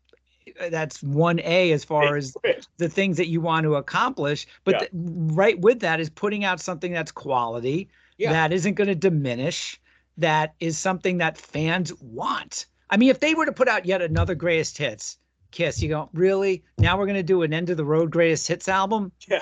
that's 0.71 1.03
one 1.03 1.41
A 1.41 1.73
as 1.73 1.85
far 1.85 2.17
as 2.17 2.37
the 2.77 2.89
things 2.89 3.17
that 3.17 3.27
you 3.27 3.41
want 3.41 3.65
to 3.65 3.75
accomplish. 3.75 4.47
But 4.63 4.75
yeah. 4.75 4.87
the, 4.93 5.35
right 5.35 5.61
with 5.61 5.81
that 5.81 5.99
is 5.99 6.11
putting 6.11 6.45
out 6.45 6.61
something 6.61 6.93
that's 6.93 7.11
quality, 7.11 7.89
yeah. 8.19 8.33
that 8.33 8.53
isn't 8.53 8.75
going 8.75 8.87
to 8.87 8.95
diminish, 8.95 9.81
that 10.17 10.55
is 10.61 10.79
something 10.79 11.19
that 11.19 11.37
fans 11.37 11.93
want. 12.01 12.67
I 12.89 12.99
mean, 12.99 13.11
if 13.11 13.19
they 13.19 13.35
were 13.35 13.47
to 13.47 13.53
put 13.53 13.67
out 13.67 13.85
yet 13.85 14.01
another 14.01 14.37
greatest 14.37 14.79
hits, 14.79 15.19
Kiss, 15.51 15.83
you 15.83 15.89
go, 15.89 16.09
really? 16.13 16.63
Now 16.79 16.97
we're 16.97 17.07
going 17.07 17.17
to 17.17 17.25
do 17.25 17.43
an 17.43 17.53
end 17.53 17.69
of 17.71 17.77
the 17.77 17.85
road 17.85 18.13
greatest 18.13 18.47
hits 18.47 18.69
album? 18.69 19.11
Yeah 19.29 19.41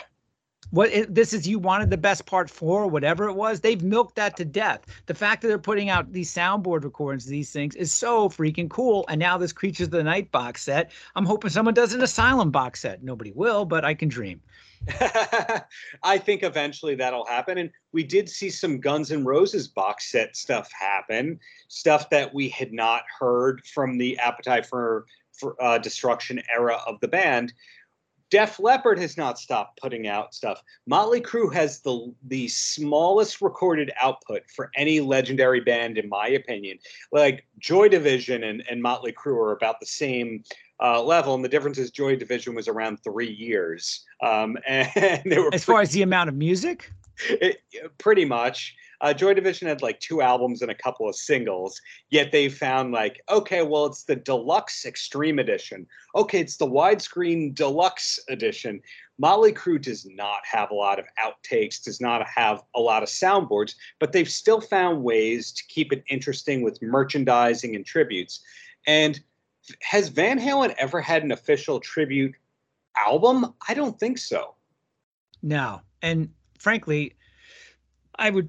what 0.71 0.91
it, 0.91 1.15
this 1.15 1.33
is 1.33 1.47
you 1.47 1.59
wanted 1.59 1.91
the 1.91 1.97
best 1.97 2.27
part 2.27 2.51
four 2.51 2.83
or 2.83 2.87
whatever 2.87 3.29
it 3.29 3.35
was 3.35 3.61
they've 3.61 3.83
milked 3.83 4.17
that 4.17 4.37
to 4.37 4.45
death 4.45 4.81
the 5.07 5.15
fact 5.15 5.43
that 5.43 5.49
they're 5.49 5.59
putting 5.59 5.89
out 5.89 6.13
these 6.13 6.33
soundboard 6.33 6.85
recordings 6.85 7.25
of 7.25 7.31
these 7.31 7.51
things 7.51 7.75
is 7.75 7.93
so 7.93 8.29
freaking 8.29 8.69
cool 8.69 9.05
and 9.09 9.19
now 9.19 9.39
this 9.39 9.53
creatures 9.53 9.87
of 9.87 9.93
the 9.93 10.03
night 10.03 10.31
box 10.31 10.63
set 10.63 10.91
i'm 11.17 11.25
hoping 11.25 11.51
someone 11.51 11.75
does 11.75 11.93
an 11.93 12.03
asylum 12.03 12.51
box 12.51 12.81
set 12.81 13.03
nobody 13.03 13.33
will 13.33 13.65
but 13.65 13.85
i 13.85 13.95
can 13.95 14.09
dream 14.09 14.41
I 16.03 16.19
think 16.19 16.43
eventually 16.43 16.95
that'll 16.95 17.27
happen. 17.27 17.59
And 17.59 17.71
we 17.93 18.05
did 18.05 18.29
see 18.29 18.51
some 18.51 18.81
Guns 18.81 19.11
N' 19.11 19.25
Roses 19.25 19.69
box 19.69 20.11
set 20.11 20.37
stuff 20.37 20.71
happen, 20.73 21.39
stuff 21.69 22.11
that 22.11 22.33
we 22.33 22.49
had 22.49 22.73
not 22.73 23.03
heard 23.19 23.65
from 23.67 23.99
the 23.99 24.19
Appetite 24.19 24.67
for, 24.67 25.07
for 25.33 25.61
uh, 25.63 25.79
Destruction 25.79 26.41
era 26.53 26.79
of 26.87 27.01
the 27.01 27.09
band. 27.09 27.53
Def 28.31 28.61
Leppard 28.61 28.99
has 28.99 29.17
not 29.17 29.39
stopped 29.39 29.81
putting 29.81 30.07
out 30.07 30.35
stuff. 30.35 30.63
Motley 30.87 31.21
Crue 31.21 31.53
has 31.53 31.81
the 31.81 32.13
the 32.25 32.49
smallest 32.49 33.41
recorded 33.41 33.91
output 34.01 34.43
for 34.51 34.71
any 34.77 35.01
legendary 35.01 35.61
band, 35.61 35.99
in 35.99 36.09
my 36.09 36.29
opinion. 36.29 36.79
Like 37.13 37.47
Joy 37.59 37.89
Division 37.89 38.45
and, 38.45 38.63
and 38.71 38.83
Motley 38.83 39.13
Crue 39.13 39.37
are 39.37 39.53
about 39.53 39.81
the 39.81 39.87
same 39.87 40.43
uh, 40.81 41.03
level, 41.03 41.35
and 41.35 41.45
the 41.45 41.49
difference 41.49 41.79
is 41.79 41.91
Joy 41.91 42.17
Division 42.17 42.55
was 42.55 42.69
around 42.69 42.99
three 43.03 43.33
years, 43.33 44.05
um, 44.23 44.59
and 44.67 45.23
they 45.25 45.39
were 45.39 45.53
as 45.55 45.65
far 45.65 45.81
as 45.81 45.91
the 45.93 46.03
amount 46.03 46.29
of 46.29 46.37
music. 46.37 46.93
It, 47.31 47.63
pretty 47.99 48.25
much. 48.25 48.77
Uh, 49.01 49.15
Joy 49.15 49.35
Division 49.35 49.69
had 49.69 49.83
like 49.83 50.01
two 50.01 50.23
albums 50.23 50.61
and 50.63 50.71
a 50.71 50.75
couple 50.75 51.09
of 51.09 51.15
singles, 51.15 51.81
yet 52.11 52.33
they 52.33 52.49
found 52.49 52.93
like, 52.93 53.23
okay, 53.31 53.63
well, 53.63 53.87
it's 53.87 54.05
the 54.05 54.17
deluxe 54.17 54.85
extreme 54.85 55.39
edition. 55.39 55.87
Okay, 56.15 56.41
it's 56.41 56.57
the 56.57 56.67
widescreen 56.67 57.55
deluxe 57.55 58.19
edition. 58.29 58.81
Motley 59.19 59.53
Crue 59.53 59.81
does 59.81 60.07
not 60.07 60.41
have 60.45 60.71
a 60.71 60.75
lot 60.75 60.99
of 60.99 61.07
outtakes, 61.23 61.83
does 61.83 62.01
not 62.01 62.27
have 62.27 62.63
a 62.75 62.81
lot 62.81 63.03
of 63.03 63.09
soundboards, 63.09 63.75
but 63.99 64.13
they've 64.13 64.29
still 64.29 64.61
found 64.61 65.03
ways 65.03 65.53
to 65.53 65.65
keep 65.69 65.93
it 65.93 66.05
interesting 66.09 66.63
with 66.63 66.83
merchandising 66.83 67.75
and 67.77 67.87
tributes. 67.87 68.41
And 68.87 69.21
has 69.83 70.09
Van 70.09 70.41
Halen 70.41 70.75
ever 70.79 71.01
had 71.01 71.23
an 71.23 71.33
official 71.33 71.79
tribute 71.81 72.35
album? 72.97 73.55
I 73.69 73.75
don't 73.75 73.99
think 73.99 74.19
so. 74.19 74.55
No. 75.43 75.83
And 76.03 76.31
frankly, 76.59 77.15
I 78.17 78.31
would 78.31 78.49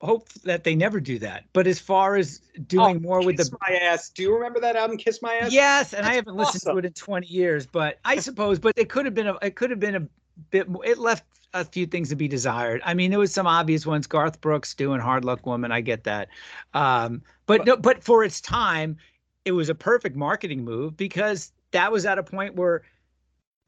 hope 0.00 0.28
that 0.44 0.64
they 0.64 0.74
never 0.74 1.00
do 1.00 1.18
that. 1.18 1.44
But 1.52 1.66
as 1.66 1.78
far 1.78 2.16
as 2.16 2.40
doing 2.66 2.96
oh, 2.96 3.00
more 3.00 3.24
with 3.24 3.36
the 3.36 3.56
my 3.68 3.76
ass, 3.76 4.10
do 4.10 4.22
you 4.22 4.34
remember 4.34 4.60
that 4.60 4.76
album, 4.76 4.96
Kiss 4.96 5.20
My 5.22 5.34
Ass? 5.34 5.52
Yes, 5.52 5.92
and 5.92 6.04
That's 6.04 6.12
I 6.12 6.14
haven't 6.14 6.38
awesome. 6.38 6.54
listened 6.54 6.72
to 6.72 6.78
it 6.78 6.84
in 6.84 6.92
20 6.92 7.26
years, 7.26 7.66
but 7.66 7.98
I 8.04 8.18
suppose. 8.18 8.58
but 8.58 8.72
it 8.76 8.88
could 8.88 9.04
have 9.04 9.14
been 9.14 9.28
a 9.28 9.36
it 9.42 9.56
could 9.56 9.70
have 9.70 9.80
been 9.80 9.96
a 9.96 10.08
bit. 10.50 10.68
More, 10.68 10.84
it 10.84 10.98
left 10.98 11.24
a 11.54 11.64
few 11.64 11.86
things 11.86 12.10
to 12.10 12.16
be 12.16 12.28
desired. 12.28 12.80
I 12.84 12.94
mean, 12.94 13.10
there 13.10 13.18
was 13.18 13.32
some 13.32 13.46
obvious 13.46 13.86
ones. 13.86 14.06
Garth 14.06 14.40
Brooks 14.40 14.74
doing 14.74 15.00
"Hard 15.00 15.24
Luck 15.24 15.46
Woman," 15.46 15.72
I 15.72 15.80
get 15.80 16.04
that. 16.04 16.28
Um, 16.74 17.22
but, 17.46 17.58
but 17.58 17.66
no, 17.66 17.76
but 17.76 18.04
for 18.04 18.22
its 18.22 18.40
time, 18.40 18.96
it 19.44 19.52
was 19.52 19.68
a 19.68 19.74
perfect 19.74 20.14
marketing 20.14 20.64
move 20.64 20.96
because 20.96 21.52
that 21.72 21.90
was 21.90 22.06
at 22.06 22.18
a 22.18 22.22
point 22.22 22.54
where 22.54 22.82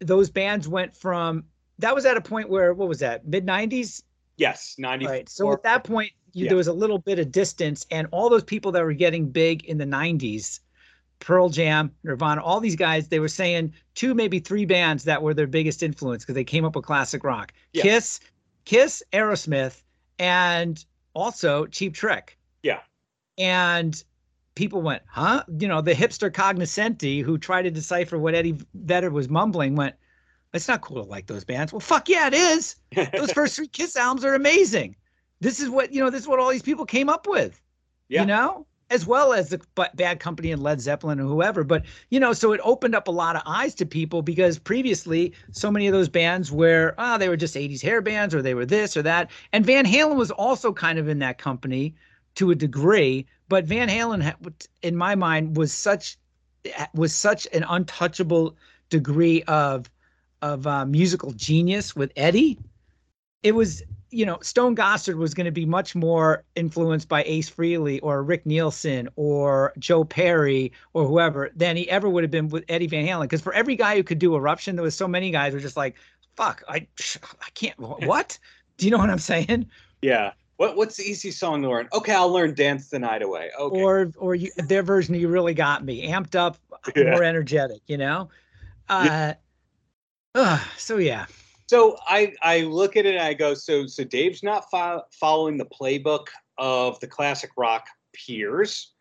those 0.00 0.30
bands 0.30 0.68
went 0.68 0.96
from 0.96 1.44
that 1.80 1.94
was 1.94 2.04
at 2.04 2.16
a 2.16 2.20
point 2.20 2.48
where 2.48 2.72
what 2.74 2.88
was 2.88 2.98
that 3.00 3.26
mid 3.26 3.46
90s 3.46 4.02
Yes, 4.40 4.74
94. 4.78 5.12
Right. 5.12 5.28
So 5.28 5.52
at 5.52 5.62
that 5.64 5.84
point, 5.84 6.12
you, 6.32 6.44
Yeah. 6.44 6.48
there 6.50 6.56
was 6.56 6.68
a 6.68 6.72
little 6.72 6.98
bit 6.98 7.18
of 7.18 7.30
distance, 7.30 7.86
and 7.90 8.08
all 8.10 8.30
those 8.30 8.42
people 8.42 8.72
that 8.72 8.82
were 8.82 8.94
getting 8.94 9.28
big 9.28 9.64
in 9.66 9.76
the 9.76 9.84
90s, 9.84 10.60
Pearl 11.18 11.50
Jam, 11.50 11.92
Nirvana, 12.04 12.42
all 12.42 12.58
these 12.60 12.76
guys, 12.76 13.08
they 13.08 13.20
were 13.20 13.28
saying 13.28 13.74
two, 13.94 14.14
maybe 14.14 14.38
three 14.38 14.64
bands 14.64 15.04
that 15.04 15.22
were 15.22 15.34
their 15.34 15.46
biggest 15.46 15.82
influence 15.82 16.24
because 16.24 16.34
they 16.34 16.44
came 16.44 16.64
up 16.64 16.74
with 16.74 16.86
classic 16.86 17.22
rock 17.22 17.52
Yeah. 17.74 17.82
Kiss, 17.82 18.20
Kiss, 18.64 19.02
Aerosmith, 19.12 19.82
and 20.18 20.82
also 21.12 21.66
Cheap 21.66 21.92
Trick. 21.92 22.38
Yeah. 22.62 22.80
And 23.36 24.02
people 24.54 24.80
went, 24.80 25.02
huh? 25.06 25.44
You 25.58 25.68
know, 25.68 25.82
the 25.82 25.92
hipster 25.94 26.32
cognoscenti 26.32 27.20
who 27.22 27.36
tried 27.36 27.62
to 27.62 27.70
decipher 27.70 28.18
what 28.18 28.34
Eddie 28.34 28.56
Vedder 28.72 29.10
was 29.10 29.28
mumbling 29.28 29.76
went, 29.76 29.96
it's 30.52 30.68
not 30.68 30.80
cool 30.80 31.02
to 31.02 31.08
like 31.08 31.26
those 31.26 31.44
bands. 31.44 31.72
Well, 31.72 31.80
fuck 31.80 32.08
yeah, 32.08 32.26
it 32.26 32.34
is 32.34 32.76
those 33.12 33.32
first 33.32 33.56
three 33.56 33.68
Kiss 33.68 33.96
albums 33.96 34.24
are 34.24 34.34
amazing. 34.34 34.96
This 35.40 35.60
is 35.60 35.70
what 35.70 35.92
you 35.92 36.00
know. 36.00 36.10
This 36.10 36.22
is 36.22 36.28
what 36.28 36.38
all 36.38 36.50
these 36.50 36.62
people 36.62 36.84
came 36.84 37.08
up 37.08 37.26
with. 37.26 37.60
Yeah. 38.08 38.22
You 38.22 38.26
know, 38.26 38.66
as 38.90 39.06
well 39.06 39.32
as 39.32 39.50
the 39.50 39.60
Bad 39.94 40.18
Company 40.18 40.50
and 40.50 40.62
Led 40.62 40.80
Zeppelin 40.80 41.20
or 41.20 41.24
whoever. 41.24 41.62
But 41.62 41.84
you 42.10 42.18
know, 42.18 42.32
so 42.32 42.52
it 42.52 42.60
opened 42.64 42.94
up 42.94 43.08
a 43.08 43.12
lot 43.12 43.36
of 43.36 43.42
eyes 43.46 43.74
to 43.76 43.86
people 43.86 44.22
because 44.22 44.58
previously, 44.58 45.32
so 45.52 45.70
many 45.70 45.86
of 45.86 45.92
those 45.92 46.08
bands 46.08 46.50
were 46.50 46.94
ah, 46.98 47.16
they 47.16 47.28
were 47.28 47.36
just 47.36 47.54
'80s 47.54 47.80
hair 47.80 48.02
bands 48.02 48.34
or 48.34 48.42
they 48.42 48.54
were 48.54 48.66
this 48.66 48.96
or 48.96 49.02
that. 49.02 49.30
And 49.52 49.64
Van 49.64 49.86
Halen 49.86 50.16
was 50.16 50.30
also 50.30 50.72
kind 50.72 50.98
of 50.98 51.08
in 51.08 51.20
that 51.20 51.38
company 51.38 51.94
to 52.34 52.50
a 52.50 52.54
degree. 52.54 53.26
But 53.48 53.64
Van 53.64 53.88
Halen, 53.88 54.34
in 54.82 54.96
my 54.96 55.14
mind, 55.14 55.56
was 55.56 55.72
such 55.72 56.18
was 56.92 57.14
such 57.14 57.46
an 57.52 57.64
untouchable 57.68 58.56
degree 58.90 59.42
of 59.44 59.88
of 60.42 60.66
uh, 60.66 60.84
musical 60.86 61.32
genius 61.32 61.94
with 61.96 62.12
Eddie. 62.16 62.58
It 63.42 63.54
was, 63.54 63.82
you 64.10 64.26
know, 64.26 64.38
Stone 64.42 64.76
Gossard 64.76 65.16
was 65.16 65.32
going 65.34 65.46
to 65.46 65.50
be 65.50 65.64
much 65.64 65.94
more 65.94 66.44
influenced 66.56 67.08
by 67.08 67.22
Ace 67.24 67.48
Frehley 67.50 68.00
or 68.02 68.22
Rick 68.22 68.44
Nielsen 68.44 69.08
or 69.16 69.72
Joe 69.78 70.04
Perry 70.04 70.72
or 70.92 71.06
whoever 71.06 71.50
than 71.56 71.76
he 71.76 71.88
ever 71.88 72.08
would 72.08 72.22
have 72.24 72.30
been 72.30 72.48
with 72.48 72.64
Eddie 72.68 72.86
Van 72.86 73.06
Halen. 73.06 73.22
Because 73.22 73.40
for 73.40 73.52
every 73.54 73.76
guy 73.76 73.96
who 73.96 74.02
could 74.02 74.18
do 74.18 74.34
Eruption, 74.34 74.76
there 74.76 74.82
was 74.82 74.94
so 74.94 75.08
many 75.08 75.30
guys 75.30 75.52
who 75.52 75.56
were 75.56 75.62
just 75.62 75.76
like, 75.76 75.96
"Fuck, 76.36 76.62
I, 76.68 76.86
I 77.40 77.50
can't." 77.54 77.78
What? 78.06 78.38
Do 78.76 78.86
you 78.86 78.90
know 78.90 78.98
what 78.98 79.10
I'm 79.10 79.18
saying? 79.18 79.66
yeah. 80.02 80.32
What 80.56 80.76
what's 80.76 80.98
the 80.98 81.04
easy 81.04 81.30
song 81.30 81.62
to 81.62 81.70
learn? 81.70 81.88
Okay, 81.90 82.12
I'll 82.12 82.30
learn 82.30 82.52
Dance 82.54 82.90
the 82.90 82.98
Night 82.98 83.22
Away. 83.22 83.50
Okay. 83.58 83.80
Or, 83.82 84.12
or 84.18 84.34
you, 84.34 84.50
their 84.58 84.82
version 84.82 85.14
of 85.14 85.20
"You 85.22 85.28
Really 85.28 85.54
Got 85.54 85.86
Me," 85.86 86.06
amped 86.06 86.34
up, 86.34 86.58
Yeah. 86.94 87.12
more 87.12 87.24
energetic. 87.24 87.80
You 87.86 87.96
know. 87.96 88.28
Uh, 88.86 89.32
ugh, 90.34 90.60
so 90.76 90.98
yeah. 90.98 91.26
So 91.68 91.96
I 92.06 92.34
I 92.42 92.62
look 92.62 92.96
at 92.96 93.06
it 93.06 93.14
and 93.14 93.22
I 93.22 93.34
go, 93.34 93.54
so 93.54 93.86
so 93.86 94.04
Dave's 94.04 94.42
not 94.42 94.70
fo- 94.70 95.04
following 95.12 95.56
the 95.56 95.66
playbook 95.66 96.26
of 96.58 96.98
the 97.00 97.06
classic 97.06 97.50
rock 97.56 97.86
peers. 98.12 98.92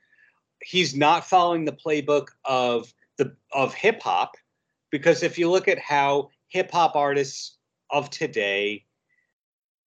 He's 0.61 0.95
not 0.95 1.25
following 1.25 1.65
the 1.65 1.71
playbook 1.71 2.27
of 2.45 2.93
the 3.17 3.35
of 3.51 3.73
hip 3.73 4.01
hop, 4.01 4.35
because 4.91 5.23
if 5.23 5.37
you 5.37 5.49
look 5.49 5.67
at 5.67 5.79
how 5.79 6.29
hip 6.49 6.71
hop 6.71 6.95
artists 6.95 7.57
of 7.89 8.09
today, 8.09 8.85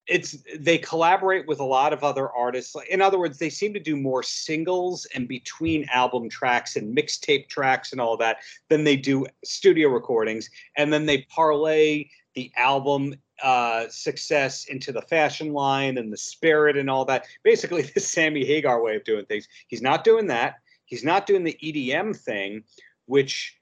it's 0.09 0.39
they 0.59 0.79
collaborate 0.79 1.47
with 1.47 1.61
a 1.61 1.65
lot 1.65 1.93
of 1.93 2.03
other 2.03 2.31
artists. 2.31 2.75
In 2.91 3.01
other 3.01 3.19
words, 3.19 3.39
they 3.39 3.51
seem 3.51 3.73
to 3.75 3.81
do 3.81 3.97
more 3.97 4.23
singles 4.23 5.07
and 5.15 5.29
between 5.29 5.89
album 5.93 6.29
tracks 6.29 6.77
and 6.77 6.97
mixtape 6.97 7.49
tracks 7.49 7.93
and 7.93 8.01
all 8.01 8.17
that 8.17 8.39
than 8.69 8.85
they 8.85 8.97
do 8.97 9.27
studio 9.45 9.89
recordings, 9.89 10.51
and 10.77 10.93
then 10.93 11.07
they 11.07 11.23
parlay 11.23 12.09
the 12.35 12.51
album 12.57 13.15
uh, 13.43 13.87
success 13.89 14.67
into 14.67 14.93
the 14.93 15.03
fashion 15.03 15.53
line 15.53 15.99
and 15.99 16.13
the 16.13 16.17
spirit 16.17 16.77
and 16.77 16.89
all 16.91 17.05
that. 17.05 17.27
Basically, 17.43 17.83
the 17.95 18.01
Sammy 18.01 18.45
Hagar 18.45 18.83
way 18.83 18.97
of 18.97 19.05
doing 19.05 19.27
things. 19.27 19.49
He's 19.69 19.83
not 19.83 20.05
doing 20.05 20.27
that. 20.29 20.57
He's 20.85 21.05
not 21.05 21.27
doing 21.27 21.45
the 21.45 21.57
EDM 21.63 22.17
thing, 22.17 22.65
which 23.07 23.57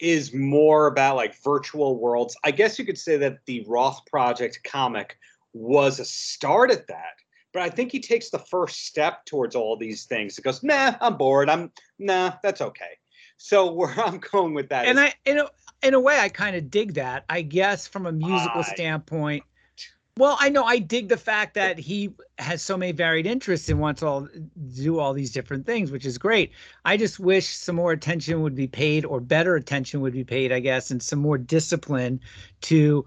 is 0.00 0.34
more 0.34 0.88
about 0.88 1.16
like 1.16 1.40
virtual 1.42 1.98
worlds. 1.98 2.36
I 2.44 2.50
guess 2.50 2.78
you 2.78 2.84
could 2.84 2.98
say 2.98 3.16
that 3.18 3.38
the 3.46 3.64
Roth 3.68 4.04
Project 4.06 4.60
comic 4.64 5.16
was 5.54 6.00
a 6.00 6.04
start 6.04 6.70
at 6.70 6.86
that. 6.88 7.14
But 7.52 7.62
I 7.62 7.70
think 7.70 7.92
he 7.92 8.00
takes 8.00 8.30
the 8.30 8.38
first 8.40 8.84
step 8.86 9.24
towards 9.24 9.54
all 9.54 9.76
these 9.76 10.04
things. 10.04 10.36
It 10.36 10.42
goes, 10.42 10.62
nah, 10.62 10.96
I'm 11.00 11.16
bored. 11.16 11.48
I'm 11.48 11.70
nah, 11.98 12.32
that's 12.42 12.60
okay. 12.60 12.98
So 13.36 13.72
where 13.72 13.94
I'm 13.98 14.18
going 14.18 14.54
with 14.54 14.68
that 14.68 14.86
and 14.86 14.98
is- 14.98 15.04
I 15.04 15.14
in 15.24 15.38
a 15.38 15.48
in 15.82 15.94
a 15.94 16.00
way 16.00 16.18
I 16.18 16.28
kind 16.28 16.56
of 16.56 16.70
dig 16.70 16.94
that. 16.94 17.24
I 17.30 17.42
guess 17.42 17.86
from 17.86 18.06
a 18.06 18.12
musical 18.12 18.60
I- 18.60 18.74
standpoint. 18.74 19.44
Well, 20.16 20.36
I 20.38 20.48
know 20.48 20.62
I 20.62 20.78
dig 20.78 21.08
the 21.08 21.16
fact 21.16 21.54
that 21.54 21.76
he 21.76 22.14
has 22.38 22.62
so 22.62 22.76
many 22.76 22.92
varied 22.92 23.26
interests 23.26 23.68
and 23.68 23.80
wants 23.80 24.00
all 24.00 24.28
do 24.76 25.00
all 25.00 25.12
these 25.12 25.32
different 25.32 25.66
things, 25.66 25.90
which 25.90 26.06
is 26.06 26.18
great. 26.18 26.52
I 26.84 26.96
just 26.96 27.18
wish 27.18 27.48
some 27.48 27.74
more 27.74 27.90
attention 27.90 28.40
would 28.42 28.54
be 28.54 28.68
paid 28.68 29.04
or 29.04 29.18
better 29.18 29.56
attention 29.56 30.00
would 30.02 30.12
be 30.12 30.22
paid, 30.22 30.52
I 30.52 30.60
guess, 30.60 30.92
and 30.92 31.02
some 31.02 31.18
more 31.18 31.36
discipline 31.36 32.20
to 32.60 33.04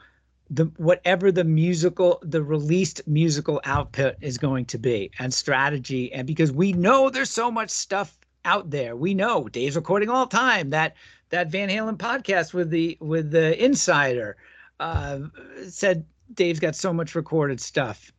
the 0.50 0.66
whatever 0.78 1.32
the 1.32 1.44
musical 1.44 2.20
the 2.24 2.42
released 2.42 3.02
musical 3.06 3.60
output 3.66 4.16
is 4.22 4.38
going 4.38 4.66
to 4.66 4.78
be 4.78 5.12
and 5.20 5.34
strategy 5.34 6.12
and 6.14 6.26
because 6.26 6.52
we 6.52 6.72
know 6.72 7.10
there's 7.10 7.30
so 7.30 7.52
much 7.52 7.70
stuff 7.70 8.18
out 8.48 8.70
there. 8.70 8.96
We 8.96 9.14
know 9.14 9.48
Dave's 9.50 9.76
recording 9.76 10.10
all 10.10 10.26
the 10.26 10.36
time. 10.36 10.70
That 10.70 10.96
that 11.30 11.50
Van 11.50 11.70
Halen 11.70 11.98
podcast 11.98 12.54
with 12.54 12.70
the 12.70 12.98
with 13.00 13.30
the 13.30 13.64
insider 13.64 14.38
uh, 14.80 15.20
said 15.68 16.06
Dave's 16.34 16.60
got 16.60 16.76
so 16.76 16.94
much 16.94 17.14
recorded 17.14 17.60
stuff. 17.60 18.12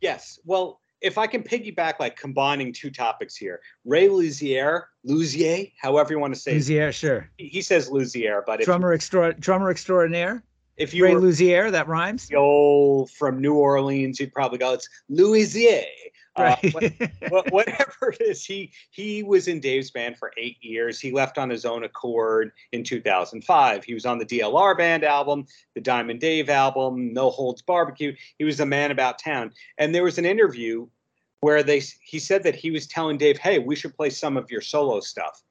Yes. 0.00 0.38
Well, 0.44 0.80
if 1.00 1.18
I 1.18 1.26
can 1.26 1.42
piggyback, 1.42 1.94
like 1.98 2.16
combining 2.16 2.72
two 2.72 2.90
topics 2.90 3.34
here, 3.34 3.60
Ray 3.84 4.08
Luzier, 4.08 4.84
Luzier, 5.04 5.72
however 5.80 6.12
you 6.12 6.20
want 6.20 6.32
to 6.34 6.40
say, 6.40 6.52
it. 6.52 6.58
Luzier, 6.58 6.92
sure. 6.92 7.28
he 7.36 7.48
he 7.48 7.62
says 7.62 7.90
Luzier, 7.90 8.42
but 8.46 8.60
Drummer 8.60 8.92
extra 8.92 9.34
drummer 9.34 9.70
extraordinaire. 9.70 10.42
If 10.76 10.94
you 10.94 11.04
Ray 11.04 11.14
were 11.14 11.20
Luzier, 11.20 11.70
that 11.70 11.88
rhymes. 11.88 12.30
old 12.34 13.10
from 13.10 13.40
New 13.40 13.54
Orleans, 13.54 14.18
you'd 14.20 14.32
probably 14.32 14.58
go, 14.58 14.72
it's 14.72 14.88
Louisier. 15.08 15.84
Uh, 16.34 16.56
Right. 16.62 16.74
what, 16.74 16.92
what- 17.30 17.52
whatever 17.52 18.10
it 18.18 18.22
is, 18.22 18.42
he 18.42 18.72
he 18.90 19.22
was 19.22 19.48
in 19.48 19.60
Dave's 19.60 19.90
band 19.90 20.16
for 20.16 20.32
eight 20.38 20.56
years. 20.62 20.98
He 20.98 21.12
left 21.12 21.36
on 21.36 21.50
his 21.50 21.66
own 21.66 21.84
accord 21.84 22.52
in 22.72 22.82
2005. 22.82 23.84
He 23.84 23.92
was 23.92 24.06
on 24.06 24.18
the 24.18 24.24
DLR 24.24 24.74
band 24.78 25.04
album, 25.04 25.44
the 25.74 25.82
Diamond 25.82 26.20
Dave 26.20 26.48
album, 26.48 27.12
No 27.12 27.28
Holds 27.28 27.60
Barbecue. 27.60 28.14
He 28.38 28.44
was 28.44 28.60
a 28.60 28.64
man 28.66 28.90
about 28.90 29.18
town. 29.18 29.52
And 29.76 29.94
there 29.94 30.04
was 30.04 30.16
an 30.16 30.24
interview 30.24 30.86
where 31.40 31.62
they 31.62 31.82
he 32.02 32.18
said 32.18 32.42
that 32.44 32.54
he 32.54 32.70
was 32.70 32.86
telling 32.86 33.18
Dave, 33.18 33.36
"Hey, 33.36 33.58
we 33.58 33.76
should 33.76 33.94
play 33.94 34.08
some 34.08 34.38
of 34.38 34.50
your 34.50 34.62
solo 34.62 35.00
stuff." 35.00 35.42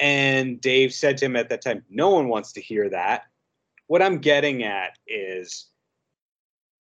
And 0.00 0.60
Dave 0.60 0.92
said 0.92 1.16
to 1.18 1.26
him 1.26 1.36
at 1.36 1.48
that 1.50 1.62
time, 1.62 1.84
"No 1.90 2.10
one 2.10 2.26
wants 2.28 2.50
to 2.54 2.60
hear 2.60 2.88
that." 2.90 3.26
What 3.86 4.02
I'm 4.02 4.18
getting 4.18 4.62
at 4.62 4.98
is 5.06 5.66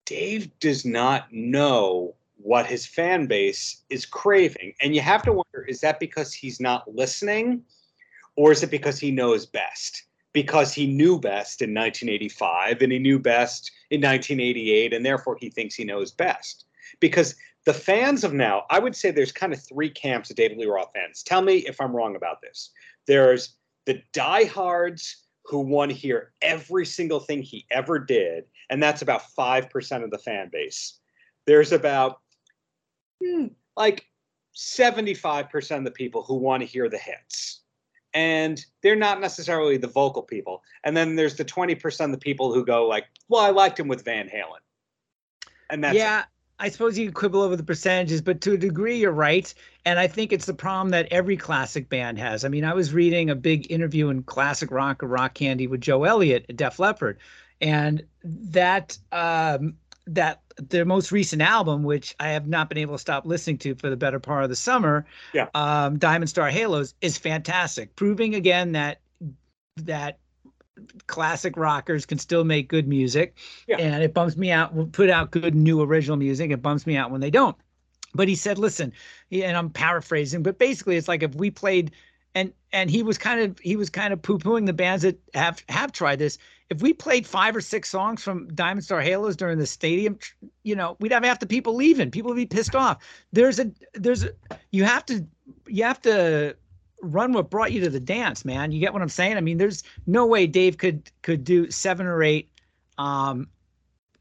Dave 0.05 0.57
does 0.59 0.85
not 0.85 1.31
know 1.31 2.15
what 2.37 2.65
his 2.65 2.85
fan 2.85 3.25
base 3.25 3.83
is 3.89 4.05
craving. 4.05 4.73
And 4.81 4.93
you 4.93 5.01
have 5.01 5.23
to 5.23 5.31
wonder 5.31 5.65
is 5.67 5.81
that 5.81 5.99
because 5.99 6.33
he's 6.33 6.59
not 6.59 6.93
listening 6.93 7.63
or 8.35 8.51
is 8.51 8.63
it 8.63 8.71
because 8.71 8.99
he 8.99 9.11
knows 9.11 9.45
best? 9.45 10.03
Because 10.33 10.73
he 10.73 10.87
knew 10.87 11.19
best 11.19 11.61
in 11.61 11.73
1985 11.73 12.81
and 12.81 12.91
he 12.91 12.99
knew 12.99 13.19
best 13.19 13.71
in 13.91 14.01
1988 14.01 14.93
and 14.93 15.05
therefore 15.05 15.37
he 15.39 15.49
thinks 15.49 15.75
he 15.75 15.85
knows 15.85 16.11
best. 16.11 16.65
Because 16.99 17.35
the 17.65 17.73
fans 17.73 18.23
of 18.23 18.33
now, 18.33 18.63
I 18.69 18.79
would 18.79 18.95
say 18.95 19.11
there's 19.11 19.31
kind 19.31 19.53
of 19.53 19.63
three 19.63 19.89
camps 19.89 20.29
of 20.29 20.35
David 20.35 20.57
Lee 20.57 20.65
Roth 20.65 20.91
fans. 20.93 21.23
Tell 21.23 21.41
me 21.41 21.57
if 21.59 21.79
I'm 21.79 21.95
wrong 21.95 22.15
about 22.15 22.41
this. 22.41 22.71
There's 23.07 23.55
the 23.85 24.01
diehards 24.11 25.22
who 25.45 25.59
want 25.59 25.91
to 25.91 25.97
hear 25.97 26.31
every 26.41 26.85
single 26.85 27.19
thing 27.19 27.41
he 27.41 27.65
ever 27.71 27.99
did, 27.99 28.45
and 28.69 28.81
that's 28.81 29.01
about 29.01 29.23
5% 29.37 30.03
of 30.03 30.11
the 30.11 30.17
fan 30.17 30.49
base. 30.51 30.99
There's 31.45 31.71
about 31.71 32.19
hmm, 33.23 33.47
like 33.75 34.05
75% 34.55 35.77
of 35.77 35.83
the 35.83 35.91
people 35.91 36.23
who 36.23 36.35
want 36.35 36.61
to 36.61 36.67
hear 36.67 36.89
the 36.89 36.97
hits. 36.97 37.61
And 38.13 38.63
they're 38.83 38.95
not 38.95 39.19
necessarily 39.19 39.77
the 39.77 39.87
vocal 39.87 40.21
people. 40.21 40.61
And 40.83 40.95
then 40.95 41.15
there's 41.15 41.35
the 41.35 41.45
20% 41.45 42.05
of 42.05 42.11
the 42.11 42.17
people 42.17 42.53
who 42.53 42.63
go 42.63 42.87
like, 42.87 43.05
well, 43.27 43.41
I 43.41 43.49
liked 43.49 43.79
him 43.79 43.87
with 43.87 44.05
Van 44.05 44.27
Halen. 44.27 44.61
And 45.71 45.83
that's 45.83 45.95
yeah, 45.95 46.25
I 46.59 46.69
suppose 46.69 46.97
you 46.97 47.07
could 47.07 47.15
quibble 47.15 47.41
over 47.41 47.55
the 47.55 47.63
percentages, 47.63 48.21
but 48.21 48.39
to 48.41 48.53
a 48.53 48.57
degree, 48.57 48.97
you're 48.97 49.11
right. 49.11 49.51
And 49.85 49.99
I 49.99 50.07
think 50.07 50.31
it's 50.31 50.45
the 50.45 50.53
problem 50.53 50.89
that 50.89 51.07
every 51.11 51.35
classic 51.35 51.89
band 51.89 52.19
has. 52.19 52.45
I 52.45 52.47
mean, 52.49 52.63
I 52.63 52.73
was 52.73 52.93
reading 52.93 53.29
a 53.29 53.35
big 53.35 53.69
interview 53.71 54.09
in 54.09 54.23
Classic 54.23 54.71
Rock 54.71 55.03
or 55.03 55.07
Rock 55.07 55.33
Candy 55.33 55.67
with 55.67 55.81
Joe 55.81 56.03
Elliott 56.03 56.45
at 56.49 56.55
Def 56.55 56.79
Leppard, 56.79 57.17
and 57.59 58.03
that 58.23 58.97
um, 59.11 59.75
that 60.07 60.41
their 60.57 60.85
most 60.85 61.11
recent 61.11 61.41
album, 61.41 61.83
which 61.83 62.15
I 62.19 62.29
have 62.29 62.47
not 62.47 62.69
been 62.69 62.77
able 62.77 62.95
to 62.95 62.99
stop 62.99 63.25
listening 63.25 63.57
to 63.59 63.75
for 63.75 63.89
the 63.89 63.97
better 63.97 64.19
part 64.19 64.43
of 64.43 64.49
the 64.49 64.55
summer, 64.55 65.05
Yeah. 65.33 65.47
um, 65.55 65.97
Diamond 65.97 66.29
Star 66.29 66.49
Halos, 66.49 66.93
is 67.01 67.17
fantastic, 67.17 67.95
proving 67.95 68.35
again 68.35 68.73
that 68.73 68.99
that 69.77 70.19
classic 71.07 71.57
rockers 71.57 72.05
can 72.05 72.17
still 72.17 72.43
make 72.43 72.67
good 72.67 72.87
music. 72.87 73.37
Yeah. 73.67 73.77
And 73.77 74.03
it 74.03 74.13
bumps 74.13 74.35
me 74.37 74.51
out, 74.51 74.91
put 74.91 75.09
out 75.09 75.31
good 75.31 75.55
new 75.55 75.81
original 75.81 76.17
music. 76.17 76.51
It 76.51 76.61
bumps 76.61 76.87
me 76.87 76.97
out 76.97 77.11
when 77.11 77.21
they 77.21 77.31
don't. 77.31 77.55
But 78.15 78.27
he 78.27 78.35
said, 78.35 78.57
listen, 78.57 78.93
and 79.31 79.57
I'm 79.57 79.69
paraphrasing, 79.69 80.43
but 80.43 80.59
basically 80.59 80.97
it's 80.97 81.07
like 81.07 81.23
if 81.23 81.33
we 81.35 81.49
played 81.49 81.91
and 82.35 82.53
and 82.71 82.89
he 82.89 83.03
was 83.03 83.17
kind 83.17 83.39
of 83.39 83.59
he 83.59 83.75
was 83.75 83.89
kind 83.89 84.13
of 84.13 84.21
poo-pooing 84.21 84.65
the 84.65 84.73
bands 84.73 85.03
that 85.03 85.19
have 85.33 85.63
have 85.69 85.91
tried 85.91 86.19
this. 86.19 86.37
If 86.69 86.81
we 86.81 86.93
played 86.93 87.27
five 87.27 87.55
or 87.55 87.61
six 87.61 87.89
songs 87.89 88.23
from 88.23 88.47
Diamond 88.55 88.83
Star 88.83 89.01
Halos 89.01 89.35
during 89.35 89.59
the 89.59 89.67
stadium, 89.67 90.17
you 90.63 90.75
know, 90.75 90.97
we'd 90.99 91.11
have 91.11 91.23
half 91.23 91.39
the 91.39 91.45
people 91.45 91.75
leaving. 91.75 92.09
People 92.09 92.29
would 92.29 92.37
be 92.37 92.45
pissed 92.45 92.75
off. 92.75 93.03
There's 93.31 93.59
a 93.59 93.71
there's 93.93 94.23
a 94.23 94.31
you 94.71 94.83
have 94.83 95.05
to 95.07 95.25
you 95.67 95.83
have 95.83 96.01
to 96.01 96.55
run 97.03 97.33
what 97.33 97.49
brought 97.49 97.71
you 97.71 97.81
to 97.81 97.89
the 97.89 97.99
dance, 97.99 98.45
man. 98.45 98.71
You 98.71 98.79
get 98.79 98.93
what 98.93 99.01
I'm 99.01 99.09
saying? 99.09 99.37
I 99.37 99.41
mean, 99.41 99.57
there's 99.57 99.83
no 100.07 100.25
way 100.25 100.47
Dave 100.47 100.77
could 100.77 101.11
could 101.21 101.43
do 101.43 101.69
seven 101.69 102.07
or 102.07 102.23
eight 102.23 102.49
um 102.97 103.47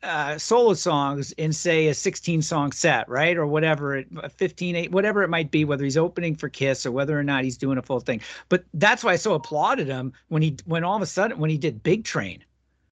uh, 0.03 0.37
solo 0.37 0.74
songs 0.74 1.33
in 1.33 1.53
say 1.53 1.89
a 1.89 1.95
16 1.95 2.43
song 2.43 2.72
set, 2.72 3.09
right? 3.09 3.37
Or 3.37 3.47
whatever, 3.47 3.97
it, 3.97 4.09
15, 4.33 4.76
8, 4.76 4.91
whatever 4.91 5.22
it 5.22 5.28
might 5.28 5.51
be, 5.51 5.64
whether 5.64 5.85
he's 5.85 5.97
opening 5.97 6.35
for 6.35 6.49
Kiss 6.49 6.85
or 6.85 6.91
whether 6.91 7.18
or 7.18 7.22
not 7.22 7.45
he's 7.45 7.57
doing 7.57 7.78
a 7.78 7.83
full 7.83 8.01
thing. 8.01 8.20
But 8.49 8.64
that's 8.74 9.05
why 9.05 9.12
I 9.12 9.16
so 9.16 9.35
applauded 9.35 9.87
him 9.87 10.12
when 10.28 10.43
he, 10.43 10.57
when 10.64 10.83
all 10.83 10.97
of 10.97 11.03
a 11.03 11.07
sudden, 11.07 11.39
when 11.39 11.51
he 11.51 11.59
did 11.59 11.83
Big 11.83 12.05
Train. 12.05 12.45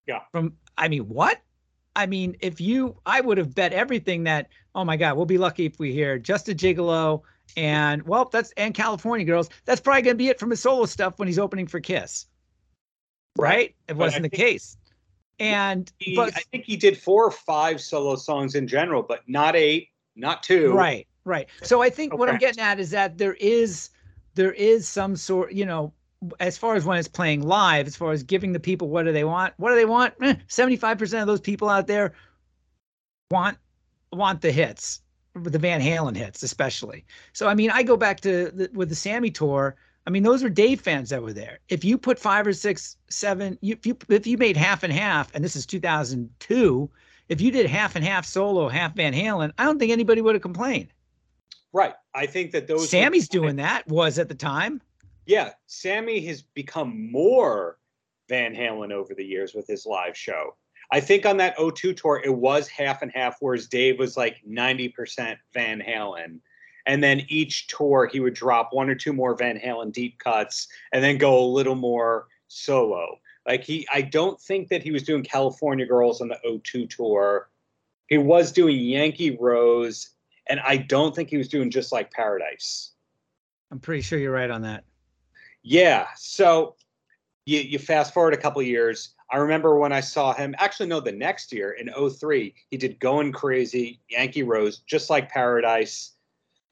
Yeah. 0.07 0.20
From, 0.30 0.55
I 0.78 0.88
mean, 0.88 1.09
what? 1.09 1.41
I 1.97 2.07
mean, 2.07 2.36
if 2.41 2.61
you, 2.61 2.97
I 3.05 3.20
would 3.20 3.38
have 3.38 3.55
bet 3.55 3.72
everything 3.72 4.24
that, 4.24 4.49
oh 4.74 4.84
my 4.84 4.97
God, 4.97 5.16
we'll 5.16 5.26
be 5.26 5.38
lucky 5.38 5.66
if 5.66 5.78
we 5.80 5.93
hear 5.93 6.18
Just 6.18 6.49
a 6.49 6.55
Gigolo 6.55 7.22
and, 7.57 8.03
well, 8.03 8.28
that's, 8.32 8.53
and 8.57 8.74
California 8.74 9.26
Girls. 9.26 9.48
That's 9.64 9.80
probably 9.80 10.03
going 10.03 10.14
to 10.14 10.18
be 10.18 10.28
it 10.28 10.38
from 10.38 10.51
his 10.51 10.61
solo 10.61 10.86
stuff 10.86 11.18
when 11.18 11.28
he's 11.28 11.38
opening 11.38 11.66
for 11.66 11.80
Kiss. 11.80 12.26
Right? 13.38 13.74
It 13.88 13.96
wasn't 13.96 14.22
the 14.22 14.30
case 14.30 14.76
and 15.40 15.90
he, 15.98 16.14
but, 16.14 16.36
I 16.36 16.42
think 16.53 16.66
he 16.66 16.76
did 16.76 16.98
four 16.98 17.24
or 17.24 17.30
five 17.30 17.80
solo 17.80 18.14
songs 18.14 18.55
in 18.55 18.68
general, 18.68 19.03
but 19.03 19.22
not 19.26 19.57
eight, 19.57 19.88
not 20.14 20.42
two. 20.42 20.72
Right, 20.72 21.09
right. 21.24 21.48
So 21.62 21.82
I 21.82 21.88
think 21.88 22.12
okay. 22.12 22.18
what 22.18 22.28
I'm 22.28 22.38
getting 22.38 22.62
at 22.62 22.78
is 22.78 22.90
that 22.90 23.16
there 23.16 23.34
is 23.40 23.88
there 24.34 24.53
is 24.53 24.86
some 24.86 25.16
sort, 25.16 25.53
you 25.53 25.64
know, 25.64 25.92
as 26.38 26.59
far 26.59 26.76
as 26.76 26.84
when 26.84 26.98
it's 26.98 27.09
playing 27.09 27.42
live, 27.42 27.86
as 27.86 27.96
far 27.96 28.12
as 28.12 28.22
giving 28.22 28.53
the 28.53 28.61
people 28.61 28.90
what 28.90 29.05
do 29.05 29.12
they 29.12 29.24
want, 29.24 29.55
what 29.57 29.70
do 29.70 29.76
they 29.76 29.86
want? 29.86 30.12
Eh, 30.20 30.34
seventy-five 30.46 30.98
percent 30.98 31.22
of 31.22 31.26
those 31.26 31.40
people 31.40 31.70
out 31.70 31.86
there 31.86 32.12
want 33.30 33.57
want 34.12 34.42
the 34.42 34.53
hits, 34.53 35.01
the 35.35 35.59
Van 35.59 35.81
Halen 35.81 36.16
hits, 36.16 36.43
especially. 36.43 37.05
So 37.33 37.49
I 37.49 37.55
mean, 37.55 37.70
I 37.70 37.83
go 37.83 37.97
back 37.97 38.20
to 38.20 38.51
the, 38.51 38.70
with 38.72 38.89
the 38.89 38.95
Sammy 38.95 39.31
tour. 39.31 39.76
I 40.07 40.11
mean, 40.11 40.22
those 40.22 40.43
were 40.43 40.49
Dave 40.49 40.81
fans 40.81 41.11
that 41.11 41.22
were 41.22 41.33
there. 41.33 41.59
If 41.68 41.85
you 41.85 41.99
put 41.99 42.18
five 42.18 42.47
or 42.47 42.53
six, 42.53 42.97
seven, 43.11 43.59
you, 43.61 43.74
if 43.74 43.87
you 43.87 43.97
if 44.09 44.26
you 44.26 44.39
made 44.39 44.57
half 44.57 44.83
and 44.83 44.93
half, 44.93 45.35
and 45.35 45.45
this 45.45 45.57
is 45.57 45.66
2002, 45.66 46.91
if 47.28 47.41
you 47.41 47.51
did 47.51 47.66
half 47.66 47.97
and 47.97 48.05
half 48.05 48.26
solo, 48.26 48.68
half 48.68 48.97
Van 48.97 49.12
Halen, 49.12 49.53
I 49.59 49.64
don't 49.64 49.78
think 49.78 49.93
anybody 49.93 50.20
would 50.20 50.35
have 50.35 50.43
complained. 50.43 50.93
Right. 51.72 51.95
I 52.14 52.26
think 52.26 52.51
that 52.53 52.66
those. 52.66 52.91
Sammy's 52.91 53.28
doing 53.28 53.57
that. 53.57 53.87
Was 53.87 54.18
at 54.18 54.28
the 54.28 54.35
time. 54.35 54.83
Yeah, 55.26 55.51
Sammy 55.66 56.20
has 56.26 56.43
become 56.43 57.12
more 57.12 57.78
Van 58.28 58.55
Halen 58.55 58.91
over 58.91 59.14
the 59.14 59.24
years 59.24 59.55
with 59.55 59.66
his 59.66 59.87
live 59.87 60.16
show. 60.16 60.57
I 60.93 61.01
think 61.01 61.24
on 61.24 61.36
that 61.36 61.57
02 61.57 61.95
tour, 61.95 62.20
it 62.24 62.34
was 62.34 62.68
half 62.68 63.03
and 63.03 63.12
half, 63.14 63.36
whereas 63.41 63.68
Dave 63.68 63.99
was 63.99 64.16
like 64.16 64.43
90% 64.49 65.36
Van 65.55 65.80
Halen 65.80 66.41
and 66.86 67.03
then 67.03 67.22
each 67.28 67.68
tour 67.68 68.09
he 68.11 68.20
would 68.20 68.34
drop 68.34 68.72
one 68.72 68.88
or 68.88 68.95
two 68.95 69.12
more 69.12 69.36
Van 69.36 69.59
Halen 69.59 69.93
deep 69.93 70.18
cuts 70.18 70.68
and 70.93 71.03
then 71.03 71.18
go 71.18 71.38
a 71.38 71.47
little 71.47 71.74
more 71.74 72.26
solo. 72.49 73.18
Like 73.47 73.64
he 73.64 73.86
I 73.93 74.03
don't 74.03 74.41
think 74.41 74.68
that 74.68 74.82
he 74.82 74.91
was 74.91 75.03
doing 75.03 75.22
California 75.22 75.86
Girls 75.86 76.20
on 76.20 76.28
the 76.28 76.38
O2 76.47 76.91
tour. 76.91 77.49
He 78.09 78.18
was 78.18 78.53
doing 78.53 78.76
Yankee 78.76 79.36
Rose 79.41 80.11
and 80.49 80.61
I 80.61 80.78
don't 80.78 81.14
think 81.14 81.30
he 81.30 81.36
was 81.36 81.49
doing 81.49 81.70
just 81.70 81.93
like 81.93 82.11
Paradise. 82.11 82.91
I'm 83.70 83.78
pretty 83.78 84.03
sure 84.03 84.18
you're 84.18 84.32
right 84.32 84.51
on 84.51 84.62
that. 84.62 84.84
Yeah, 85.62 86.09
so 86.16 86.74
you, 87.47 87.61
you 87.61 87.78
fast 87.78 88.12
forward 88.12 88.34
a 88.34 88.38
couple 88.38 88.61
years. 88.62 89.14
I 89.33 89.37
remember 89.39 89.78
when 89.78 89.93
I 89.93 90.01
saw 90.01 90.35
him, 90.35 90.55
actually, 90.59 90.89
no, 90.89 91.01
the 91.01 91.12
next 91.12 91.53
year 91.53 91.72
in 91.72 91.91
03, 92.11 92.55
he 92.70 92.76
did 92.76 92.99
Going 92.99 93.33
Crazy, 93.33 94.01
Yankee 94.09 94.43
Rose, 94.43 94.78
just 94.87 95.09
like 95.09 95.28
Paradise 95.28 96.12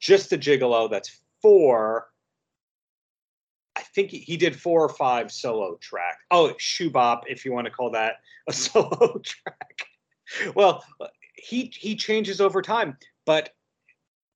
just 0.01 0.33
a 0.33 0.39
gigolo. 0.39 0.91
That's 0.91 1.21
four. 1.43 2.09
I 3.77 3.83
think 3.83 4.11
he, 4.11 4.19
he 4.19 4.37
did 4.37 4.61
four 4.61 4.85
or 4.85 4.89
five 4.89 5.31
solo 5.31 5.77
track. 5.81 6.19
Oh, 6.31 6.53
Shoo 6.59 6.91
Bop, 6.91 7.25
if 7.29 7.45
you 7.45 7.53
want 7.53 7.67
to 7.67 7.71
call 7.71 7.91
that 7.91 8.17
a 8.49 8.53
solo 8.53 9.21
track. 9.25 9.87
Well, 10.55 10.85
he 11.35 11.73
he 11.75 11.97
changes 11.97 12.41
over 12.41 12.61
time, 12.61 12.97
but 13.25 13.51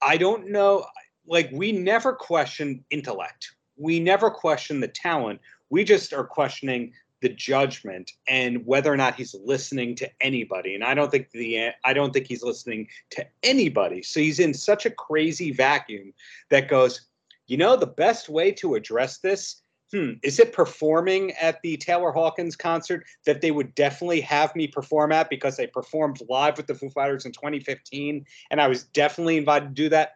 I 0.01 0.17
don't 0.17 0.51
know. 0.51 0.87
Like 1.27 1.51
we 1.53 1.73
never 1.73 2.13
question 2.13 2.85
intellect. 2.91 3.55
We 3.77 4.01
never 4.01 4.31
question 4.31 4.81
the 4.81 4.89
talent. 4.89 5.41
We 5.71 5.85
just 5.85 6.13
are 6.13 6.25
questioning 6.25 6.93
the 7.23 7.31
judgment 7.31 8.13
and 8.29 8.67
whether 8.67 8.93
or 8.93 8.97
not 8.97 9.15
he's 9.15 9.35
listening 9.45 9.95
to 9.97 10.11
anybody. 10.21 10.75
And 10.75 10.85
i 10.85 10.95
don't 10.95 11.11
think 11.11 11.31
the 11.31 11.71
i 11.85 11.93
don't 11.93 12.13
think 12.13 12.27
he's 12.27 12.43
listening 12.43 12.89
to 13.11 13.27
anybody. 13.43 14.03
So 14.03 14.21
he's 14.21 14.41
in 14.41 14.53
such 14.53 14.85
a 14.87 14.91
crazy 14.91 15.53
vacuum 15.53 16.13
that 16.51 16.69
goes 16.69 17.09
you 17.47 17.57
know 17.57 17.77
the 17.77 17.87
best 17.87 18.29
way 18.29 18.53
to 18.53 18.75
address 18.75 19.19
this 19.19 19.63
hmm 19.93 20.13
is 20.23 20.39
it 20.39 20.53
performing 20.53 21.33
at 21.33 21.61
the 21.63 21.77
taylor 21.77 22.13
hawkins 22.13 22.57
concert 22.57 23.05
that 23.27 23.41
they 23.41 23.51
would 23.51 23.75
definitely 23.75 24.21
have 24.21 24.55
me 24.57 24.67
perform 24.67 25.13
at 25.13 25.29
because 25.29 25.59
i 25.59 25.67
performed 25.67 26.21
live 26.29 26.57
with 26.57 26.67
the 26.67 26.75
foo 26.75 26.89
fighters 26.89 27.27
in 27.27 27.33
2015 27.33 28.25
and 28.51 28.61
i 28.61 28.69
was 28.69 28.85
definitely 28.85 29.37
invited 29.37 29.67
to 29.67 29.75
do 29.75 29.89
that? 29.89 30.13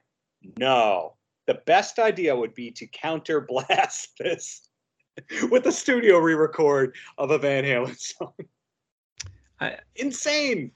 No. 0.59 1.15
The 1.47 1.63
best 1.67 1.99
idea 1.99 2.37
would 2.37 2.55
be 2.55 2.71
to 2.73 2.87
counter 2.87 3.41
blast 3.41 4.11
this 4.19 4.66
with 5.51 5.67
a 5.67 5.73
studio 5.73 6.19
re-record 6.19 6.95
of 7.19 7.31
a 7.31 7.39
Van 7.39 7.65
Halen 7.65 7.99
song. 8.19 8.33
I, 9.61 9.79
Insane. 9.97 10.73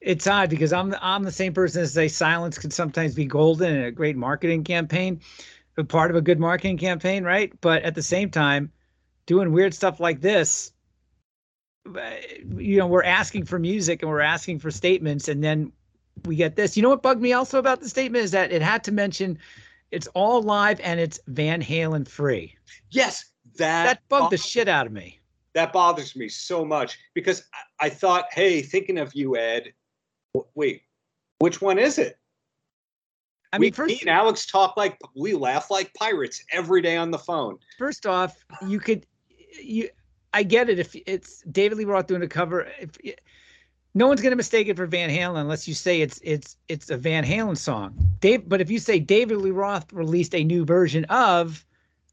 It's 0.00 0.26
odd 0.26 0.48
because 0.48 0.72
I'm 0.72 0.90
the, 0.90 1.04
I'm 1.04 1.24
the 1.24 1.32
same 1.32 1.52
person 1.52 1.82
as 1.82 1.92
say 1.92 2.08
silence 2.08 2.56
can 2.56 2.70
sometimes 2.70 3.14
be 3.14 3.26
golden 3.26 3.76
in 3.76 3.84
a 3.84 3.90
great 3.90 4.16
marketing 4.16 4.64
campaign, 4.64 5.20
a 5.76 5.84
part 5.84 6.10
of 6.10 6.16
a 6.16 6.22
good 6.22 6.40
marketing 6.40 6.78
campaign, 6.78 7.22
right? 7.22 7.52
But 7.60 7.82
at 7.82 7.94
the 7.94 8.02
same 8.02 8.30
time, 8.30 8.72
doing 9.26 9.52
weird 9.52 9.74
stuff 9.74 10.00
like 10.00 10.22
this, 10.22 10.72
eh, 11.94 12.20
you 12.56 12.78
know, 12.78 12.86
we're 12.86 13.04
asking 13.04 13.44
for 13.44 13.58
music 13.58 14.00
and 14.00 14.10
we're 14.10 14.20
asking 14.20 14.60
for 14.60 14.70
statements, 14.70 15.28
and 15.28 15.44
then 15.44 15.70
we 16.24 16.34
get 16.34 16.56
this. 16.56 16.78
You 16.78 16.82
know 16.82 16.88
what 16.88 17.02
bugged 17.02 17.20
me 17.20 17.34
also 17.34 17.58
about 17.58 17.80
the 17.80 17.88
statement 17.88 18.24
is 18.24 18.30
that 18.30 18.52
it 18.52 18.62
had 18.62 18.82
to 18.84 18.92
mention 18.92 19.38
it's 19.90 20.06
all 20.08 20.42
live 20.42 20.80
and 20.80 20.98
it's 20.98 21.20
Van 21.26 21.62
Halen 21.62 22.08
free. 22.08 22.54
Yes, 22.90 23.26
that 23.60 23.84
that 23.84 24.08
bugged 24.08 24.32
the 24.32 24.36
shit 24.36 24.68
out 24.68 24.86
of 24.86 24.92
me. 24.92 25.18
That 25.54 25.72
bothers 25.72 26.14
me 26.14 26.28
so 26.28 26.64
much 26.64 26.98
because 27.14 27.44
I, 27.80 27.86
I 27.86 27.88
thought, 27.88 28.26
hey, 28.32 28.62
thinking 28.62 28.98
of 28.98 29.14
you, 29.14 29.36
Ed. 29.36 29.72
wait, 30.54 30.82
which 31.38 31.60
one 31.60 31.78
is 31.78 31.98
it? 31.98 32.18
I 33.52 33.58
mean, 33.58 33.68
we, 33.68 33.70
first, 33.72 33.88
me 33.88 33.98
and 34.02 34.10
Alex 34.10 34.46
talk 34.46 34.76
like 34.76 34.96
we 35.16 35.34
laugh 35.34 35.70
like 35.70 35.92
pirates 35.94 36.44
every 36.52 36.82
day 36.82 36.96
on 36.96 37.10
the 37.10 37.18
phone. 37.18 37.58
First 37.78 38.06
off, 38.06 38.44
you 38.66 38.78
could, 38.78 39.06
you, 39.60 39.88
I 40.32 40.44
get 40.44 40.68
it 40.68 40.78
if 40.78 40.94
it's 41.06 41.42
David 41.50 41.78
Lee 41.78 41.84
Roth 41.84 42.06
doing 42.06 42.22
a 42.22 42.28
cover. 42.28 42.68
If, 42.78 42.90
no 43.94 44.06
one's 44.06 44.20
going 44.20 44.30
to 44.30 44.36
mistake 44.36 44.68
it 44.68 44.76
for 44.76 44.86
Van 44.86 45.10
Halen 45.10 45.40
unless 45.40 45.66
you 45.66 45.74
say 45.74 46.00
it's 46.00 46.20
it's 46.22 46.56
it's 46.68 46.90
a 46.90 46.96
Van 46.96 47.24
Halen 47.24 47.56
song. 47.56 47.96
Dave, 48.20 48.48
but 48.48 48.60
if 48.60 48.70
you 48.70 48.78
say 48.78 49.00
David 49.00 49.38
Lee 49.38 49.50
Roth 49.50 49.92
released 49.92 50.34
a 50.34 50.44
new 50.44 50.64
version 50.64 51.04
of, 51.06 51.66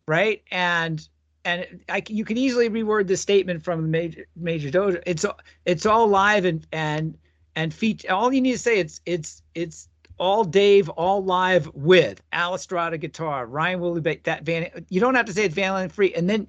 right, 0.08 0.42
and 0.52 1.08
and 1.48 1.80
I, 1.88 2.04
you 2.10 2.26
can 2.26 2.38
easily 2.38 2.70
reword 2.70 3.08
the 3.08 3.16
statement 3.16 3.64
from 3.64 3.90
major 3.90 4.28
major 4.36 4.70
dojo. 4.70 5.02
It's 5.06 5.26
it's 5.66 5.86
all 5.86 6.08
live 6.08 6.44
and 6.44 6.68
and 6.74 7.18
and 7.56 7.74
feature. 7.74 8.12
All 8.12 8.34
you 8.34 8.42
need 8.42 8.52
to 8.52 8.60
say 8.60 8.80
it's 8.80 9.00
it's 9.06 9.42
it's 9.56 9.88
all 10.20 10.44
Dave, 10.44 10.90
all 10.90 11.24
live 11.24 11.74
with 11.74 12.22
Al 12.34 12.54
Estrada 12.54 12.98
guitar, 12.98 13.46
Ryan 13.46 13.80
Willie, 13.80 14.20
that 14.24 14.44
Van. 14.44 14.70
You 14.90 15.00
don't 15.00 15.16
have 15.16 15.26
to 15.28 15.34
say 15.34 15.46
it's 15.46 15.56
Van 15.56 15.72
Halen 15.72 15.92
free, 15.92 16.14
and 16.14 16.30
then 16.30 16.48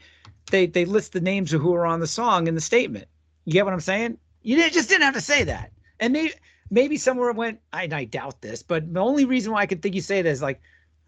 they 0.51 0.67
they 0.67 0.85
list 0.85 1.13
the 1.13 1.21
names 1.21 1.53
of 1.53 1.61
who 1.61 1.75
are 1.75 1.87
on 1.87 2.01
the 2.01 2.07
song 2.09 2.49
in 2.49 2.57
the 2.57 2.61
statement. 2.61 3.07
You 3.45 3.53
get 3.53 3.65
what 3.65 3.75
I'm 3.75 3.81
saying? 3.81 4.19
You 4.43 4.57
didn't, 4.57 4.73
just 4.73 4.89
didn't 4.89 5.05
have 5.05 5.15
to 5.15 5.21
say 5.21 5.45
that. 5.45 5.71
And 6.01 6.13
maybe 6.13 6.33
maybe 6.71 6.97
somewhere 6.97 7.31
went. 7.31 7.61
I, 7.73 7.89
I 7.93 8.05
doubt 8.05 8.41
this, 8.41 8.65
but 8.65 8.93
the 8.93 9.01
only 9.01 9.27
reason 9.27 9.53
why 9.53 9.61
I 9.61 9.67
could 9.67 9.81
think 9.81 9.95
you 9.95 10.01
say 10.01 10.23
that 10.23 10.29
is 10.29 10.43
like 10.43 10.61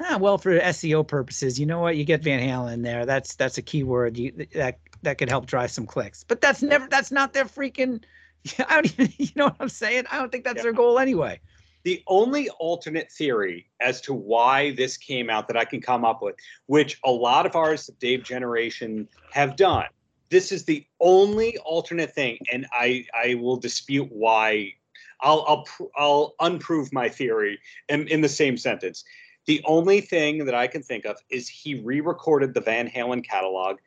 Ah, 0.02 0.16
well, 0.18 0.38
for 0.38 0.58
SEO 0.58 1.06
purposes, 1.06 1.60
you 1.60 1.66
know 1.66 1.80
what? 1.80 1.96
You 1.96 2.04
get 2.04 2.22
Van 2.22 2.40
Halen 2.40 2.72
in 2.72 2.82
there. 2.82 3.04
That's 3.04 3.36
that's 3.36 3.58
a 3.58 3.62
keyword 3.62 4.16
you, 4.16 4.46
that 4.54 4.78
that 5.02 5.18
could 5.18 5.28
help 5.28 5.46
drive 5.46 5.70
some 5.70 5.86
clicks. 5.86 6.24
But 6.24 6.40
that's 6.40 6.62
never 6.62 6.86
that's 6.88 7.12
not 7.12 7.32
their 7.32 7.44
freaking. 7.44 8.02
I 8.68 8.74
don't 8.76 8.86
even, 8.86 9.12
you 9.18 9.30
know 9.36 9.46
what 9.46 9.56
I'm 9.60 9.68
saying? 9.68 10.04
I 10.10 10.18
don't 10.18 10.32
think 10.32 10.44
that's 10.44 10.56
yeah. 10.56 10.62
their 10.62 10.72
goal 10.72 10.98
anyway. 10.98 11.40
The 11.82 12.02
only 12.06 12.48
alternate 12.50 13.10
theory 13.10 13.66
as 13.80 14.00
to 14.02 14.12
why 14.12 14.72
this 14.72 14.96
came 14.96 15.30
out 15.30 15.48
that 15.48 15.56
I 15.56 15.64
can 15.64 15.80
come 15.80 16.04
up 16.04 16.22
with, 16.22 16.36
which 16.66 16.98
a 17.04 17.10
lot 17.10 17.46
of 17.46 17.56
artists 17.56 17.88
of 17.88 17.98
Dave 17.98 18.22
Generation 18.22 19.08
have 19.32 19.56
done, 19.56 19.86
this 20.30 20.52
is 20.52 20.64
the 20.64 20.86
only 21.00 21.58
alternate 21.58 22.14
thing, 22.14 22.38
and 22.50 22.66
I 22.72 23.04
I 23.14 23.34
will 23.34 23.56
dispute 23.56 24.08
why. 24.10 24.74
I'll 25.22 25.44
I'll 25.46 25.90
I'll 25.96 26.34
unprove 26.40 26.92
my 26.92 27.08
theory 27.08 27.58
in, 27.88 28.08
in 28.08 28.22
the 28.22 28.28
same 28.28 28.56
sentence. 28.56 29.04
The 29.50 29.60
only 29.64 30.00
thing 30.00 30.44
that 30.44 30.54
I 30.54 30.68
can 30.68 30.80
think 30.80 31.04
of 31.04 31.16
is 31.28 31.48
he 31.48 31.80
re-recorded 31.80 32.54
the 32.54 32.60
Van 32.60 32.88
Halen 32.88 33.28
catalog 33.28 33.78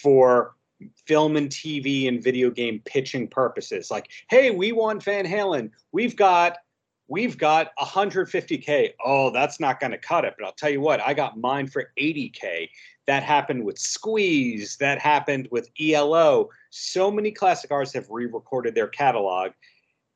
for 0.00 0.54
film 1.08 1.36
and 1.36 1.50
TV 1.50 2.06
and 2.06 2.22
video 2.22 2.52
game 2.52 2.80
pitching 2.84 3.26
purposes. 3.26 3.90
Like, 3.90 4.10
hey, 4.30 4.52
we 4.52 4.70
want 4.70 5.02
Van 5.02 5.26
Halen. 5.26 5.72
We've 5.90 6.14
got 6.14 6.58
we've 7.08 7.36
got 7.36 7.72
150k. 7.80 8.90
Oh, 9.04 9.30
that's 9.30 9.58
not 9.58 9.80
going 9.80 9.90
to 9.90 9.98
cut 9.98 10.24
it. 10.24 10.36
But 10.38 10.46
I'll 10.46 10.52
tell 10.52 10.70
you 10.70 10.80
what, 10.80 11.00
I 11.00 11.14
got 11.14 11.36
mine 11.36 11.66
for 11.66 11.90
80k. 11.98 12.70
That 13.08 13.24
happened 13.24 13.64
with 13.64 13.76
Squeeze. 13.76 14.76
That 14.76 15.00
happened 15.00 15.48
with 15.50 15.68
ELO. 15.80 16.48
So 16.70 17.10
many 17.10 17.32
classic 17.32 17.72
artists 17.72 17.96
have 17.96 18.06
re-recorded 18.08 18.76
their 18.76 18.86
catalog 18.86 19.50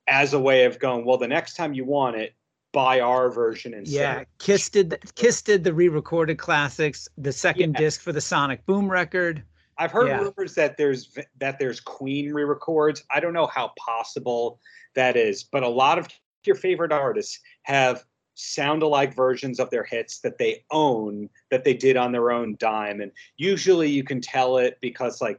as 0.07 0.33
a 0.33 0.39
way 0.39 0.65
of 0.65 0.79
going. 0.79 1.05
Well, 1.05 1.19
the 1.19 1.27
next 1.27 1.55
time 1.55 1.75
you 1.75 1.85
want 1.85 2.15
it, 2.15 2.37
buy 2.73 3.01
our 3.01 3.31
version 3.31 3.75
instead. 3.75 4.19
Yeah, 4.19 4.25
Kiss 4.39 4.69
did 4.69 4.99
Kiss 5.15 5.43
did 5.43 5.65
the 5.65 5.73
re-recorded 5.73 6.39
classics. 6.39 7.09
The 7.19 7.33
second 7.33 7.75
yeah. 7.75 7.81
disc 7.81 8.01
for 8.01 8.13
the 8.13 8.21
Sonic 8.21 8.65
Boom 8.67 8.91
record. 8.91 9.43
I've 9.79 9.93
heard 9.93 10.09
yeah. 10.09 10.19
rumors 10.21 10.55
that 10.55 10.77
there's 10.77 11.17
that 11.39 11.59
there's 11.59 11.81
Queen 11.81 12.33
re-records. 12.33 13.05
I 13.15 13.21
don't 13.21 13.33
know 13.33 13.47
how 13.47 13.73
possible 13.79 14.61
that 14.95 15.17
is, 15.17 15.45
but 15.45 15.63
a 15.63 15.69
lot 15.69 15.99
of 15.99 16.09
your 16.45 16.57
favorite 16.57 16.93
artists 16.93 17.39
have 17.63 18.05
sound 18.35 18.83
alike 18.83 19.15
versions 19.15 19.61
of 19.61 19.71
their 19.71 19.85
hits 19.85 20.21
that 20.21 20.39
they 20.39 20.65
own 20.71 21.29
that 21.51 21.65
they 21.65 21.75
did 21.75 21.97
on 21.97 22.13
their 22.13 22.31
own 22.31 22.57
dime 22.59 23.03
and 23.03 23.13
usually 23.37 23.91
you 23.91 24.03
can 24.03 24.23
tell 24.23 24.57
it 24.57 24.79
because 24.81 25.21
like 25.21 25.39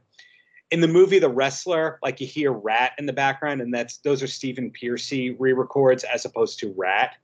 in 0.70 0.80
the 0.80 0.88
movie 0.88 1.20
The 1.20 1.28
Wrestler, 1.28 1.98
like 2.02 2.20
you 2.20 2.26
hear 2.26 2.52
Ratt 2.52 2.92
in 2.98 3.06
the 3.06 3.12
background, 3.12 3.60
and 3.60 3.72
that's 3.72 3.98
those 3.98 4.24
are 4.24 4.26
Stephen 4.26 4.72
Pearcy 4.72 5.36
re-records 5.38 6.02
as 6.04 6.24
opposed 6.24 6.58
to 6.58 6.74
Ratt. 6.76 7.14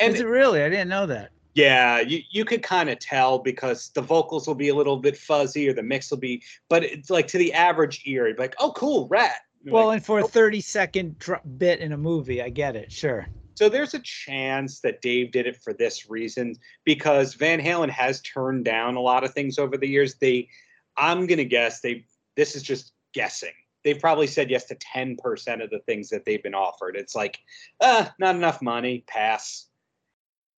And 0.00 0.14
Is 0.14 0.20
it 0.20 0.26
really? 0.26 0.62
I 0.62 0.68
didn't 0.68 0.88
know 0.88 1.06
that. 1.06 1.30
Yeah, 1.54 2.00
you, 2.00 2.20
you 2.30 2.44
could 2.44 2.62
kind 2.62 2.88
of 2.88 3.00
tell 3.00 3.38
because 3.38 3.90
the 3.90 4.00
vocals 4.00 4.46
will 4.46 4.54
be 4.54 4.68
a 4.68 4.74
little 4.74 4.96
bit 4.96 5.16
fuzzy 5.16 5.68
or 5.68 5.72
the 5.72 5.82
mix 5.82 6.10
will 6.10 6.18
be, 6.18 6.42
but 6.68 6.84
it's 6.84 7.10
like 7.10 7.26
to 7.28 7.38
the 7.38 7.52
average 7.52 8.02
ear, 8.04 8.32
like, 8.38 8.54
oh, 8.60 8.72
cool, 8.72 9.08
Ratt. 9.08 9.40
well, 9.64 9.86
like, 9.86 9.96
and 9.96 10.06
for 10.06 10.20
a 10.20 10.22
30 10.22 10.60
second 10.60 11.18
dr- 11.18 11.58
bit 11.58 11.80
in 11.80 11.92
a 11.92 11.96
movie, 11.96 12.40
I 12.40 12.48
get 12.48 12.76
it, 12.76 12.92
sure. 12.92 13.26
So 13.56 13.68
there's 13.68 13.94
a 13.94 13.98
chance 13.98 14.78
that 14.82 15.02
Dave 15.02 15.32
did 15.32 15.48
it 15.48 15.60
for 15.60 15.72
this 15.72 16.08
reason 16.08 16.54
because 16.84 17.34
Van 17.34 17.60
Halen 17.60 17.90
has 17.90 18.20
turned 18.20 18.64
down 18.64 18.94
a 18.94 19.00
lot 19.00 19.24
of 19.24 19.34
things 19.34 19.58
over 19.58 19.76
the 19.76 19.88
years. 19.88 20.14
They, 20.14 20.48
I'm 20.96 21.26
gonna 21.26 21.42
guess 21.42 21.80
they. 21.80 22.04
This 22.36 22.54
is 22.54 22.62
just 22.62 22.92
guessing. 23.14 23.50
They've 23.82 23.98
probably 23.98 24.28
said 24.28 24.48
yes 24.48 24.66
to 24.66 24.76
10% 24.76 25.16
of 25.60 25.70
the 25.70 25.80
things 25.86 26.08
that 26.10 26.24
they've 26.24 26.42
been 26.42 26.54
offered. 26.54 26.94
It's 26.94 27.16
like, 27.16 27.40
ah, 27.80 28.14
not 28.20 28.36
enough 28.36 28.62
money, 28.62 29.02
pass 29.08 29.67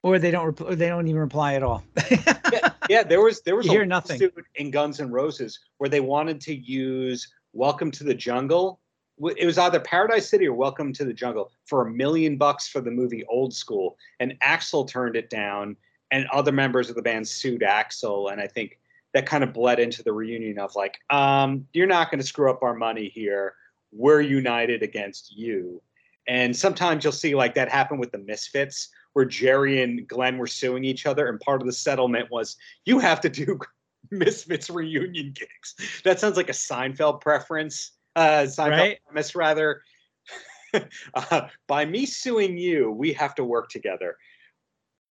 or 0.03 0.19
they 0.19 0.31
don't 0.31 0.55
repl- 0.55 0.77
they 0.77 0.89
don't 0.89 1.07
even 1.07 1.21
reply 1.21 1.55
at 1.55 1.63
all. 1.63 1.83
yeah, 2.11 2.71
yeah, 2.89 3.03
there 3.03 3.21
was 3.21 3.43
there 3.43 3.57
was 3.57 3.67
you 3.67 3.73
a 3.73 3.75
hear 3.75 3.87
nothing 3.87 4.21
in 4.57 4.71
Guns 4.71 5.01
N' 5.01 5.11
Roses 5.11 5.59
where 5.79 5.91
they 5.91 6.01
wanted 6.01 6.41
to 6.43 6.55
use 6.55 7.33
"Welcome 7.53 7.91
to 7.93 8.05
the 8.05 8.15
Jungle." 8.15 8.81
It 9.37 9.45
was 9.45 9.59
either 9.59 9.81
Paradise 9.81 10.31
City 10.31 10.47
or 10.47 10.55
Welcome 10.55 10.95
to 10.95 11.05
the 11.05 11.13
Jungle 11.13 11.53
for 11.67 11.87
a 11.87 11.91
million 11.91 12.39
bucks 12.39 12.69
for 12.69 12.81
the 12.81 12.91
movie 12.91 13.25
Old 13.27 13.53
School, 13.53 13.97
and 14.19 14.39
Axl 14.41 14.89
turned 14.89 15.17
it 15.17 15.29
down, 15.29 15.77
and 16.11 16.27
other 16.33 16.53
members 16.53 16.89
of 16.89 16.97
the 16.97 17.03
band 17.03 17.29
sued 17.29 17.61
Axl, 17.61 18.33
and 18.33 18.41
I 18.41 18.47
think 18.47 18.79
that 19.13 19.27
kind 19.27 19.43
of 19.43 19.53
bled 19.53 19.79
into 19.79 20.03
the 20.03 20.13
reunion 20.13 20.59
of 20.59 20.75
like, 20.77 20.99
um, 21.11 21.67
you're 21.73 21.87
not 21.87 22.11
going 22.11 22.21
to 22.21 22.27
screw 22.27 22.51
up 22.51 22.63
our 22.63 22.75
money 22.75 23.09
here. 23.09 23.55
We're 23.93 24.21
united 24.21 24.83
against 24.83 25.37
you. 25.37 25.83
And 26.29 26.55
sometimes 26.55 27.03
you'll 27.03 27.13
see 27.13 27.35
like 27.35 27.55
that 27.57 27.69
happen 27.69 27.99
with 27.99 28.13
the 28.13 28.19
Misfits, 28.19 28.91
where 29.13 29.25
Jerry 29.25 29.83
and 29.83 30.07
Glenn 30.07 30.39
were 30.39 30.47
suing 30.47 30.85
each 30.85 31.07
other, 31.07 31.29
and 31.29 31.41
part 31.41 31.61
of 31.61 31.67
the 31.67 31.73
settlement 31.73 32.31
was 32.31 32.57
you 32.85 32.99
have 32.99 33.21
to 33.23 33.29
do 33.29 33.59
Misfits 34.11 34.71
reunion 34.71 35.35
gigs. 35.35 36.03
That 36.05 36.19
sounds 36.19 36.37
like 36.37 36.49
a 36.49 36.55
Seinfeld 36.55 37.21
preference. 37.21 37.93
Uh, 38.17 38.45
Seinfeld 38.45 38.71
right? 38.71 38.99
premise, 39.07 39.35
rather. 39.35 39.83
uh, 41.15 41.49
by 41.67 41.85
me 41.85 42.07
suing 42.07 42.57
you, 42.57 42.91
we 42.91 43.13
have 43.13 43.35
to 43.37 43.45
work 43.45 43.69
together. 43.69 44.17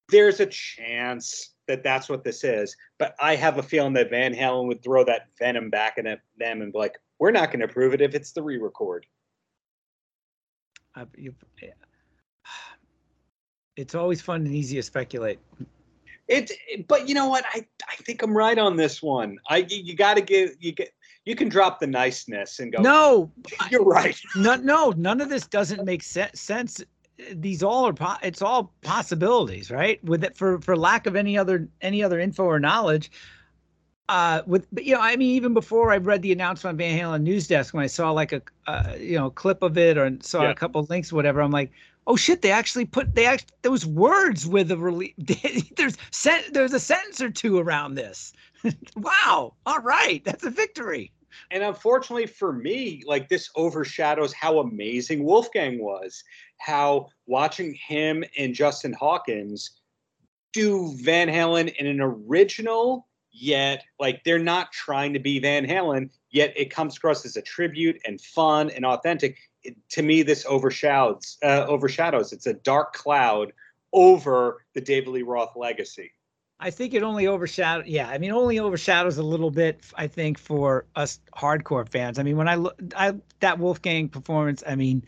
There's 0.08 0.40
a 0.40 0.46
chance 0.46 1.54
that 1.66 1.82
that's 1.82 2.08
what 2.08 2.24
this 2.24 2.44
is, 2.44 2.74
but 2.98 3.14
I 3.20 3.36
have 3.36 3.58
a 3.58 3.62
feeling 3.62 3.92
that 3.94 4.10
Van 4.10 4.34
Halen 4.34 4.66
would 4.68 4.82
throw 4.82 5.04
that 5.04 5.28
venom 5.38 5.68
back 5.68 5.98
at 5.98 6.04
them 6.38 6.62
and 6.62 6.72
be 6.72 6.78
like, 6.78 6.98
"We're 7.18 7.30
not 7.30 7.50
going 7.50 7.60
to 7.60 7.68
prove 7.68 7.92
it 7.92 8.00
if 8.00 8.14
it's 8.14 8.32
the 8.32 8.42
re-record." 8.42 9.04
Uh, 10.96 11.04
you, 11.16 11.34
it's 13.78 13.94
always 13.94 14.20
fun 14.20 14.44
and 14.44 14.54
easy 14.54 14.76
to 14.76 14.82
speculate. 14.82 15.38
It, 16.26 16.50
but 16.88 17.08
you 17.08 17.14
know 17.14 17.28
what? 17.28 17.44
I, 17.54 17.64
I 17.88 17.94
think 17.96 18.22
I'm 18.22 18.36
right 18.36 18.58
on 18.58 18.76
this 18.76 19.02
one. 19.02 19.38
I 19.48 19.66
you 19.68 19.94
got 19.94 20.14
to 20.14 20.20
give 20.20 20.50
you 20.60 20.72
get 20.72 20.92
you 21.24 21.34
can 21.34 21.48
drop 21.48 21.80
the 21.80 21.86
niceness 21.86 22.58
and 22.58 22.72
go. 22.72 22.82
No, 22.82 23.30
you're 23.70 23.84
right. 23.84 24.18
No, 24.36 24.56
no, 24.56 24.90
none 24.96 25.20
of 25.20 25.30
this 25.30 25.46
doesn't 25.46 25.84
make 25.84 26.02
sense. 26.02 26.84
These 27.32 27.62
all 27.62 27.86
are 27.86 27.92
po- 27.94 28.18
it's 28.22 28.42
all 28.42 28.74
possibilities, 28.82 29.70
right? 29.70 30.02
With 30.04 30.22
it 30.22 30.36
for 30.36 30.60
for 30.60 30.76
lack 30.76 31.06
of 31.06 31.16
any 31.16 31.38
other 31.38 31.68
any 31.80 32.02
other 32.02 32.20
info 32.20 32.44
or 32.44 32.58
knowledge. 32.58 33.10
Uh, 34.10 34.42
with 34.46 34.66
but 34.72 34.84
you 34.84 34.94
know, 34.94 35.00
I 35.00 35.16
mean, 35.16 35.34
even 35.34 35.54
before 35.54 35.92
I 35.92 35.98
read 35.98 36.22
the 36.22 36.32
announcement 36.32 36.74
on 36.74 36.78
Van 36.78 36.98
Halen 36.98 37.22
news 37.22 37.46
desk, 37.46 37.74
when 37.74 37.84
I 37.84 37.88
saw 37.88 38.10
like 38.10 38.32
a 38.32 38.42
uh, 38.66 38.94
you 38.98 39.16
know 39.16 39.30
clip 39.30 39.62
of 39.62 39.78
it 39.78 39.96
or 39.96 40.14
saw 40.20 40.42
yeah. 40.42 40.50
a 40.50 40.54
couple 40.54 40.82
links, 40.90 41.12
whatever, 41.12 41.40
I'm 41.40 41.50
like, 41.50 41.70
oh 42.08 42.16
shit 42.16 42.42
they 42.42 42.50
actually 42.50 42.86
put 42.86 43.14
they 43.14 43.26
actually 43.26 43.50
there 43.62 43.70
was 43.70 43.86
words 43.86 44.46
with 44.46 44.68
the 44.68 44.76
release 44.76 45.14
there's 45.76 45.96
sent 46.10 46.52
there's 46.52 46.72
a 46.72 46.80
sentence 46.80 47.20
or 47.20 47.30
two 47.30 47.58
around 47.58 47.94
this. 47.94 48.32
Wow 48.96 49.54
all 49.66 49.78
right 49.80 50.24
that's 50.24 50.44
a 50.44 50.50
victory. 50.50 51.12
And 51.52 51.62
unfortunately 51.62 52.26
for 52.26 52.52
me 52.52 53.02
like 53.06 53.28
this 53.28 53.50
overshadows 53.54 54.32
how 54.32 54.58
amazing 54.58 55.22
wolfgang 55.22 55.78
was 55.78 56.24
how 56.56 57.08
watching 57.26 57.74
him 57.74 58.24
and 58.36 58.54
justin 58.54 58.92
hawkins 58.92 59.70
do 60.52 60.92
van 60.96 61.28
halen 61.28 61.72
in 61.76 61.86
an 61.86 62.00
original 62.00 63.06
yet 63.30 63.84
like 64.00 64.24
they're 64.24 64.38
not 64.38 64.72
trying 64.72 65.12
to 65.12 65.20
be 65.20 65.38
van 65.38 65.64
halen 65.64 66.10
yet 66.30 66.52
it 66.56 66.70
comes 66.70 66.96
across 66.96 67.24
as 67.24 67.36
a 67.36 67.42
tribute 67.42 68.00
and 68.04 68.20
fun 68.20 68.70
and 68.70 68.84
authentic 68.84 69.38
to 69.90 70.02
me 70.02 70.22
this 70.22 70.44
overshadows 70.46 71.38
uh, 71.42 71.66
overshadows. 71.68 72.32
It's 72.32 72.46
a 72.46 72.54
dark 72.54 72.92
cloud 72.92 73.52
over 73.92 74.64
the 74.74 74.80
David 74.80 75.08
Lee 75.08 75.22
Roth 75.22 75.56
legacy. 75.56 76.12
I 76.60 76.70
think 76.70 76.92
it 76.92 77.02
only 77.02 77.26
overshadows. 77.26 77.86
Yeah, 77.86 78.08
I 78.08 78.18
mean, 78.18 78.32
only 78.32 78.58
overshadows 78.58 79.16
a 79.16 79.22
little 79.22 79.50
bit. 79.50 79.84
I 79.94 80.08
think 80.08 80.38
for 80.38 80.86
us 80.96 81.20
hardcore 81.36 81.88
fans. 81.88 82.18
I 82.18 82.24
mean, 82.24 82.36
when 82.36 82.48
I 82.48 82.56
look, 82.56 82.80
I 82.96 83.14
that 83.40 83.58
Wolfgang 83.58 84.08
performance. 84.08 84.64
I 84.66 84.74
mean, 84.74 85.04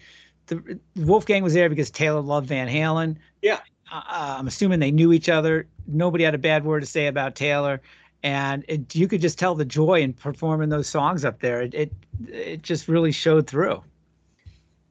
the 0.46 0.78
Wolfgang 0.96 1.42
was 1.42 1.54
there 1.54 1.68
because 1.68 1.90
Taylor 1.90 2.20
loved 2.20 2.46
Van 2.46 2.68
Halen. 2.68 3.16
Yeah, 3.42 3.58
uh, 3.90 4.36
I'm 4.38 4.46
assuming 4.46 4.78
they 4.78 4.92
knew 4.92 5.12
each 5.12 5.28
other. 5.28 5.66
Nobody 5.88 6.22
had 6.22 6.36
a 6.36 6.38
bad 6.38 6.64
word 6.64 6.80
to 6.80 6.86
say 6.86 7.08
about 7.08 7.34
Taylor, 7.34 7.80
and 8.22 8.64
it, 8.68 8.94
you 8.94 9.08
could 9.08 9.20
just 9.20 9.36
tell 9.36 9.56
the 9.56 9.64
joy 9.64 10.02
in 10.02 10.12
performing 10.12 10.68
those 10.68 10.86
songs 10.86 11.24
up 11.24 11.40
there. 11.40 11.62
It 11.62 11.74
it, 11.74 11.92
it 12.28 12.62
just 12.62 12.86
really 12.86 13.11
showed 13.11 13.48
through 13.48 13.82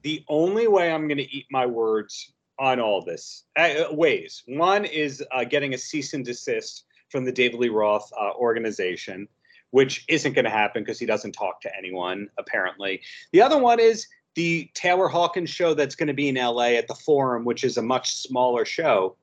the 0.02 0.24
only 0.28 0.68
way 0.68 0.91
I'm 0.91 1.08
going 1.08 1.18
to 1.18 1.36
eat 1.36 1.47
my 1.52 1.66
words 1.66 2.32
on 2.58 2.80
all 2.80 3.02
this 3.02 3.45
uh, 3.58 3.86
ways. 3.91 4.43
One 4.47 4.86
is 4.86 5.24
uh, 5.32 5.43
getting 5.45 5.74
a 5.74 5.78
cease 5.78 6.14
and 6.14 6.26
desist 6.26 6.86
from 7.10 7.26
the 7.26 7.32
David 7.32 7.60
Lee 7.60 7.70
Roth 7.70 8.12
uh, 8.20 8.32
organization, 8.34 9.28
which 9.72 10.06
isn't 10.08 10.34
going 10.34 10.45
to 10.45 10.52
happen 10.52 10.84
because 10.84 11.00
he 11.00 11.06
doesn't 11.06 11.32
talk 11.32 11.62
to 11.62 11.78
anyone 11.78 12.30
apparently. 12.38 13.02
The 13.32 13.41
other 13.41 13.58
one 13.58 13.80
is 13.80 14.08
the 14.36 14.70
Taylor 14.74 15.08
Hawkins 15.08 15.50
show 15.50 15.74
that's 15.74 15.95
going 15.95 16.08
to 16.08 16.14
be 16.14 16.30
in 16.30 16.36
LA 16.36 16.74
at 16.76 16.88
the 16.88 16.95
Forum, 16.95 17.45
which 17.45 17.64
is 17.64 17.78
a 17.78 17.82
much 17.82 18.16
smaller 18.16 18.66
show. 18.66 19.16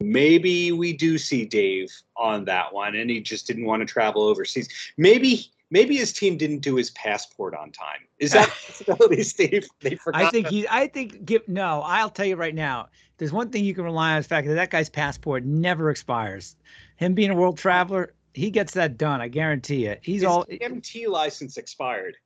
Maybe 0.00 0.72
we 0.72 0.92
do 0.92 1.18
see 1.18 1.44
Dave 1.44 1.90
on 2.16 2.44
that 2.46 2.72
one, 2.72 2.94
and 2.94 3.08
he 3.08 3.20
just 3.20 3.46
didn't 3.46 3.64
want 3.64 3.80
to 3.80 3.86
travel 3.86 4.22
overseas. 4.22 4.68
Maybe 4.96 5.50
maybe 5.74 5.96
his 5.96 6.12
team 6.12 6.38
didn't 6.38 6.60
do 6.60 6.76
his 6.76 6.90
passport 6.92 7.52
on 7.54 7.72
time. 7.72 7.98
Is 8.18 8.32
that 8.32 8.48
possibility, 8.48 9.22
Steve? 9.24 9.66
They 9.80 9.96
forgot. 9.96 10.22
I 10.22 10.30
think 10.30 10.46
he. 10.46 10.66
I 10.70 10.86
think. 10.86 11.26
Give, 11.26 11.46
no, 11.46 11.82
I'll 11.84 12.08
tell 12.08 12.24
you 12.24 12.36
right 12.36 12.54
now. 12.54 12.88
There's 13.18 13.32
one 13.32 13.50
thing 13.50 13.64
you 13.64 13.74
can 13.74 13.84
rely 13.84 14.12
on: 14.12 14.18
is 14.18 14.24
the 14.24 14.30
fact 14.30 14.46
that 14.46 14.54
that 14.54 14.70
guy's 14.70 14.88
passport 14.88 15.44
never 15.44 15.90
expires. 15.90 16.56
Him 16.96 17.12
being 17.12 17.30
a 17.30 17.34
world 17.34 17.58
traveler, 17.58 18.14
he 18.32 18.50
gets 18.50 18.72
that 18.74 18.96
done. 18.96 19.20
I 19.20 19.28
guarantee 19.28 19.86
it. 19.86 20.00
He's 20.02 20.22
his 20.22 20.24
all 20.24 20.46
EMT 20.46 21.08
license 21.08 21.58
expired. 21.58 22.16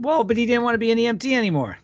Well, 0.00 0.22
but 0.22 0.36
he 0.36 0.44
didn't 0.44 0.62
want 0.62 0.74
to 0.74 0.78
be 0.78 0.92
an 0.92 0.98
EMT 0.98 1.32
anymore. 1.32 1.78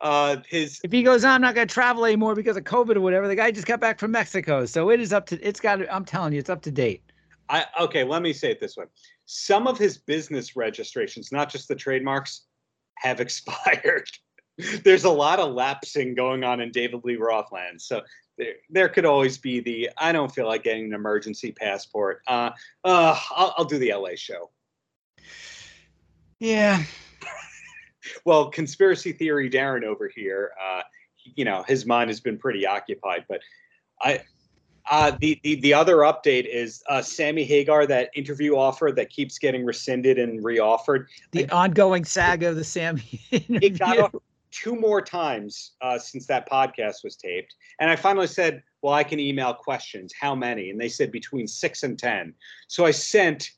Uh, 0.00 0.36
his 0.46 0.80
if 0.84 0.92
he 0.92 1.02
goes, 1.02 1.24
I'm 1.24 1.40
not 1.40 1.54
going 1.54 1.66
to 1.66 1.72
travel 1.72 2.04
anymore 2.04 2.36
because 2.36 2.56
of 2.56 2.64
COVID 2.64 2.96
or 2.96 3.00
whatever. 3.00 3.26
The 3.26 3.34
guy 3.34 3.50
just 3.50 3.66
got 3.66 3.80
back 3.80 3.98
from 3.98 4.12
Mexico, 4.12 4.66
so 4.66 4.90
it 4.90 5.00
is 5.00 5.12
up 5.12 5.26
to. 5.26 5.40
It's 5.40 5.60
got. 5.60 5.80
I'm 5.90 6.04
telling 6.04 6.34
you, 6.34 6.38
it's 6.38 6.50
up 6.50 6.62
to 6.62 6.70
date 6.70 7.02
I 7.48 7.66
okay, 7.80 8.04
let 8.04 8.22
me 8.22 8.32
say 8.32 8.50
it 8.50 8.60
this 8.60 8.76
way. 8.76 8.84
Some 9.26 9.66
of 9.66 9.78
his 9.78 9.98
business 9.98 10.56
registrations, 10.56 11.32
not 11.32 11.50
just 11.50 11.68
the 11.68 11.74
trademarks, 11.74 12.42
have 12.96 13.20
expired. 13.20 14.08
There's 14.82 15.04
a 15.04 15.10
lot 15.10 15.38
of 15.38 15.54
lapsing 15.54 16.14
going 16.14 16.42
on 16.42 16.60
in 16.60 16.72
David 16.72 17.02
Lee 17.04 17.16
Roth 17.16 17.52
land. 17.52 17.80
So 17.80 18.02
there, 18.38 18.54
there 18.70 18.88
could 18.88 19.04
always 19.04 19.38
be 19.38 19.60
the 19.60 19.90
I 19.98 20.12
don't 20.12 20.34
feel 20.34 20.46
like 20.46 20.64
getting 20.64 20.86
an 20.86 20.94
emergency 20.94 21.52
passport. 21.52 22.22
Uh, 22.26 22.50
uh, 22.84 23.18
I'll, 23.30 23.54
I'll 23.58 23.64
do 23.64 23.78
the 23.78 23.92
LA 23.92 24.16
show. 24.16 24.50
Yeah. 26.40 26.82
well, 28.24 28.50
conspiracy 28.50 29.12
theory 29.12 29.50
Darren 29.50 29.84
over 29.84 30.08
here, 30.08 30.52
uh, 30.62 30.82
you 31.24 31.44
know, 31.44 31.64
his 31.66 31.84
mind 31.84 32.10
has 32.10 32.20
been 32.20 32.38
pretty 32.38 32.66
occupied. 32.66 33.26
But 33.28 33.40
I, 34.00 34.22
uh, 34.90 35.12
the, 35.20 35.38
the 35.42 35.56
the 35.56 35.74
other 35.74 35.98
update 35.98 36.46
is 36.46 36.82
uh, 36.88 37.02
Sammy 37.02 37.44
Hagar, 37.44 37.86
that 37.86 38.10
interview 38.14 38.56
offer 38.56 38.92
that 38.96 39.10
keeps 39.10 39.38
getting 39.38 39.64
rescinded 39.64 40.18
and 40.18 40.42
reoffered. 40.42 41.06
The 41.32 41.50
I, 41.50 41.64
ongoing 41.64 42.04
saga 42.04 42.48
of 42.48 42.56
the 42.56 42.64
Sammy. 42.64 43.20
it 43.30 43.78
got 43.78 44.14
two 44.50 44.74
more 44.74 45.02
times 45.02 45.72
uh, 45.80 45.98
since 45.98 46.26
that 46.26 46.48
podcast 46.48 47.04
was 47.04 47.16
taped, 47.16 47.54
and 47.80 47.90
I 47.90 47.96
finally 47.96 48.26
said, 48.26 48.62
"Well, 48.82 48.94
I 48.94 49.04
can 49.04 49.20
email 49.20 49.54
questions. 49.54 50.12
How 50.18 50.34
many?" 50.34 50.70
And 50.70 50.80
they 50.80 50.88
said 50.88 51.12
between 51.12 51.46
six 51.46 51.82
and 51.82 51.98
ten. 51.98 52.34
So 52.68 52.86
I 52.86 52.90
sent, 52.90 53.50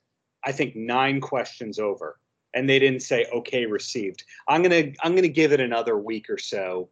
I 0.45 0.53
think, 0.53 0.75
nine 0.75 1.21
questions 1.21 1.79
over 1.79 2.19
and 2.55 2.69
they 2.69 2.81
didn't 2.81 3.01
say 3.01 3.25
okay 3.33 3.65
received 3.67 4.25
i'm 4.49 4.63
to 4.63 4.93
i'm 5.03 5.13
going 5.13 5.23
to 5.23 5.29
give 5.29 5.53
it 5.53 5.61
another 5.61 5.97
week 5.97 6.29
or 6.29 6.37
so 6.37 6.89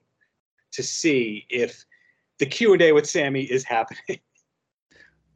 to 0.71 0.85
see 0.85 1.45
if 1.51 1.85
the 2.39 2.47
q&a 2.47 2.93
with 2.93 3.09
sammy 3.09 3.43
is 3.43 3.65
happening 3.65 4.21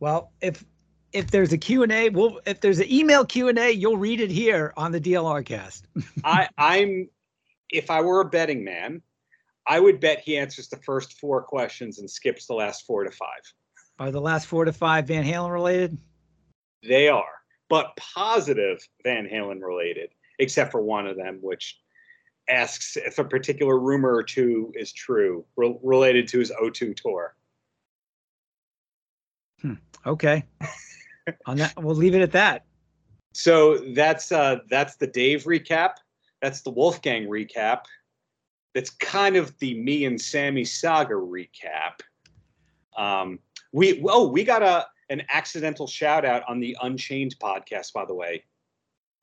well 0.03 0.33
if 0.41 0.65
if 1.13 1.31
there's 1.31 1.53
a 1.53 1.59
q&a 1.59 2.11
well 2.11 2.41
if 2.45 2.61
there's 2.61 2.81
an 2.81 2.91
email 2.93 3.25
q&a 3.25 3.71
you'll 3.71 3.97
read 3.97 4.21
it 4.21 4.31
here 4.31 4.75
on 4.77 4.93
the 4.93 5.01
dlr 5.01 5.45
cast. 5.47 5.87
I 6.25 6.49
i'm 6.59 7.09
if 7.71 7.91
i 7.91 8.01
were 8.01 8.21
a 8.21 8.29
betting 8.29 8.65
man 8.65 9.01
i 9.67 9.79
would 9.79 10.01
bet 10.01 10.21
he 10.21 10.37
answers 10.37 10.69
the 10.69 10.77
first 10.79 11.21
four 11.21 11.43
questions 11.43 12.01
and 12.01 12.11
skips 12.11 12.47
the 12.47 12.55
last 12.55 12.85
four 12.85 13.05
to 13.05 13.11
five. 13.11 13.43
Are 13.99 14.11
the 14.11 14.21
last 14.21 14.47
four 14.47 14.65
to 14.65 14.73
five 14.73 15.07
van 15.07 15.25
halen 15.25 15.53
related? 15.53 15.97
They 16.83 17.09
are 17.09 17.43
but 17.73 17.97
positive 17.97 18.87
Van 19.03 19.27
Halen 19.27 19.63
related, 19.63 20.11
except 20.39 20.71
for 20.73 20.83
one 20.83 21.07
of 21.07 21.17
them, 21.17 21.39
which 21.41 21.81
asks 22.51 22.99
if 22.99 23.19
a 23.19 23.25
particular 23.25 23.79
rumor 23.79 24.15
or 24.15 24.23
two 24.23 24.71
is 24.75 24.93
true 24.93 25.43
re- 25.57 25.79
related 25.83 26.29
to 26.29 26.39
his 26.39 26.53
O2 26.63 26.95
tour. 26.95 27.35
Hmm. 29.63 29.75
Okay. 30.05 30.45
On 31.47 31.57
that, 31.57 31.75
we'll 31.77 31.97
leave 31.97 32.15
it 32.15 32.23
at 32.23 32.33
that. 32.33 32.65
So 33.33 33.79
that's 33.95 34.31
uh, 34.33 34.59
that's 34.69 34.97
the 34.97 35.07
Dave 35.07 35.45
recap. 35.45 35.95
That's 36.41 36.63
the 36.63 36.71
Wolfgang 36.71 37.29
recap. 37.29 37.83
That's 38.75 38.91
kind 38.91 39.37
of 39.37 39.57
the 39.59 39.75
me 39.75 40.05
and 40.05 40.21
Sammy 40.21 40.65
saga 40.65 41.15
recap. 41.15 42.01
Um, 42.97 43.39
we 43.73 44.03
oh 44.05 44.29
we 44.29 44.45
got 44.45 44.63
a 44.63 44.87
an 45.09 45.23
accidental 45.29 45.87
shout 45.87 46.25
out 46.25 46.43
on 46.49 46.59
the 46.59 46.77
Unchained 46.83 47.37
podcast, 47.41 47.93
by 47.93 48.05
the 48.05 48.15
way. 48.15 48.45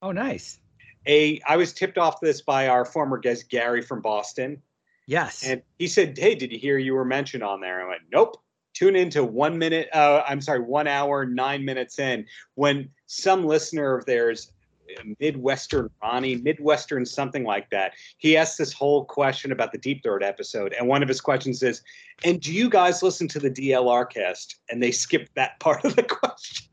Oh, 0.01 0.11
nice. 0.11 0.59
A 1.07 1.41
I 1.47 1.57
was 1.57 1.73
tipped 1.73 1.97
off 1.97 2.19
this 2.21 2.41
by 2.41 2.67
our 2.67 2.85
former 2.85 3.17
guest 3.17 3.49
Gary 3.49 3.81
from 3.81 4.01
Boston. 4.01 4.61
Yes. 5.07 5.43
And 5.43 5.61
he 5.79 5.87
said, 5.87 6.17
Hey, 6.17 6.35
did 6.35 6.51
you 6.51 6.59
hear 6.59 6.77
you 6.77 6.93
were 6.93 7.05
mentioned 7.05 7.43
on 7.43 7.61
there? 7.61 7.81
I 7.81 7.89
went, 7.89 8.01
Nope. 8.11 8.41
Tune 8.79 8.95
into 8.95 9.25
one 9.25 9.57
minute, 9.57 9.89
uh, 9.93 10.23
I'm 10.25 10.39
sorry, 10.39 10.61
one 10.61 10.87
hour, 10.87 11.25
nine 11.25 11.65
minutes 11.65 11.99
in, 11.99 12.25
when 12.55 12.89
some 13.07 13.45
listener 13.45 13.97
of 13.97 14.05
theirs 14.05 14.53
Midwestern 15.19 15.89
Ronnie, 16.01 16.37
Midwestern 16.37 17.05
something 17.05 17.43
like 17.43 17.69
that. 17.71 17.91
He 18.19 18.37
asked 18.37 18.57
this 18.57 18.71
whole 18.71 19.03
question 19.03 19.51
about 19.51 19.73
the 19.73 19.77
Deep 19.77 20.01
Throat 20.01 20.23
episode, 20.23 20.73
and 20.73 20.87
one 20.87 21.03
of 21.03 21.09
his 21.09 21.19
questions 21.19 21.61
is, 21.61 21.81
"And 22.23 22.39
do 22.39 22.53
you 22.53 22.69
guys 22.69 23.03
listen 23.03 23.27
to 23.27 23.39
the 23.39 23.49
DLR 23.49 24.05
cast?" 24.05 24.59
And 24.69 24.81
they 24.81 24.91
skipped 24.91 25.35
that 25.35 25.59
part 25.59 25.83
of 25.83 25.97
the 25.97 26.03
question. 26.03 26.67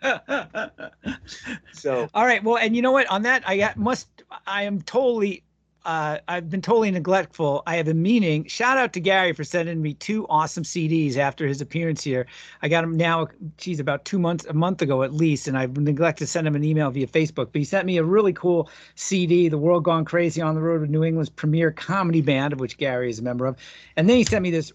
so, 1.74 2.08
all 2.14 2.24
right. 2.24 2.42
Well, 2.42 2.56
and 2.56 2.74
you 2.74 2.80
know 2.80 2.92
what? 2.92 3.06
On 3.08 3.22
that, 3.22 3.42
I 3.46 3.74
must. 3.76 4.08
I 4.46 4.62
am 4.62 4.80
totally 4.80 5.42
uh, 5.84 6.18
I've 6.28 6.50
been 6.50 6.60
totally 6.60 6.90
neglectful. 6.90 7.62
I 7.66 7.76
have 7.76 7.88
a 7.88 7.94
meaning. 7.94 8.44
Shout 8.46 8.78
out 8.78 8.92
to 8.94 9.00
Gary 9.00 9.32
for 9.32 9.44
sending 9.44 9.80
me 9.80 9.94
two 9.94 10.26
awesome 10.28 10.64
CDs 10.64 11.16
after 11.16 11.46
his 11.46 11.60
appearance 11.60 12.02
here. 12.02 12.26
I 12.62 12.68
got 12.68 12.84
him 12.84 12.96
now. 12.96 13.28
Geez, 13.56 13.80
about 13.80 14.04
two 14.04 14.18
months, 14.18 14.44
a 14.46 14.52
month 14.52 14.82
ago 14.82 15.02
at 15.02 15.14
least, 15.14 15.48
and 15.48 15.56
I've 15.56 15.76
neglected 15.76 16.24
to 16.24 16.30
send 16.30 16.46
him 16.46 16.56
an 16.56 16.64
email 16.64 16.90
via 16.90 17.06
Facebook. 17.06 17.52
But 17.52 17.56
he 17.56 17.64
sent 17.64 17.86
me 17.86 17.96
a 17.96 18.04
really 18.04 18.32
cool 18.32 18.70
CD, 18.96 19.48
"The 19.48 19.58
World 19.58 19.84
Gone 19.84 20.04
Crazy 20.04 20.42
on 20.42 20.54
the 20.54 20.60
Road 20.60 20.80
with 20.80 20.90
New 20.90 21.04
England's 21.04 21.30
premier 21.30 21.70
comedy 21.70 22.20
band," 22.20 22.52
of 22.52 22.60
which 22.60 22.76
Gary 22.76 23.08
is 23.08 23.18
a 23.18 23.22
member 23.22 23.46
of. 23.46 23.56
And 23.96 24.08
then 24.08 24.16
he 24.16 24.24
sent 24.24 24.42
me 24.42 24.50
this 24.50 24.72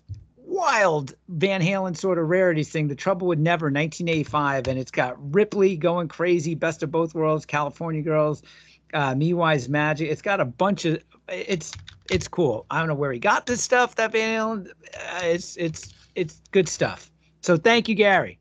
wild 0.54 1.16
Van 1.30 1.62
Halen 1.62 1.98
sort 1.98 2.20
of 2.20 2.30
rarities 2.30 2.70
thing, 2.70 2.88
The 2.88 2.96
Trouble 2.96 3.28
with 3.28 3.40
Never, 3.40 3.66
1985, 3.66 4.68
and 4.68 4.80
it's 4.80 4.92
got 4.92 5.16
Ripley 5.34 5.76
going 5.76 6.08
crazy, 6.08 6.54
Best 6.54 6.84
of 6.84 6.92
Both 6.92 7.16
Worlds, 7.16 7.46
California 7.46 8.04
Girls 8.04 8.44
uh, 8.94 9.16
Me-Wise 9.16 9.70
Magic. 9.70 10.10
It's 10.10 10.22
got 10.22 10.40
a 10.40 10.46
bunch 10.46 10.86
of 10.86 11.02
it's 11.28 11.74
it's 12.10 12.28
cool. 12.28 12.66
I 12.70 12.80
don't 12.80 12.88
know 12.88 12.96
where 12.96 13.12
he 13.12 13.20
got 13.20 13.46
this 13.46 13.64
stuff. 13.64 13.96
That 13.96 14.12
Van 14.12 14.40
Halen, 14.40 14.68
uh, 14.70 15.22
it's 15.24 15.56
it's 15.58 15.94
it's 16.16 16.42
good 16.52 16.68
stuff. 16.68 17.12
So 17.42 17.58
thank 17.58 17.88
you, 17.88 17.96
Gary. 17.96 18.40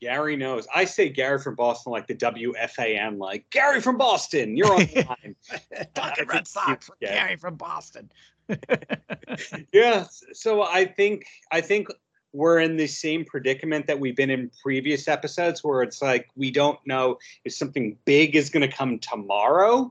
Gary 0.00 0.36
knows. 0.36 0.66
I 0.74 0.84
say 0.84 1.08
Gary 1.08 1.38
from 1.38 1.54
Boston 1.54 1.90
like 1.90 2.06
the 2.06 2.14
WFAN, 2.14 3.18
like 3.18 3.46
Gary 3.50 3.80
from 3.80 3.96
Boston. 3.96 4.56
You're 4.56 4.72
on 4.72 4.86
time. 4.86 5.36
Talking 5.94 6.26
Red 6.28 6.46
Sox. 6.46 6.90
Gary 7.00 7.36
from 7.36 7.56
Boston. 7.56 8.10
yeah. 9.72 10.06
So 10.32 10.62
I 10.62 10.84
think 10.84 11.26
I 11.50 11.60
think 11.60 11.88
we're 12.36 12.60
in 12.60 12.76
the 12.76 12.86
same 12.86 13.24
predicament 13.24 13.86
that 13.86 13.98
we've 13.98 14.14
been 14.14 14.28
in 14.28 14.50
previous 14.62 15.08
episodes 15.08 15.64
where 15.64 15.82
it's 15.82 16.02
like 16.02 16.28
we 16.36 16.50
don't 16.50 16.78
know 16.86 17.18
if 17.44 17.54
something 17.54 17.96
big 18.04 18.36
is 18.36 18.50
going 18.50 18.68
to 18.68 18.76
come 18.76 18.98
tomorrow 18.98 19.90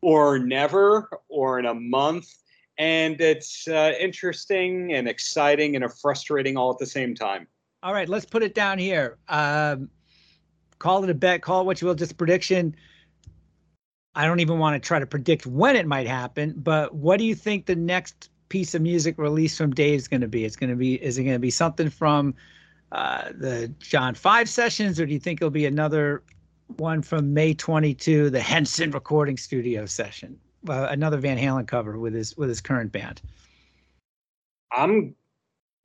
or 0.00 0.38
never 0.38 1.20
or 1.28 1.58
in 1.58 1.66
a 1.66 1.74
month. 1.74 2.34
And 2.78 3.20
it's 3.20 3.68
uh, 3.68 3.92
interesting 4.00 4.94
and 4.94 5.06
exciting 5.06 5.76
and 5.76 5.92
frustrating 5.92 6.56
all 6.56 6.70
at 6.70 6.78
the 6.78 6.86
same 6.86 7.14
time. 7.14 7.46
All 7.82 7.92
right 7.92 8.08
let's 8.08 8.24
put 8.24 8.42
it 8.42 8.54
down 8.54 8.78
here. 8.78 9.18
Um, 9.28 9.90
call 10.78 11.04
it 11.04 11.10
a 11.10 11.14
bet 11.14 11.42
call 11.42 11.60
it 11.60 11.64
what 11.64 11.82
you 11.82 11.88
will 11.88 11.94
just 11.94 12.16
prediction. 12.16 12.74
I 14.14 14.26
don't 14.26 14.40
even 14.40 14.58
want 14.58 14.82
to 14.82 14.86
try 14.86 14.98
to 14.98 15.06
predict 15.06 15.46
when 15.46 15.76
it 15.76 15.86
might 15.86 16.06
happen 16.06 16.54
but 16.56 16.94
what 16.94 17.18
do 17.18 17.24
you 17.24 17.34
think 17.34 17.66
the 17.66 17.76
next 17.76 18.30
piece 18.52 18.74
of 18.74 18.82
music 18.82 19.16
released 19.16 19.56
from 19.56 19.70
Dave's 19.70 20.06
going 20.06 20.20
to 20.20 20.28
be? 20.28 20.44
It's 20.44 20.56
going 20.56 20.68
to 20.68 20.76
be 20.76 21.02
is 21.02 21.16
it 21.16 21.24
going 21.24 21.34
to 21.34 21.40
be 21.40 21.50
something 21.50 21.88
from 21.88 22.34
uh, 22.92 23.30
the 23.34 23.68
John 23.78 24.14
5 24.14 24.46
sessions, 24.46 25.00
or 25.00 25.06
do 25.06 25.12
you 25.14 25.18
think 25.18 25.40
it'll 25.40 25.48
be 25.48 25.64
another 25.64 26.22
one 26.76 27.00
from 27.00 27.32
May 27.32 27.54
22, 27.54 28.28
the 28.28 28.40
Henson 28.40 28.90
Recording 28.90 29.38
Studio 29.38 29.86
session, 29.86 30.38
uh, 30.68 30.88
another 30.90 31.16
Van 31.16 31.38
Halen 31.38 31.66
cover 31.66 31.98
with 31.98 32.12
his 32.12 32.36
with 32.36 32.50
his 32.50 32.60
current 32.60 32.92
band? 32.92 33.22
I'm 34.70 35.14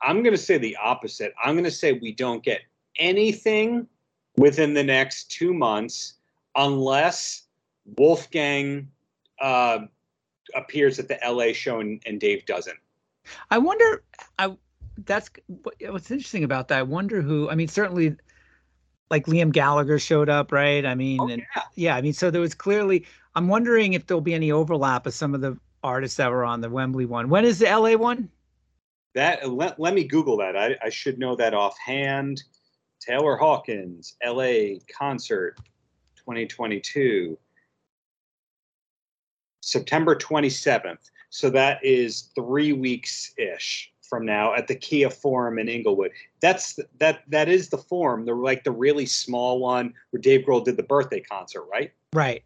I'm 0.01 0.21
going 0.21 0.35
to 0.35 0.41
say 0.41 0.57
the 0.57 0.75
opposite. 0.75 1.33
I'm 1.41 1.53
going 1.53 1.63
to 1.63 1.71
say 1.71 1.93
we 1.93 2.11
don't 2.11 2.43
get 2.43 2.63
anything 2.99 3.87
within 4.35 4.73
the 4.73 4.83
next 4.83 5.31
two 5.31 5.53
months 5.53 6.15
unless 6.55 7.43
Wolfgang 7.97 8.89
uh, 9.39 9.79
appears 10.55 10.99
at 10.99 11.07
the 11.07 11.19
LA 11.25 11.53
show 11.53 11.79
and, 11.79 12.01
and 12.05 12.19
Dave 12.19 12.45
doesn't. 12.45 12.77
I 13.49 13.57
wonder. 13.57 14.03
I 14.39 14.55
that's 15.05 15.29
what's 15.81 16.11
interesting 16.11 16.43
about 16.43 16.67
that. 16.69 16.79
I 16.79 16.83
wonder 16.83 17.21
who. 17.21 17.49
I 17.49 17.55
mean, 17.55 17.67
certainly, 17.67 18.15
like 19.11 19.25
Liam 19.25 19.51
Gallagher 19.51 19.99
showed 19.99 20.29
up, 20.29 20.51
right? 20.51 20.85
I 20.85 20.95
mean, 20.95 21.19
oh, 21.21 21.27
and, 21.27 21.43
yeah. 21.55 21.61
yeah. 21.75 21.95
I 21.95 22.01
mean, 22.01 22.13
so 22.13 22.31
there 22.31 22.41
was 22.41 22.55
clearly. 22.55 23.05
I'm 23.35 23.47
wondering 23.47 23.93
if 23.93 24.07
there'll 24.07 24.21
be 24.21 24.33
any 24.33 24.51
overlap 24.51 25.05
of 25.05 25.13
some 25.13 25.35
of 25.35 25.41
the 25.41 25.57
artists 25.83 26.17
that 26.17 26.31
were 26.31 26.43
on 26.43 26.61
the 26.61 26.69
Wembley 26.69 27.05
one. 27.05 27.29
When 27.29 27.45
is 27.45 27.59
the 27.59 27.65
LA 27.65 27.95
one? 27.95 28.29
That 29.13 29.49
let, 29.49 29.79
let 29.79 29.93
me 29.93 30.03
Google 30.03 30.37
that. 30.37 30.57
I, 30.57 30.75
I 30.83 30.89
should 30.89 31.19
know 31.19 31.35
that 31.35 31.53
offhand. 31.53 32.43
Taylor 32.99 33.37
Hawkins, 33.37 34.15
LA 34.25 34.79
concert 34.97 35.57
2022. 36.15 37.37
September 39.67 40.15
27th. 40.15 41.11
So 41.29 41.49
that 41.49 41.83
is 41.83 42.29
three 42.35 42.71
weeks 42.71 43.33
ish 43.37 43.91
from 44.01 44.25
now 44.25 44.53
at 44.53 44.67
the 44.67 44.75
Kia 44.75 45.09
Forum 45.09 45.59
in 45.59 45.67
Inglewood. 45.67 46.11
That's 46.41 46.79
that 46.99 47.23
that 47.27 47.49
is 47.49 47.67
the 47.67 47.77
forum, 47.77 48.25
the 48.25 48.33
like 48.33 48.63
the 48.63 48.71
really 48.71 49.05
small 49.05 49.59
one 49.59 49.93
where 50.11 50.21
Dave 50.21 50.45
Grohl 50.45 50.63
did 50.63 50.77
the 50.77 50.83
birthday 50.83 51.19
concert, 51.19 51.65
right? 51.69 51.91
Right. 52.13 52.43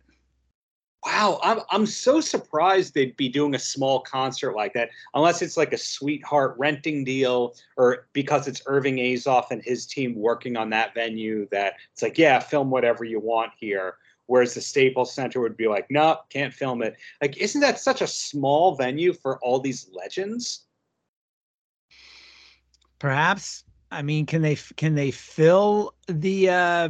Wow, 1.06 1.40
I'm 1.44 1.60
I'm 1.70 1.86
so 1.86 2.22
surprised 2.22 2.96
they'd 2.96 3.18
be 3.18 3.30
doing 3.30 3.54
a 3.54 3.60
small 3.60 4.00
concert 4.00 4.56
like 4.56 4.74
that, 4.74 4.90
unless 5.14 5.44
it's 5.44 5.58
like 5.58 5.74
a 5.74 5.78
sweetheart 5.78 6.56
renting 6.58 7.04
deal, 7.04 7.56
or 7.78 8.08
because 8.14 8.48
it's 8.48 8.64
Irving 8.66 8.98
Azoff 8.98 9.52
and 9.52 9.62
his 9.64 9.86
team 9.86 10.16
working 10.16 10.58
on 10.58 10.72
that 10.72 10.96
venue. 10.96 11.48
That 11.52 11.76
it's 11.94 12.02
like, 12.02 12.18
yeah, 12.18 12.40
film 12.40 12.72
whatever 12.72 13.04
you 13.04 13.20
want 13.20 13.52
here. 13.60 13.96
Whereas 14.32 14.54
the 14.54 14.62
Staples 14.62 15.14
Center 15.14 15.42
would 15.42 15.58
be 15.58 15.68
like, 15.68 15.92
no, 15.92 16.12
nope, 16.12 16.30
can't 16.30 16.54
film 16.54 16.82
it. 16.84 16.96
Like, 17.22 17.36
isn't 17.36 17.60
that 17.60 17.82
such 17.82 18.02
a 18.02 18.08
small 18.08 18.76
venue 18.76 19.12
for 19.12 19.38
all 19.40 19.60
these 19.60 19.90
legends? 19.92 20.68
Perhaps. 22.98 23.66
I 23.92 24.04
mean, 24.04 24.26
can 24.26 24.42
they 24.42 24.56
can 24.78 24.96
they 24.96 25.12
fill 25.12 25.96
the 26.08 26.50
uh, 26.50 26.90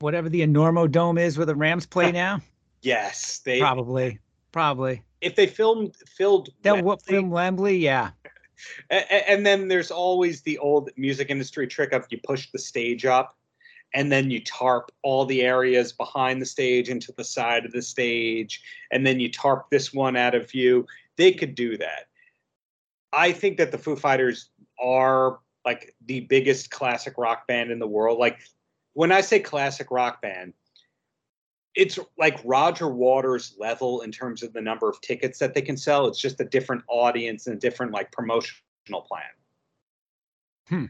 whatever 0.00 0.28
the 0.28 0.40
Enormo 0.40 0.90
Dome 0.90 1.18
is 1.18 1.38
where 1.38 1.46
the 1.46 1.54
Rams 1.54 1.86
play 1.86 2.10
now? 2.26 2.40
Yes, 2.82 3.38
they 3.44 3.60
probably 3.60 4.18
probably. 4.50 5.04
If 5.20 5.36
they 5.36 5.46
filmed 5.46 5.94
filled 5.94 6.48
they'll 6.62 6.82
Wembley, 6.82 6.96
film 7.06 7.30
Wembley, 7.30 7.76
yeah. 7.76 8.10
And, 8.90 9.04
and 9.10 9.46
then 9.46 9.68
there's 9.68 9.92
always 9.92 10.40
the 10.40 10.58
old 10.58 10.90
music 10.96 11.30
industry 11.30 11.68
trick 11.68 11.92
of 11.92 12.06
you 12.10 12.18
push 12.24 12.50
the 12.50 12.58
stage 12.58 13.06
up 13.06 13.35
and 13.96 14.12
then 14.12 14.30
you 14.30 14.38
tarp 14.44 14.92
all 15.02 15.24
the 15.24 15.42
areas 15.42 15.90
behind 15.90 16.40
the 16.40 16.46
stage 16.46 16.90
into 16.90 17.12
the 17.16 17.24
side 17.24 17.64
of 17.64 17.72
the 17.72 17.82
stage 17.82 18.62
and 18.92 19.04
then 19.04 19.18
you 19.18 19.28
tarp 19.28 19.68
this 19.70 19.92
one 19.92 20.16
out 20.16 20.34
of 20.36 20.48
view 20.48 20.86
they 21.16 21.32
could 21.32 21.56
do 21.56 21.76
that 21.76 22.06
i 23.12 23.32
think 23.32 23.56
that 23.56 23.72
the 23.72 23.78
foo 23.78 23.96
fighters 23.96 24.50
are 24.78 25.40
like 25.64 25.96
the 26.04 26.20
biggest 26.20 26.70
classic 26.70 27.14
rock 27.16 27.48
band 27.48 27.72
in 27.72 27.80
the 27.80 27.86
world 27.86 28.18
like 28.18 28.38
when 28.92 29.10
i 29.10 29.20
say 29.20 29.40
classic 29.40 29.90
rock 29.90 30.22
band 30.22 30.52
it's 31.74 31.98
like 32.16 32.40
Roger 32.42 32.88
Waters 32.88 33.54
level 33.58 34.00
in 34.00 34.10
terms 34.10 34.42
of 34.42 34.54
the 34.54 34.62
number 34.62 34.88
of 34.88 34.98
tickets 35.02 35.38
that 35.40 35.52
they 35.52 35.60
can 35.60 35.76
sell. 35.76 36.06
It's 36.06 36.18
just 36.18 36.40
a 36.40 36.44
different 36.44 36.82
audience 36.88 37.46
and 37.46 37.54
a 37.54 37.60
different 37.60 37.92
like 37.92 38.10
promotional 38.12 39.02
plan. 39.06 39.20
Hmm. 40.68 40.84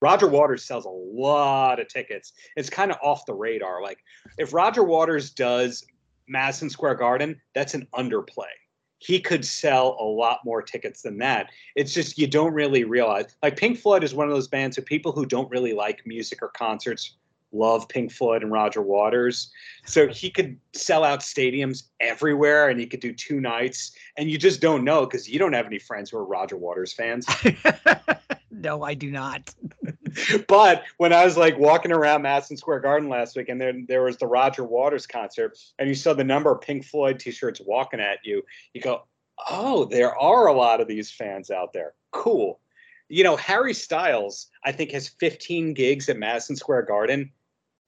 Roger 0.00 0.28
Waters 0.28 0.64
sells 0.64 0.84
a 0.84 0.90
lot 0.90 1.80
of 1.80 1.88
tickets. 1.88 2.32
It's 2.56 2.70
kind 2.70 2.90
of 2.90 2.98
off 3.02 3.26
the 3.26 3.34
radar. 3.34 3.82
Like 3.82 3.98
if 4.38 4.52
Roger 4.52 4.84
Waters 4.84 5.30
does 5.30 5.84
Madison 6.28 6.70
Square 6.70 6.96
Garden, 6.96 7.40
that's 7.54 7.74
an 7.74 7.86
underplay. 7.94 8.52
He 9.00 9.20
could 9.20 9.44
sell 9.44 9.96
a 10.00 10.04
lot 10.04 10.40
more 10.44 10.60
tickets 10.60 11.02
than 11.02 11.18
that. 11.18 11.50
It's 11.76 11.94
just 11.94 12.18
you 12.18 12.26
don't 12.26 12.52
really 12.52 12.84
realize. 12.84 13.26
Like 13.42 13.56
Pink 13.56 13.78
Floyd 13.78 14.02
is 14.02 14.14
one 14.14 14.28
of 14.28 14.34
those 14.34 14.48
bands 14.48 14.76
of 14.76 14.84
people 14.84 15.12
who 15.12 15.24
don't 15.24 15.50
really 15.50 15.72
like 15.72 16.04
music 16.04 16.42
or 16.42 16.48
concerts 16.48 17.16
love 17.52 17.88
Pink 17.88 18.12
Floyd 18.12 18.42
and 18.42 18.52
Roger 18.52 18.82
Waters. 18.82 19.50
So 19.86 20.08
he 20.08 20.30
could 20.30 20.58
sell 20.74 21.04
out 21.04 21.20
stadiums 21.20 21.84
everywhere 22.00 22.68
and 22.68 22.78
he 22.78 22.86
could 22.86 23.00
do 23.00 23.12
two 23.12 23.40
nights. 23.40 23.92
And 24.16 24.30
you 24.30 24.36
just 24.36 24.60
don't 24.60 24.84
know 24.84 25.06
because 25.06 25.28
you 25.28 25.38
don't 25.38 25.52
have 25.52 25.66
any 25.66 25.78
friends 25.78 26.10
who 26.10 26.18
are 26.18 26.24
Roger 26.24 26.56
Waters 26.56 26.92
fans. 26.92 27.26
no, 28.50 28.82
I 28.82 28.94
do 28.94 29.10
not. 29.10 29.54
but 30.48 30.84
when 30.96 31.12
I 31.12 31.24
was 31.24 31.36
like 31.36 31.58
walking 31.58 31.92
around 31.92 32.22
Madison 32.22 32.56
Square 32.56 32.80
Garden 32.80 33.08
last 33.08 33.36
week 33.36 33.48
and 33.48 33.60
then 33.60 33.86
there 33.88 34.02
was 34.02 34.16
the 34.16 34.26
Roger 34.26 34.64
Waters 34.64 35.06
concert 35.06 35.58
and 35.78 35.88
you 35.88 35.94
saw 35.94 36.14
the 36.14 36.24
number 36.24 36.50
of 36.50 36.60
Pink 36.60 36.84
Floyd 36.84 37.18
t 37.18 37.30
shirts 37.30 37.60
walking 37.64 38.00
at 38.00 38.18
you, 38.24 38.42
you 38.74 38.80
go, 38.80 39.02
oh, 39.50 39.84
there 39.84 40.16
are 40.16 40.48
a 40.48 40.52
lot 40.52 40.80
of 40.80 40.88
these 40.88 41.10
fans 41.10 41.50
out 41.50 41.72
there. 41.72 41.94
Cool. 42.12 42.60
You 43.08 43.24
know, 43.24 43.36
Harry 43.36 43.72
Styles, 43.72 44.48
I 44.64 44.72
think, 44.72 44.90
has 44.92 45.08
15 45.08 45.72
gigs 45.74 46.08
at 46.08 46.18
Madison 46.18 46.56
Square 46.56 46.82
Garden 46.82 47.30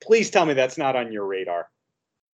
Please 0.00 0.30
tell 0.30 0.46
me 0.46 0.54
that's 0.54 0.78
not 0.78 0.96
on 0.96 1.12
your 1.12 1.26
radar. 1.26 1.68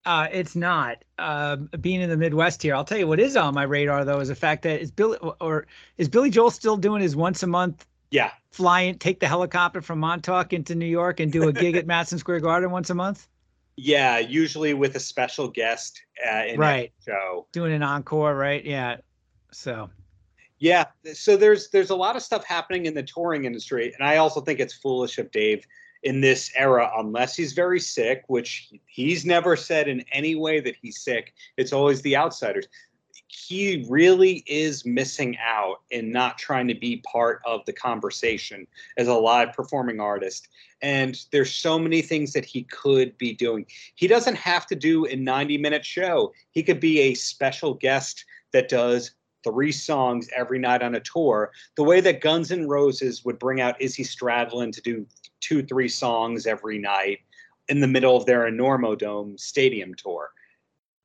Uh, 0.06 0.28
it's 0.32 0.56
not. 0.56 1.04
Uh, 1.18 1.56
being 1.56 2.02
in 2.02 2.10
the 2.10 2.18
Midwest 2.18 2.62
here, 2.62 2.76
I'll 2.76 2.84
tell 2.84 2.98
you 2.98 3.08
what 3.08 3.22
is 3.22 3.38
on 3.38 3.54
my 3.54 3.64
radar 3.64 4.04
though 4.04 4.20
is 4.20 4.28
the 4.28 4.36
fact 4.36 4.64
that 4.64 4.82
is 4.82 4.92
Billy 4.92 5.18
or 5.40 5.66
is 5.98 6.10
Billy 6.10 6.30
Joel 6.30 6.52
still 6.52 6.76
doing 6.76 7.02
his 7.02 7.16
once 7.16 7.42
a 7.42 7.48
month? 7.48 7.86
Yeah, 8.14 8.30
flying, 8.52 9.00
take 9.00 9.20
the 9.20 9.28
helicopter 9.28 9.82
from 9.82 9.98
Montauk 9.98 10.54
into 10.54 10.76
New 10.76 10.86
York 10.86 11.20
and 11.20 11.32
do 11.32 11.50
a 11.50 11.52
gig 11.52 11.76
at 11.76 11.88
Madison 11.88 12.20
Square 12.20 12.42
Garden 12.42 12.70
once 12.70 12.92
a 12.92 12.94
month. 12.94 13.28
Yeah, 13.76 14.20
usually 14.20 14.76
with 14.76 14.96
a 14.96 15.00
special 15.00 15.48
guest 15.48 16.00
uh, 16.24 16.44
in 16.46 16.60
right 16.60 16.94
show, 17.04 17.48
doing 17.52 17.74
an 17.74 17.82
encore, 17.82 18.36
right? 18.36 18.64
Yeah, 18.64 18.98
so 19.52 19.90
yeah, 20.60 20.86
so 21.12 21.36
there's 21.36 21.72
there's 21.72 21.90
a 21.90 21.96
lot 21.96 22.16
of 22.16 22.22
stuff 22.22 22.46
happening 22.46 22.86
in 22.86 22.94
the 22.94 23.02
touring 23.02 23.46
industry, 23.46 23.92
and 23.98 24.08
I 24.08 24.18
also 24.18 24.42
think 24.42 24.60
it's 24.60 24.76
foolish 24.76 25.18
of 25.18 25.32
Dave 25.32 25.66
in 26.04 26.22
this 26.22 26.52
era 26.56 26.92
unless 26.96 27.36
he's 27.36 27.54
very 27.54 27.80
sick, 27.80 28.26
which 28.28 28.70
he's 28.86 29.26
never 29.26 29.56
said 29.56 29.88
in 29.88 30.06
any 30.12 30.36
way 30.36 30.60
that 30.60 30.76
he's 30.80 31.02
sick. 31.02 31.34
It's 31.58 31.74
always 31.74 32.04
the 32.04 32.16
outsiders. 32.16 32.68
He 33.34 33.84
really 33.90 34.44
is 34.46 34.86
missing 34.86 35.38
out 35.44 35.82
in 35.90 36.12
not 36.12 36.38
trying 36.38 36.68
to 36.68 36.76
be 36.76 36.98
part 36.98 37.42
of 37.46 37.66
the 37.66 37.74
conversation 37.74 38.68
as 38.98 39.08
a 39.08 39.14
live 39.14 39.54
performing 39.54 40.00
artist. 40.00 40.50
And 40.84 41.20
there's 41.32 41.52
so 41.52 41.80
many 41.80 42.04
things 42.04 42.34
that 42.34 42.46
he 42.46 42.64
could 42.64 43.18
be 43.18 43.34
doing. 43.34 43.66
He 43.96 44.08
doesn't 44.08 44.36
have 44.36 44.68
to 44.68 44.76
do 44.76 45.06
a 45.08 45.16
90 45.16 45.58
minute 45.58 45.84
show, 45.84 46.32
he 46.52 46.62
could 46.62 46.80
be 46.80 47.00
a 47.00 47.16
special 47.16 47.74
guest 47.74 48.24
that 48.52 48.70
does 48.70 49.16
three 49.44 49.72
songs 49.72 50.30
every 50.36 50.60
night 50.60 50.84
on 50.84 50.96
a 50.96 51.00
tour, 51.00 51.52
the 51.76 51.84
way 51.84 52.02
that 52.02 52.22
Guns 52.22 52.52
N' 52.52 52.68
Roses 52.68 53.26
would 53.26 53.40
bring 53.40 53.60
out 53.60 53.82
Izzy 53.82 54.04
Stradlin 54.04 54.72
to 54.74 54.82
do 54.82 55.08
two, 55.42 55.64
three 55.64 55.90
songs 55.90 56.46
every 56.46 56.78
night 56.78 57.20
in 57.68 57.80
the 57.80 57.88
middle 57.88 58.16
of 58.16 58.26
their 58.26 58.42
Enormo 58.50 58.98
Dome 58.98 59.38
stadium 59.38 59.96
tour. 59.96 60.32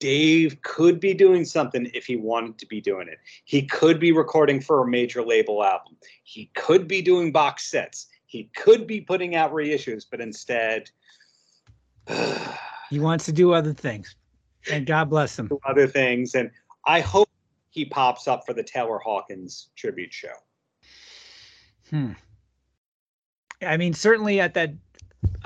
Dave 0.01 0.62
could 0.62 1.01
be 1.01 1.12
doing 1.12 1.44
something 1.44 1.90
if 1.92 2.07
he 2.07 2.16
wanted 2.16 2.59
to 2.59 2.66
be 2.66 2.80
doing 2.80 3.09
it. 3.09 3.18
He 3.44 3.62
could 3.62 3.99
be 3.99 4.12
recording 4.12 4.61
for 4.61 4.82
a 4.82 4.86
major 4.88 5.24
label 5.24 5.64
album. 5.64 5.96
He 6.22 6.51
could 6.55 6.86
be 6.86 7.03
doing 7.03 7.32
box 7.32 7.70
sets. 7.70 8.07
He 8.26 8.51
could 8.57 8.86
be 8.86 9.01
putting 9.01 9.34
out 9.34 9.53
reissues, 9.53 10.05
but 10.09 10.20
instead, 10.20 10.90
he 12.90 13.01
wants 13.01 13.24
to 13.26 13.32
do 13.32 13.53
other 13.53 13.72
things. 13.72 14.14
And 14.70 14.86
God 14.86 15.11
bless 15.11 15.38
him. 15.38 15.51
Other 15.66 15.86
things. 15.86 16.34
And 16.34 16.51
I 16.84 17.01
hope 17.01 17.28
he 17.70 17.84
pops 17.84 18.28
up 18.28 18.44
for 18.46 18.53
the 18.53 18.62
Taylor 18.62 18.99
Hawkins 18.99 19.70
tribute 19.76 20.12
show. 20.12 20.34
Hmm. 21.90 22.12
I 23.62 23.76
mean, 23.76 23.94
certainly 23.94 24.40
at 24.40 24.55
that, 24.55 24.72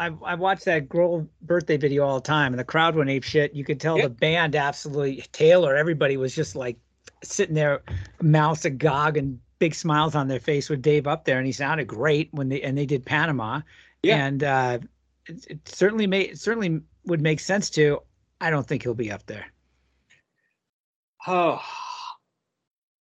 I 0.02 0.10
I 0.24 0.34
watched 0.34 0.64
that 0.64 0.88
Grohl 0.88 1.28
birthday 1.42 1.76
video 1.76 2.04
all 2.04 2.16
the 2.16 2.26
time, 2.26 2.52
and 2.52 2.58
the 2.58 2.64
crowd 2.64 2.96
went 2.96 3.10
ape 3.10 3.22
shit. 3.22 3.54
You 3.54 3.64
could 3.64 3.80
tell 3.80 3.96
yep. 3.96 4.04
the 4.04 4.10
band 4.10 4.56
absolutely 4.56 5.24
Taylor. 5.32 5.76
Everybody 5.76 6.16
was 6.16 6.34
just 6.34 6.56
like 6.56 6.76
sitting 7.22 7.54
there, 7.54 7.82
mouths 8.20 8.64
agog 8.64 9.16
and 9.16 9.38
big 9.58 9.74
smiles 9.74 10.16
on 10.16 10.26
their 10.26 10.40
face 10.40 10.68
with 10.68 10.82
Dave 10.82 11.06
up 11.06 11.24
there, 11.24 11.38
and 11.38 11.46
he 11.46 11.52
sounded 11.52 11.86
great 11.86 12.28
when 12.32 12.48
they 12.48 12.60
and 12.62 12.76
they 12.76 12.86
did 12.86 13.06
Panama. 13.06 13.60
Yeah. 14.02 14.26
And 14.26 14.42
uh, 14.42 14.78
it, 15.26 15.46
it 15.48 15.68
certainly 15.68 16.08
made 16.08 16.30
it 16.30 16.38
certainly 16.38 16.80
would 17.04 17.20
make 17.20 17.38
sense 17.38 17.70
to. 17.70 18.00
I 18.40 18.50
don't 18.50 18.66
think 18.66 18.82
he'll 18.82 18.94
be 18.94 19.12
up 19.12 19.24
there. 19.26 19.46
Oh, 21.28 21.62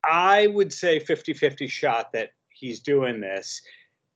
I 0.02 0.48
would 0.48 0.72
say 0.72 0.98
50 0.98 1.32
50 1.32 1.68
shot 1.68 2.12
that 2.12 2.30
he's 2.50 2.80
doing 2.80 3.20
this 3.20 3.62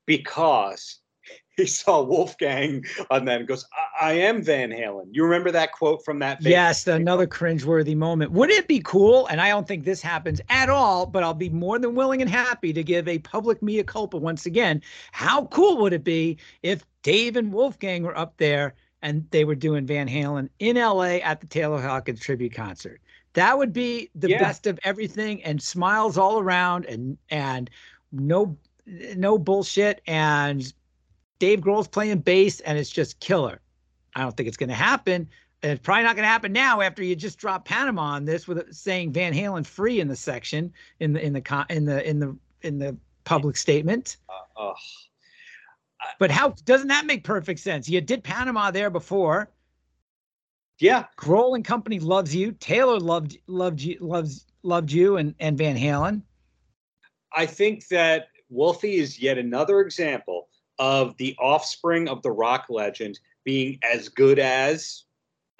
because 0.04 0.98
he 1.56 1.66
saw 1.66 2.02
Wolfgang 2.02 2.84
on 3.10 3.24
that 3.26 3.40
and 3.40 3.48
goes, 3.48 3.66
I-, 4.00 4.10
I, 4.10 4.12
am 4.14 4.42
Van 4.42 4.70
Halen. 4.70 5.08
You 5.10 5.24
remember 5.24 5.50
that 5.50 5.72
quote 5.72 6.04
from 6.04 6.18
that? 6.20 6.42
Yes, 6.42 6.86
another 6.86 7.26
cringeworthy 7.26 7.96
moment. 7.96 8.32
Would 8.32 8.50
it 8.50 8.68
be 8.68 8.80
cool? 8.80 9.26
And 9.26 9.40
I 9.40 9.48
don't 9.48 9.66
think 9.66 9.84
this 9.84 10.00
happens 10.00 10.40
at 10.48 10.68
all, 10.68 11.06
but 11.06 11.22
I'll 11.22 11.34
be 11.34 11.50
more 11.50 11.78
than 11.78 11.94
willing 11.94 12.22
and 12.22 12.30
happy 12.30 12.72
to 12.72 12.82
give 12.82 13.08
a 13.08 13.18
public 13.18 13.62
mea 13.62 13.82
culpa 13.82 14.16
once 14.16 14.46
again. 14.46 14.82
How 15.12 15.46
cool 15.46 15.78
would 15.78 15.92
it 15.92 16.04
be 16.04 16.38
if 16.62 16.84
Dave 17.02 17.36
and 17.36 17.52
Wolfgang 17.52 18.02
were 18.02 18.16
up 18.16 18.36
there 18.38 18.74
and 19.02 19.26
they 19.30 19.44
were 19.44 19.54
doing 19.54 19.86
Van 19.86 20.08
Halen 20.08 20.48
in 20.58 20.76
LA 20.76 21.18
at 21.22 21.40
the 21.40 21.46
Taylor 21.46 21.80
Hawkins 21.80 22.20
tribute 22.20 22.54
concert? 22.54 23.00
That 23.34 23.56
would 23.56 23.72
be 23.72 24.10
the 24.14 24.28
yeah. 24.28 24.38
best 24.38 24.66
of 24.66 24.78
everything 24.84 25.42
and 25.42 25.60
smiles 25.60 26.18
all 26.18 26.38
around 26.38 26.84
and 26.84 27.16
and 27.30 27.70
no 28.12 28.56
no 28.86 29.38
bullshit. 29.38 30.02
And 30.06 30.72
Dave 31.43 31.61
Grohl's 31.61 31.88
playing 31.88 32.20
bass, 32.20 32.61
and 32.61 32.78
it's 32.78 32.88
just 32.88 33.18
killer. 33.18 33.61
I 34.14 34.20
don't 34.20 34.36
think 34.36 34.47
it's 34.47 34.57
going 34.57 34.68
to 34.68 34.76
happen. 34.76 35.28
And 35.64 35.72
it's 35.72 35.82
probably 35.82 36.05
not 36.05 36.14
going 36.14 36.22
to 36.22 36.28
happen 36.28 36.53
now 36.53 36.80
after 36.80 37.03
you 37.03 37.16
just 37.16 37.36
drop 37.36 37.64
Panama 37.64 38.14
on 38.14 38.24
this 38.24 38.47
with 38.47 38.72
saying 38.72 39.12
Van 39.12 39.34
Halen 39.34 39.66
free 39.66 39.99
in 39.99 40.07
the 40.07 40.14
section 40.14 40.72
in 41.01 41.12
the 41.12 41.20
in 41.20 41.32
the 41.32 41.66
in 41.68 41.84
the 41.84 42.09
in 42.09 42.20
the 42.20 42.36
in 42.61 42.78
the 42.78 42.97
public 43.24 43.57
statement. 43.57 44.18
Uh, 44.28 44.68
uh, 44.68 44.74
but 46.20 46.30
how 46.30 46.51
doesn't 46.64 46.86
that 46.86 47.07
make 47.07 47.24
perfect 47.24 47.59
sense? 47.59 47.88
You 47.88 48.01
did 48.01 48.22
Panama 48.22 48.70
there 48.70 48.88
before. 48.88 49.51
Yeah, 50.78 51.07
Grohl 51.18 51.57
and 51.57 51.64
company 51.64 51.99
loves 51.99 52.32
you. 52.32 52.53
Taylor 52.53 53.01
loved 53.01 53.36
loved 53.49 53.80
you 53.80 53.97
loves 53.99 54.47
loved 54.62 54.93
you 54.93 55.16
and 55.16 55.34
and 55.40 55.59
Van 55.59 55.76
Halen. 55.76 56.22
I 57.34 57.47
think 57.47 57.88
that 57.88 58.28
Wolfie 58.49 58.99
is 58.99 59.18
yet 59.18 59.38
another 59.38 59.80
example 59.80 60.41
of 60.82 61.16
the 61.16 61.36
offspring 61.38 62.08
of 62.08 62.20
the 62.22 62.30
rock 62.32 62.66
legend 62.68 63.20
being 63.44 63.78
as 63.88 64.08
good 64.08 64.40
as 64.40 65.04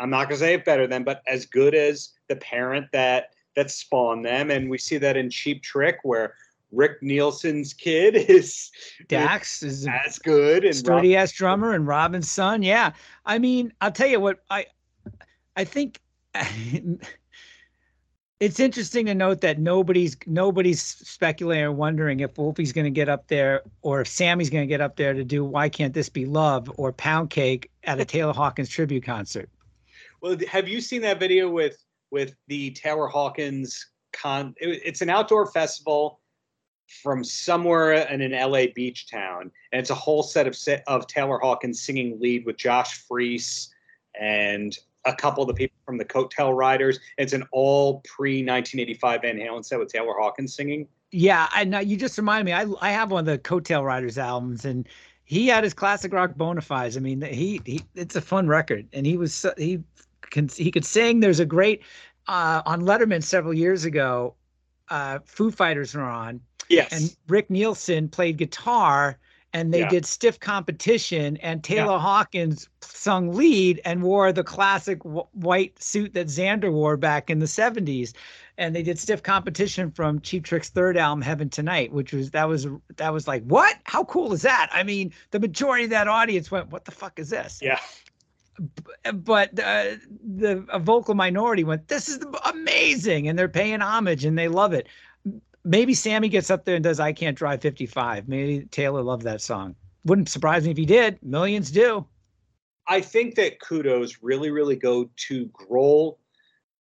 I'm 0.00 0.10
not 0.10 0.28
gonna 0.28 0.38
say 0.38 0.54
it 0.54 0.64
better 0.64 0.88
than, 0.88 1.04
but 1.04 1.22
as 1.28 1.46
good 1.46 1.76
as 1.76 2.10
the 2.28 2.34
parent 2.34 2.86
that 2.92 3.30
that 3.54 3.70
spawned 3.70 4.24
them, 4.24 4.50
and 4.50 4.68
we 4.68 4.78
see 4.78 4.98
that 4.98 5.16
in 5.16 5.30
Cheap 5.30 5.62
Trick 5.62 5.98
where 6.02 6.34
Rick 6.72 7.02
Nielsen's 7.02 7.72
kid 7.72 8.16
is 8.28 8.72
Daxx 9.08 9.62
is 9.62 9.86
as 9.86 10.18
good 10.18 10.64
and 10.64 10.74
sturdy 10.74 11.16
ass 11.16 11.30
drummer 11.30 11.72
and 11.72 11.86
Robin's 11.86 12.28
son. 12.28 12.64
Yeah, 12.64 12.92
I 13.24 13.38
mean, 13.38 13.72
I'll 13.80 13.92
tell 13.92 14.08
you 14.08 14.18
what 14.18 14.42
I 14.50 14.66
I 15.56 15.62
think 15.62 16.00
it's 18.43 18.59
interesting 18.59 19.07
to 19.07 19.14
note 19.14 19.40
that 19.43 19.61
nobody's 19.61 20.16
nobody's 20.26 20.82
speculating 20.82 21.62
or 21.62 21.70
wondering 21.70 22.18
if 22.18 22.36
Wolfie's 22.36 22.72
going 22.72 22.86
to 22.86 22.90
get 22.90 23.09
up 23.09 23.28
there 23.28 23.62
or 23.82 24.01
if 24.01 24.09
Sammy's 24.09 24.51
going 24.51 24.64
to 24.64 24.66
get 24.66 24.80
up 24.80 24.97
there 24.97 25.14
to 25.14 25.22
do 25.22 25.45
"Why 25.45 25.68
Can't 25.68 25.95
This 25.95 26.09
Be 26.09 26.26
Love" 26.26 26.68
or 26.76 26.93
"Pound 26.93 27.30
Cake" 27.30 27.70
at 27.84 28.01
a 28.01 28.05
Taylor 28.05 28.32
Hawkins 28.32 28.68
tribute 28.68 29.05
concert. 29.05 29.49
Well, 30.20 30.36
have 30.51 30.66
you 30.66 30.80
seen 30.80 31.03
that 31.03 31.20
video 31.20 31.49
with 31.49 31.76
with 32.11 32.34
the 32.49 32.72
Taylor 32.72 33.07
Hawkins 33.07 33.86
con? 34.12 34.57
It, 34.61 34.80
it's 34.84 35.03
an 35.03 35.09
outdoor 35.09 35.47
festival 35.47 36.18
from 37.01 37.22
somewhere 37.22 37.93
in 37.93 38.22
an 38.22 38.32
LA 38.32 38.64
beach 38.74 39.09
town, 39.09 39.53
and 39.70 39.78
it's 39.78 39.90
a 39.90 39.95
whole 39.95 40.24
set 40.24 40.49
of 40.49 40.57
set 40.57 40.82
of 40.88 41.07
Taylor 41.07 41.38
Hawkins 41.38 41.80
singing 41.80 42.18
lead 42.18 42.45
with 42.45 42.57
Josh 42.57 42.95
Freese 43.07 43.72
and 44.20 44.76
a 45.05 45.14
couple 45.14 45.42
of 45.42 45.48
the 45.48 45.55
people 45.55 45.76
from 45.84 45.98
the 45.98 46.05
Coattail 46.05 46.57
Riders. 46.57 47.00
It's 47.18 47.32
an 47.32 47.44
all 47.53 48.00
pre 48.05 48.44
1985 48.44 49.22
Van 49.22 49.36
Halen 49.36 49.64
set 49.64 49.78
with 49.78 49.92
Taylor 49.92 50.14
Hawkins 50.18 50.55
singing. 50.55 50.86
Yeah, 51.11 51.48
and 51.57 51.76
you 51.88 51.96
just 51.96 52.16
reminded 52.16 52.46
me. 52.46 52.53
I 52.53 52.66
I 52.80 52.92
have 52.92 53.11
one 53.11 53.20
of 53.20 53.26
the 53.26 53.38
Coattail 53.38 53.84
Riders 53.84 54.18
albums, 54.18 54.64
and 54.64 54.88
he 55.24 55.48
had 55.48 55.64
his 55.64 55.74
classic 55.74 56.12
rock 56.12 56.34
bona 56.36 56.61
fides. 56.61 56.96
I 56.96 57.00
mean, 57.00 57.20
he 57.22 57.61
he 57.64 57.82
it's 57.94 58.16
a 58.16 58.20
fun 58.20 58.48
record, 58.48 58.88
and 58.92 59.05
he 59.07 59.16
was 59.16 59.46
he 59.59 59.80
can 60.30 60.48
he 60.48 60.70
could 60.70 60.84
sing. 60.84 61.20
There's 61.20 61.40
a 61.40 61.46
great 61.46 61.82
uh, 62.28 62.62
on 62.64 62.82
Letterman 62.82 63.22
several 63.22 63.55
years 63.55 63.84
ago. 63.84 64.34
Uh, 64.88 65.18
Foo 65.24 65.50
Fighters 65.50 65.94
were 65.94 66.03
on. 66.03 66.40
Yes. 66.68 66.92
And 66.92 67.16
Rick 67.28 67.50
Nielsen 67.50 68.09
played 68.09 68.36
guitar 68.36 69.18
and 69.53 69.72
they 69.72 69.80
yeah. 69.80 69.88
did 69.88 70.07
stiff 70.07 70.40
competition 70.40 71.36
and 71.38 71.62
taylor 71.62 71.92
yeah. 71.92 71.98
hawkins 71.98 72.68
sung 72.80 73.32
lead 73.32 73.80
and 73.84 74.03
wore 74.03 74.32
the 74.32 74.44
classic 74.44 74.98
w- 75.00 75.26
white 75.32 75.80
suit 75.82 76.14
that 76.14 76.26
zander 76.26 76.72
wore 76.72 76.96
back 76.96 77.30
in 77.30 77.38
the 77.38 77.46
70s 77.46 78.12
and 78.59 78.74
they 78.76 78.82
did 78.82 78.98
stiff 78.98 79.22
competition 79.22 79.90
from 79.90 80.20
cheap 80.20 80.44
trick's 80.44 80.68
third 80.68 80.96
album 80.96 81.22
heaven 81.22 81.48
tonight 81.48 81.92
which 81.92 82.12
was 82.12 82.30
that 82.30 82.48
was 82.48 82.66
that 82.96 83.12
was 83.12 83.26
like 83.26 83.42
what? 83.44 83.76
How 83.84 84.05
cool 84.05 84.32
is 84.32 84.42
that? 84.42 84.70
I 84.72 84.82
mean 84.82 85.12
the 85.30 85.40
majority 85.40 85.84
of 85.84 85.90
that 85.90 86.09
audience 86.09 86.50
went 86.50 86.70
what 86.70 86.84
the 86.84 86.90
fuck 86.90 87.18
is 87.18 87.30
this? 87.30 87.61
Yeah. 87.62 87.78
But 89.12 89.59
uh, 89.59 89.96
the 90.36 90.64
a 90.68 90.78
vocal 90.78 91.14
minority 91.14 91.64
went 91.64 91.88
this 91.88 92.09
is 92.09 92.20
amazing 92.44 93.28
and 93.28 93.38
they're 93.38 93.48
paying 93.48 93.80
homage 93.80 94.24
and 94.24 94.38
they 94.38 94.48
love 94.48 94.72
it 94.72 94.86
maybe 95.64 95.94
Sammy 95.94 96.28
gets 96.28 96.50
up 96.50 96.64
there 96.64 96.76
and 96.76 96.84
does 96.84 97.00
I 97.00 97.12
Can't 97.12 97.36
Drive 97.36 97.60
55. 97.60 98.28
Maybe 98.28 98.66
Taylor 98.66 99.02
loved 99.02 99.22
that 99.24 99.40
song. 99.40 99.74
Wouldn't 100.04 100.28
surprise 100.28 100.64
me 100.64 100.72
if 100.72 100.76
he 100.76 100.86
did. 100.86 101.18
Millions 101.22 101.70
do. 101.70 102.06
I 102.88 103.00
think 103.00 103.36
that 103.36 103.60
kudos 103.60 104.18
really, 104.22 104.50
really 104.50 104.76
go 104.76 105.08
to 105.28 105.46
Grohl 105.46 106.16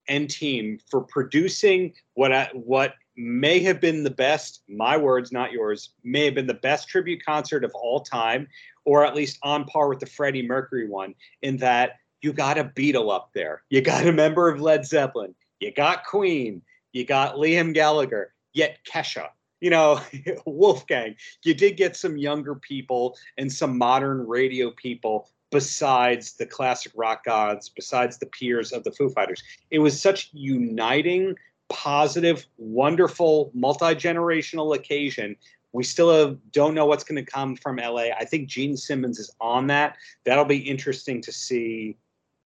and 0.07 0.29
team 0.29 0.79
for 0.89 1.01
producing 1.01 1.93
what 2.15 2.33
I, 2.33 2.49
what 2.53 2.95
may 3.15 3.59
have 3.59 3.79
been 3.79 4.03
the 4.03 4.09
best, 4.09 4.63
my 4.67 4.97
words, 4.97 5.31
not 5.31 5.51
yours, 5.51 5.91
may 6.03 6.25
have 6.25 6.33
been 6.33 6.47
the 6.47 6.53
best 6.55 6.87
tribute 6.87 7.23
concert 7.23 7.63
of 7.63 7.71
all 7.75 7.99
time, 7.99 8.47
or 8.83 9.05
at 9.05 9.15
least 9.15 9.37
on 9.43 9.65
par 9.65 9.89
with 9.89 9.99
the 9.99 10.07
Freddie 10.07 10.47
Mercury 10.47 10.87
one, 10.87 11.13
in 11.43 11.57
that 11.57 11.97
you 12.21 12.33
got 12.33 12.57
a 12.57 12.63
Beatle 12.63 13.13
up 13.13 13.29
there. 13.33 13.61
You 13.69 13.81
got 13.81 14.07
a 14.07 14.11
member 14.11 14.49
of 14.49 14.59
Led 14.59 14.85
Zeppelin. 14.85 15.35
You 15.59 15.71
got 15.71 16.05
Queen. 16.05 16.63
You 16.93 17.05
got 17.05 17.35
Liam 17.35 17.73
Gallagher 17.73 18.33
yet 18.53 18.79
Kesha, 18.85 19.29
you 19.59 19.69
know, 19.69 20.01
Wolfgang. 20.45 21.15
You 21.43 21.53
did 21.53 21.77
get 21.77 21.95
some 21.95 22.17
younger 22.17 22.55
people 22.55 23.17
and 23.37 23.51
some 23.51 23.77
modern 23.77 24.27
radio 24.27 24.71
people 24.71 25.29
besides 25.51 26.33
the 26.33 26.45
classic 26.45 26.93
rock 26.95 27.25
gods, 27.25 27.69
besides 27.69 28.17
the 28.17 28.25
peers 28.25 28.71
of 28.71 28.83
the 28.83 28.91
Foo 28.91 29.09
Fighters. 29.09 29.43
It 29.69 29.79
was 29.79 30.01
such 30.01 30.29
uniting, 30.31 31.35
positive, 31.69 32.45
wonderful, 32.57 33.51
multi 33.53 33.93
generational 33.95 34.75
occasion. 34.75 35.35
We 35.73 35.83
still 35.83 36.13
have, 36.13 36.37
don't 36.51 36.73
know 36.73 36.85
what's 36.85 37.03
going 37.03 37.23
to 37.23 37.31
come 37.31 37.55
from 37.55 37.77
LA. 37.77 38.07
I 38.17 38.25
think 38.25 38.49
Gene 38.49 38.75
Simmons 38.75 39.19
is 39.19 39.33
on 39.39 39.67
that. 39.67 39.97
That'll 40.25 40.45
be 40.45 40.57
interesting 40.57 41.21
to 41.21 41.31
see 41.31 41.97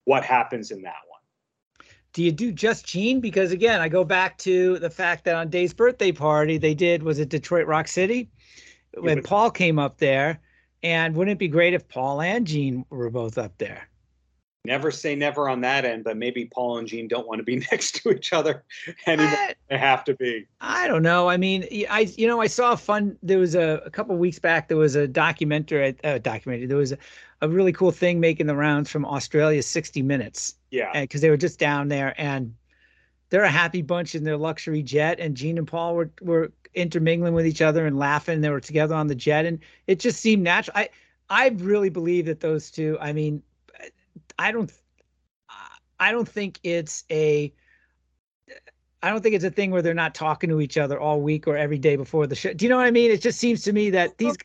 what 0.05 0.25
happens 0.25 0.71
in 0.71 0.81
that 0.81 0.95
one 1.07 1.12
do 2.13 2.23
you 2.23 2.31
do 2.31 2.51
just 2.51 2.85
Gene? 2.85 3.19
Because 3.19 3.51
again, 3.51 3.81
I 3.81 3.89
go 3.89 4.03
back 4.03 4.37
to 4.39 4.79
the 4.79 4.89
fact 4.89 5.25
that 5.25 5.35
on 5.35 5.49
Dave's 5.49 5.73
birthday 5.73 6.11
party, 6.11 6.57
they 6.57 6.73
did 6.73 7.03
was 7.03 7.19
it 7.19 7.29
Detroit 7.29 7.67
Rock 7.67 7.87
City 7.87 8.29
when 8.97 9.23
Paul 9.23 9.51
came 9.51 9.79
up 9.79 9.97
there, 9.97 10.39
and 10.83 11.15
wouldn't 11.15 11.33
it 11.33 11.39
be 11.39 11.47
great 11.47 11.73
if 11.73 11.87
Paul 11.87 12.21
and 12.21 12.45
Gene 12.45 12.85
were 12.89 13.09
both 13.09 13.37
up 13.37 13.57
there? 13.57 13.89
Never 14.65 14.91
say 14.91 15.13
never 15.13 15.49
on 15.49 15.59
that 15.61 15.83
end, 15.83 16.05
but 16.05 16.15
maybe 16.15 16.45
Paul 16.45 16.77
and 16.77 16.87
Gene 16.87 17.09
don't 17.09 17.27
want 17.27 17.39
to 17.39 17.43
be 17.43 17.57
next 17.71 17.95
to 17.95 18.11
each 18.11 18.31
other 18.31 18.63
anymore. 19.05 19.27
I, 19.27 19.55
they 19.69 19.77
have 19.77 20.05
to 20.05 20.13
be. 20.13 20.47
I 20.61 20.87
don't 20.87 21.03
know. 21.03 21.27
I 21.27 21.35
mean, 21.35 21.67
I 21.89 22.11
you 22.17 22.27
know 22.27 22.39
I 22.39 22.47
saw 22.47 22.71
a 22.71 22.77
fun. 22.77 23.17
There 23.21 23.39
was 23.39 23.55
a, 23.55 23.81
a 23.85 23.89
couple 23.89 24.15
weeks 24.15 24.39
back. 24.39 24.69
There 24.69 24.77
was 24.77 24.95
a 24.95 25.05
documentary. 25.05 25.97
Uh, 26.05 26.17
documentary. 26.17 26.67
There 26.67 26.77
was 26.77 26.93
a, 26.93 26.97
a 27.41 27.49
really 27.49 27.73
cool 27.73 27.91
thing 27.91 28.21
making 28.21 28.47
the 28.47 28.55
rounds 28.55 28.89
from 28.89 29.05
Australia, 29.05 29.61
60 29.61 30.01
Minutes. 30.01 30.55
Yeah. 30.71 31.01
Because 31.01 31.19
they 31.19 31.29
were 31.29 31.35
just 31.35 31.59
down 31.59 31.89
there, 31.89 32.15
and 32.17 32.55
they're 33.31 33.43
a 33.43 33.49
happy 33.49 33.81
bunch 33.81 34.15
in 34.15 34.23
their 34.23 34.37
luxury 34.37 34.81
jet. 34.81 35.19
And 35.19 35.35
Gene 35.35 35.57
and 35.57 35.67
Paul 35.67 35.93
were 35.93 36.09
were 36.21 36.53
intermingling 36.73 37.33
with 37.33 37.45
each 37.45 37.61
other 37.61 37.85
and 37.85 37.99
laughing. 37.99 38.39
They 38.39 38.49
were 38.49 38.61
together 38.61 38.95
on 38.95 39.07
the 39.07 39.15
jet, 39.15 39.45
and 39.45 39.59
it 39.87 39.99
just 39.99 40.21
seemed 40.21 40.43
natural. 40.43 40.77
I 40.77 40.89
I 41.29 41.49
really 41.49 41.89
believe 41.89 42.27
that 42.27 42.39
those 42.39 42.71
two. 42.71 42.97
I 43.01 43.11
mean 43.11 43.43
I 44.43 44.51
don't 44.51 44.71
I 45.99 46.11
don't 46.11 46.27
think 46.27 46.59
it's 46.63 47.05
a 47.09 47.53
I 49.01 49.09
don't 49.09 49.21
think 49.21 49.35
it's 49.35 49.45
a 49.45 49.49
thing 49.49 49.71
where 49.71 49.81
they're 49.81 49.93
not 49.93 50.13
talking 50.13 50.49
to 50.49 50.59
each 50.59 50.77
other 50.77 50.99
all 50.99 51.21
week 51.21 51.47
or 51.47 51.55
every 51.55 51.77
day 51.77 51.95
before 51.95 52.27
the 52.27 52.35
show. 52.35 52.53
Do 52.53 52.65
you 52.65 52.69
know 52.69 52.75
what 52.75 52.85
I 52.85 52.91
mean? 52.91 53.09
It 53.09 53.21
just 53.21 53.39
seems 53.39 53.63
to 53.63 53.73
me 53.73 53.89
that 53.91 54.17
these 54.17 54.35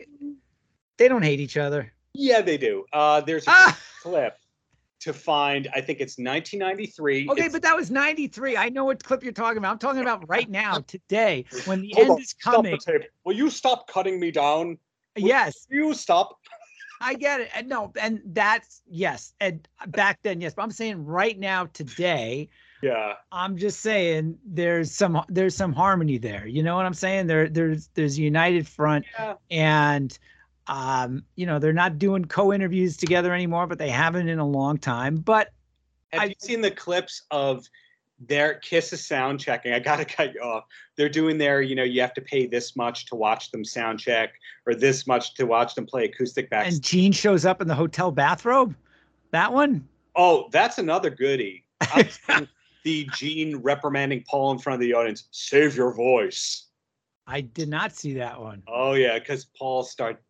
they 0.98 1.08
don't 1.08 1.22
hate 1.22 1.40
each 1.40 1.56
other. 1.56 1.92
Yeah, 2.14 2.42
they 2.42 2.58
do. 2.58 2.84
Uh, 2.92 3.20
there's 3.22 3.46
a 3.48 3.50
ah! 3.50 3.78
clip 4.02 4.38
to 5.00 5.12
find. 5.12 5.68
I 5.74 5.80
think 5.80 6.00
it's 6.00 6.18
1993. 6.18 7.28
Okay, 7.30 7.42
it's, 7.42 7.52
but 7.52 7.62
that 7.62 7.74
was 7.74 7.90
93. 7.90 8.56
I 8.56 8.68
know 8.68 8.84
what 8.84 9.02
clip 9.02 9.24
you're 9.24 9.32
talking 9.32 9.58
about. 9.58 9.72
I'm 9.72 9.78
talking 9.78 10.02
about 10.02 10.28
right 10.28 10.48
now, 10.48 10.78
today, 10.86 11.44
when 11.64 11.82
the 11.82 11.96
end 11.98 12.10
on, 12.10 12.20
is 12.20 12.32
coming. 12.32 12.78
Will 13.24 13.34
you 13.34 13.50
stop 13.50 13.88
cutting 13.88 14.18
me 14.18 14.30
down? 14.30 14.78
Will 15.16 15.28
yes. 15.28 15.66
You 15.68 15.94
stop. 15.94 16.38
I 17.00 17.14
get 17.14 17.40
it. 17.40 17.50
And 17.54 17.68
no, 17.68 17.92
and 18.00 18.20
that's 18.26 18.82
yes. 18.88 19.34
And 19.40 19.66
back 19.88 20.20
then, 20.22 20.40
yes. 20.40 20.54
But 20.54 20.62
I'm 20.62 20.70
saying 20.70 21.04
right 21.04 21.38
now, 21.38 21.66
today, 21.66 22.48
yeah. 22.82 23.14
I'm 23.32 23.56
just 23.56 23.80
saying 23.80 24.38
there's 24.44 24.92
some 24.92 25.22
there's 25.28 25.54
some 25.54 25.72
harmony 25.72 26.18
there. 26.18 26.46
You 26.46 26.62
know 26.62 26.76
what 26.76 26.86
I'm 26.86 26.94
saying? 26.94 27.26
There 27.26 27.48
there's 27.48 27.88
there's 27.94 28.18
a 28.18 28.22
united 28.22 28.68
front 28.68 29.04
yeah. 29.18 29.34
and 29.50 30.18
um, 30.68 31.24
you 31.34 31.46
know, 31.46 31.58
they're 31.58 31.72
not 31.72 31.98
doing 31.98 32.26
co-interviews 32.26 32.96
together 32.96 33.32
anymore, 33.32 33.66
but 33.66 33.78
they 33.78 33.88
haven't 33.88 34.28
in 34.28 34.38
a 34.38 34.46
long 34.46 34.76
time. 34.76 35.16
But 35.16 35.48
have 36.12 36.22
I've, 36.22 36.28
you 36.28 36.34
seen 36.38 36.60
the 36.60 36.70
clips 36.70 37.22
of 37.30 37.66
their 38.20 38.54
Kiss 38.54 38.92
is 38.92 39.06
sound 39.06 39.40
checking. 39.40 39.72
I 39.72 39.78
gotta 39.78 40.04
cut 40.16 40.34
you 40.34 40.40
off. 40.40 40.64
They're 40.96 41.08
doing 41.08 41.38
their, 41.38 41.62
you 41.62 41.74
know, 41.74 41.84
you 41.84 42.00
have 42.00 42.14
to 42.14 42.20
pay 42.20 42.46
this 42.46 42.76
much 42.76 43.06
to 43.06 43.14
watch 43.14 43.50
them 43.50 43.64
sound 43.64 44.00
check, 44.00 44.34
or 44.66 44.74
this 44.74 45.06
much 45.06 45.34
to 45.34 45.44
watch 45.44 45.74
them 45.74 45.86
play 45.86 46.04
acoustic 46.04 46.50
back. 46.50 46.66
And 46.66 46.82
Gene 46.82 47.12
shows 47.12 47.44
up 47.44 47.60
in 47.60 47.68
the 47.68 47.74
hotel 47.74 48.10
bathrobe. 48.10 48.74
That 49.30 49.52
one. 49.52 49.86
Oh, 50.16 50.48
that's 50.50 50.78
another 50.78 51.10
goodie. 51.10 51.64
the 52.84 53.08
Gene 53.14 53.56
reprimanding 53.56 54.24
Paul 54.28 54.52
in 54.52 54.58
front 54.58 54.74
of 54.74 54.80
the 54.80 54.94
audience. 54.94 55.28
Save 55.30 55.76
your 55.76 55.92
voice. 55.92 56.66
I 57.26 57.42
did 57.42 57.68
not 57.68 57.94
see 57.94 58.14
that 58.14 58.40
one. 58.40 58.62
Oh 58.66 58.94
yeah, 58.94 59.18
because 59.18 59.46
Paul 59.56 59.84
start. 59.84 60.22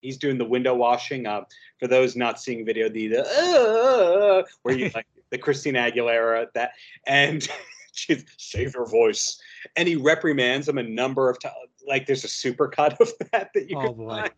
He's 0.00 0.18
doing 0.18 0.38
the 0.38 0.44
window 0.44 0.74
washing. 0.74 1.26
Uh, 1.26 1.42
for 1.80 1.88
those 1.88 2.14
not 2.14 2.40
seeing 2.40 2.64
video, 2.64 2.88
the, 2.88 3.08
the 3.08 3.22
uh, 3.22 4.42
where 4.62 4.76
you 4.76 4.90
like 4.94 5.06
the 5.34 5.38
Christina 5.38 5.80
Aguilera 5.80 6.46
that, 6.54 6.72
and 7.06 7.46
she's 7.92 8.24
save 8.38 8.74
your 8.74 8.86
voice. 8.88 9.40
And 9.76 9.88
he 9.88 9.96
reprimands 9.96 10.68
him 10.68 10.78
a 10.78 10.82
number 10.82 11.28
of 11.28 11.40
times. 11.40 11.54
Like 11.86 12.06
there's 12.06 12.24
a 12.24 12.28
super 12.28 12.68
cut 12.68 13.00
of 13.00 13.12
that 13.32 13.50
that 13.52 13.68
you 13.68 13.76
oh, 13.76 13.82
can 13.82 13.92
boy. 13.94 14.08
find. 14.08 14.30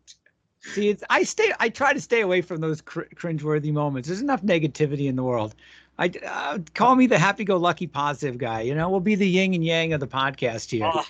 See, 0.61 0.89
it's 0.89 1.05
I 1.11 1.23
stay. 1.23 1.53
I 1.61 1.69
try 1.69 1.93
to 1.93 2.01
stay 2.01 2.23
away 2.23 2.41
from 2.41 2.61
those 2.61 2.81
cr- 2.81 3.13
cringeworthy 3.15 3.73
moments. 3.73 4.09
There's 4.09 4.23
enough 4.23 4.43
negativity 4.43 5.07
in 5.07 5.17
the 5.17 5.23
world. 5.23 5.55
I 5.99 6.11
uh, 6.27 6.59
call 6.75 6.95
me 6.95 7.07
the 7.07 7.19
happy-go-lucky 7.19 7.87
positive 7.87 8.37
guy. 8.37 8.63
You 8.63 8.75
know, 8.75 8.91
we'll 8.91 9.01
be 9.01 9.15
the 9.15 9.29
yin 9.29 9.55
and 9.55 9.65
yang 9.65 9.93
of 9.93 10.01
the 10.01 10.07
podcast 10.07 10.71
here. 10.71 10.87
Uh, 10.87 11.03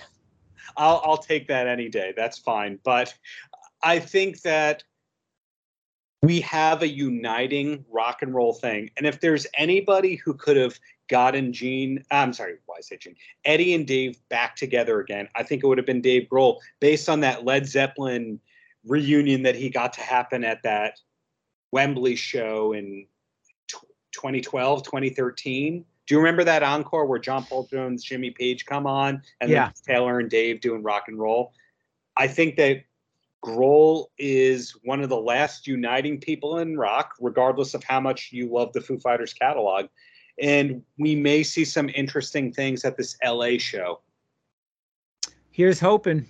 I'll 0.76 1.00
I'll 1.04 1.16
take 1.16 1.46
that 1.48 1.68
any 1.68 1.88
day. 1.88 2.12
That's 2.16 2.38
fine. 2.38 2.78
But 2.84 3.14
I 3.82 4.00
think 4.00 4.42
that 4.42 4.82
we 6.22 6.40
have 6.40 6.82
a 6.82 6.88
uniting 6.88 7.84
rock 7.90 8.22
and 8.22 8.34
roll 8.34 8.52
thing. 8.52 8.90
And 8.96 9.06
if 9.06 9.20
there's 9.20 9.46
anybody 9.56 10.16
who 10.16 10.34
could 10.34 10.56
have 10.56 10.78
gotten 11.08 11.52
Gene, 11.52 12.04
uh, 12.10 12.16
I'm 12.16 12.32
sorry, 12.32 12.54
why 12.66 12.76
I 12.78 12.80
say 12.80 12.96
Gene, 12.96 13.16
Eddie 13.44 13.74
and 13.74 13.86
Dave 13.86 14.18
back 14.28 14.56
together 14.56 15.00
again, 15.00 15.28
I 15.36 15.42
think 15.42 15.62
it 15.62 15.66
would 15.66 15.78
have 15.78 15.86
been 15.86 16.00
Dave 16.00 16.28
Grohl 16.28 16.58
based 16.80 17.08
on 17.08 17.20
that 17.20 17.44
Led 17.44 17.66
Zeppelin 17.66 18.40
reunion 18.86 19.42
that 19.42 19.56
he 19.56 19.68
got 19.68 19.92
to 19.94 20.00
happen 20.00 20.44
at 20.44 20.62
that 20.62 20.98
Wembley 21.72 22.16
show 22.16 22.72
in 22.72 23.06
2012, 24.12 24.82
2013. 24.82 25.84
Do 26.06 26.14
you 26.14 26.18
remember 26.18 26.44
that 26.44 26.62
encore 26.62 27.04
where 27.04 27.18
John 27.18 27.44
Paul 27.44 27.66
Jones, 27.70 28.02
Jimmy 28.02 28.30
Page 28.30 28.64
come 28.64 28.86
on, 28.86 29.22
and 29.40 29.50
Yeah. 29.50 29.66
then 29.66 29.96
Taylor 29.96 30.18
and 30.20 30.30
Dave 30.30 30.60
doing 30.60 30.82
rock 30.82 31.04
and 31.08 31.18
roll? 31.18 31.52
I 32.16 32.28
think 32.28 32.56
that 32.56 32.84
Grohl 33.44 34.06
is 34.18 34.74
one 34.82 35.02
of 35.02 35.08
the 35.08 35.20
last 35.20 35.66
uniting 35.66 36.18
people 36.18 36.58
in 36.58 36.76
rock, 36.76 37.14
regardless 37.20 37.74
of 37.74 37.84
how 37.84 38.00
much 38.00 38.30
you 38.32 38.52
love 38.52 38.72
the 38.72 38.80
Foo 38.80 38.98
Fighters 38.98 39.32
catalog. 39.32 39.86
And 40.40 40.82
we 40.98 41.14
may 41.14 41.42
see 41.42 41.64
some 41.64 41.88
interesting 41.90 42.52
things 42.52 42.84
at 42.84 42.96
this 42.96 43.16
LA 43.24 43.58
show. 43.58 44.00
Here's 45.50 45.80
hoping. 45.80 46.26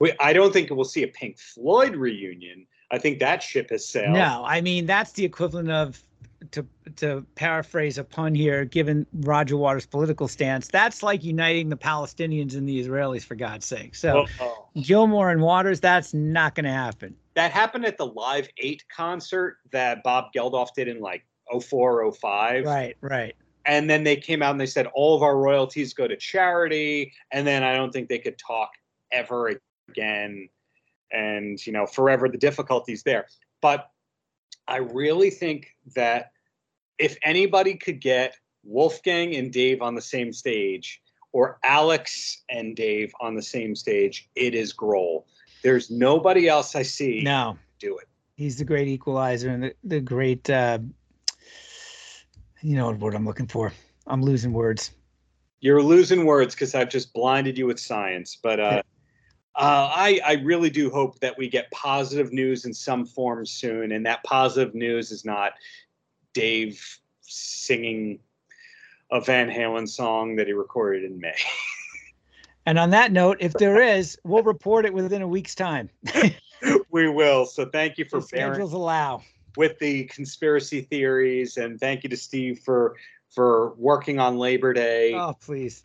We, 0.00 0.12
I 0.18 0.32
don't 0.32 0.52
think 0.52 0.70
we'll 0.70 0.84
see 0.84 1.02
a 1.02 1.08
Pink 1.08 1.38
Floyd 1.38 1.94
reunion. 1.94 2.66
I 2.90 2.98
think 2.98 3.18
that 3.18 3.42
ship 3.42 3.70
has 3.70 3.86
sailed. 3.86 4.14
No, 4.14 4.44
I 4.46 4.60
mean 4.60 4.86
that's 4.86 5.12
the 5.12 5.24
equivalent 5.24 5.70
of 5.70 6.02
to 6.52 6.66
to 6.96 7.24
paraphrase 7.34 7.98
a 7.98 8.04
pun 8.04 8.34
here, 8.34 8.64
given 8.64 9.06
Roger 9.12 9.56
Waters' 9.56 9.86
political 9.86 10.28
stance, 10.28 10.68
that's 10.68 11.02
like 11.02 11.24
uniting 11.24 11.68
the 11.68 11.76
Palestinians 11.76 12.56
and 12.56 12.68
the 12.68 12.82
Israelis 12.82 13.22
for 13.22 13.34
God's 13.34 13.66
sake. 13.66 13.94
So 13.94 14.22
Uh-oh. 14.22 14.68
Gilmour 14.80 15.30
and 15.30 15.42
Waters, 15.42 15.80
that's 15.80 16.14
not 16.14 16.54
going 16.54 16.64
to 16.64 16.72
happen. 16.72 17.14
that 17.34 17.50
happened 17.52 17.84
at 17.84 17.96
the 17.98 18.06
Live 18.06 18.48
8 18.58 18.84
concert 18.94 19.58
that 19.72 20.02
Bob 20.02 20.32
Geldof 20.34 20.68
did 20.74 20.88
in 20.88 21.00
like 21.00 21.24
04, 21.60 22.12
05. 22.12 22.64
Right, 22.64 22.96
right. 23.00 23.34
And 23.64 23.88
then 23.90 24.02
they 24.04 24.16
came 24.16 24.42
out 24.42 24.52
and 24.52 24.60
they 24.60 24.66
said 24.66 24.86
all 24.94 25.14
of 25.14 25.22
our 25.22 25.36
royalties 25.36 25.92
go 25.92 26.08
to 26.08 26.16
charity. 26.16 27.12
And 27.32 27.46
then 27.46 27.62
I 27.62 27.76
don't 27.76 27.92
think 27.92 28.08
they 28.08 28.18
could 28.18 28.38
talk 28.38 28.70
ever 29.12 29.58
again. 29.90 30.48
And, 31.12 31.64
you 31.66 31.72
know, 31.72 31.86
forever 31.86 32.28
the 32.28 32.38
difficulties 32.38 33.02
there. 33.02 33.26
But 33.60 33.90
I 34.68 34.76
really 34.76 35.30
think 35.30 35.74
that 35.96 36.32
if 36.98 37.16
anybody 37.22 37.74
could 37.74 38.00
get 38.00 38.36
Wolfgang 38.62 39.34
and 39.36 39.50
Dave 39.52 39.80
on 39.82 39.94
the 39.94 40.02
same 40.02 40.32
stage, 40.32 41.00
or 41.32 41.58
Alex 41.62 42.42
and 42.50 42.76
Dave 42.76 43.12
on 43.20 43.34
the 43.34 43.42
same 43.42 43.74
stage, 43.74 44.28
it 44.34 44.54
is 44.54 44.74
Grohl. 44.74 45.24
There's 45.62 45.90
nobody 45.90 46.48
else 46.48 46.74
I 46.74 46.82
see 46.82 47.20
No, 47.22 47.58
do 47.78 47.98
it. 47.98 48.08
he's 48.36 48.58
the 48.58 48.64
great 48.64 48.88
equalizer 48.88 49.50
and 49.50 49.62
the, 49.64 49.74
the 49.84 50.00
great, 50.00 50.48
uh, 50.48 50.78
you 52.62 52.76
know 52.76 52.92
what 52.92 53.14
I'm 53.14 53.24
looking 53.26 53.46
for. 53.46 53.72
I'm 54.06 54.22
losing 54.22 54.52
words. 54.52 54.92
You're 55.60 55.82
losing 55.82 56.24
words 56.24 56.54
because 56.54 56.74
I've 56.74 56.88
just 56.88 57.12
blinded 57.12 57.58
you 57.58 57.66
with 57.66 57.80
science. 57.80 58.38
But 58.42 58.60
uh, 58.60 58.82
uh, 59.58 59.90
I, 59.92 60.20
I 60.24 60.32
really 60.34 60.70
do 60.70 60.88
hope 60.88 61.18
that 61.18 61.36
we 61.36 61.48
get 61.48 61.68
positive 61.72 62.32
news 62.32 62.64
in 62.64 62.72
some 62.72 63.04
form 63.04 63.44
soon. 63.44 63.90
And 63.90 64.06
that 64.06 64.22
positive 64.22 64.72
news 64.72 65.10
is 65.10 65.24
not 65.24 65.52
Dave 66.32 67.00
singing 67.22 68.20
a 69.10 69.20
Van 69.20 69.50
Halen 69.50 69.88
song 69.88 70.36
that 70.36 70.46
he 70.46 70.52
recorded 70.52 71.04
in 71.04 71.20
May. 71.20 71.34
And 72.66 72.78
on 72.78 72.90
that 72.90 73.12
note, 73.12 73.38
if 73.40 73.54
there 73.54 73.80
is, 73.80 74.18
we'll 74.24 74.42
report 74.42 74.84
it 74.84 74.92
within 74.92 75.22
a 75.22 75.26
week's 75.26 75.54
time. 75.54 75.88
we 76.90 77.08
will. 77.08 77.46
So 77.46 77.64
thank 77.64 77.96
you 77.96 78.04
for 78.04 78.20
schedules 78.20 78.74
allow. 78.74 79.22
with 79.56 79.78
the 79.78 80.04
conspiracy 80.04 80.82
theories, 80.82 81.56
and 81.56 81.80
thank 81.80 82.04
you 82.04 82.10
to 82.10 82.16
Steve 82.18 82.58
for 82.58 82.94
for 83.30 83.74
working 83.76 84.18
on 84.18 84.38
Labor 84.38 84.72
Day, 84.72 85.14
Oh, 85.14 85.34
please. 85.40 85.82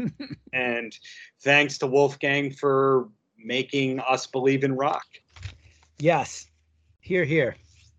and 0.52 0.96
thanks 1.42 1.78
to 1.78 1.86
Wolfgang 1.86 2.50
for 2.52 3.08
making 3.38 4.00
us 4.00 4.26
believe 4.26 4.64
in 4.64 4.74
rock. 4.76 5.04
yes. 5.98 6.46
Hear, 7.00 7.24
hear. 7.24 7.56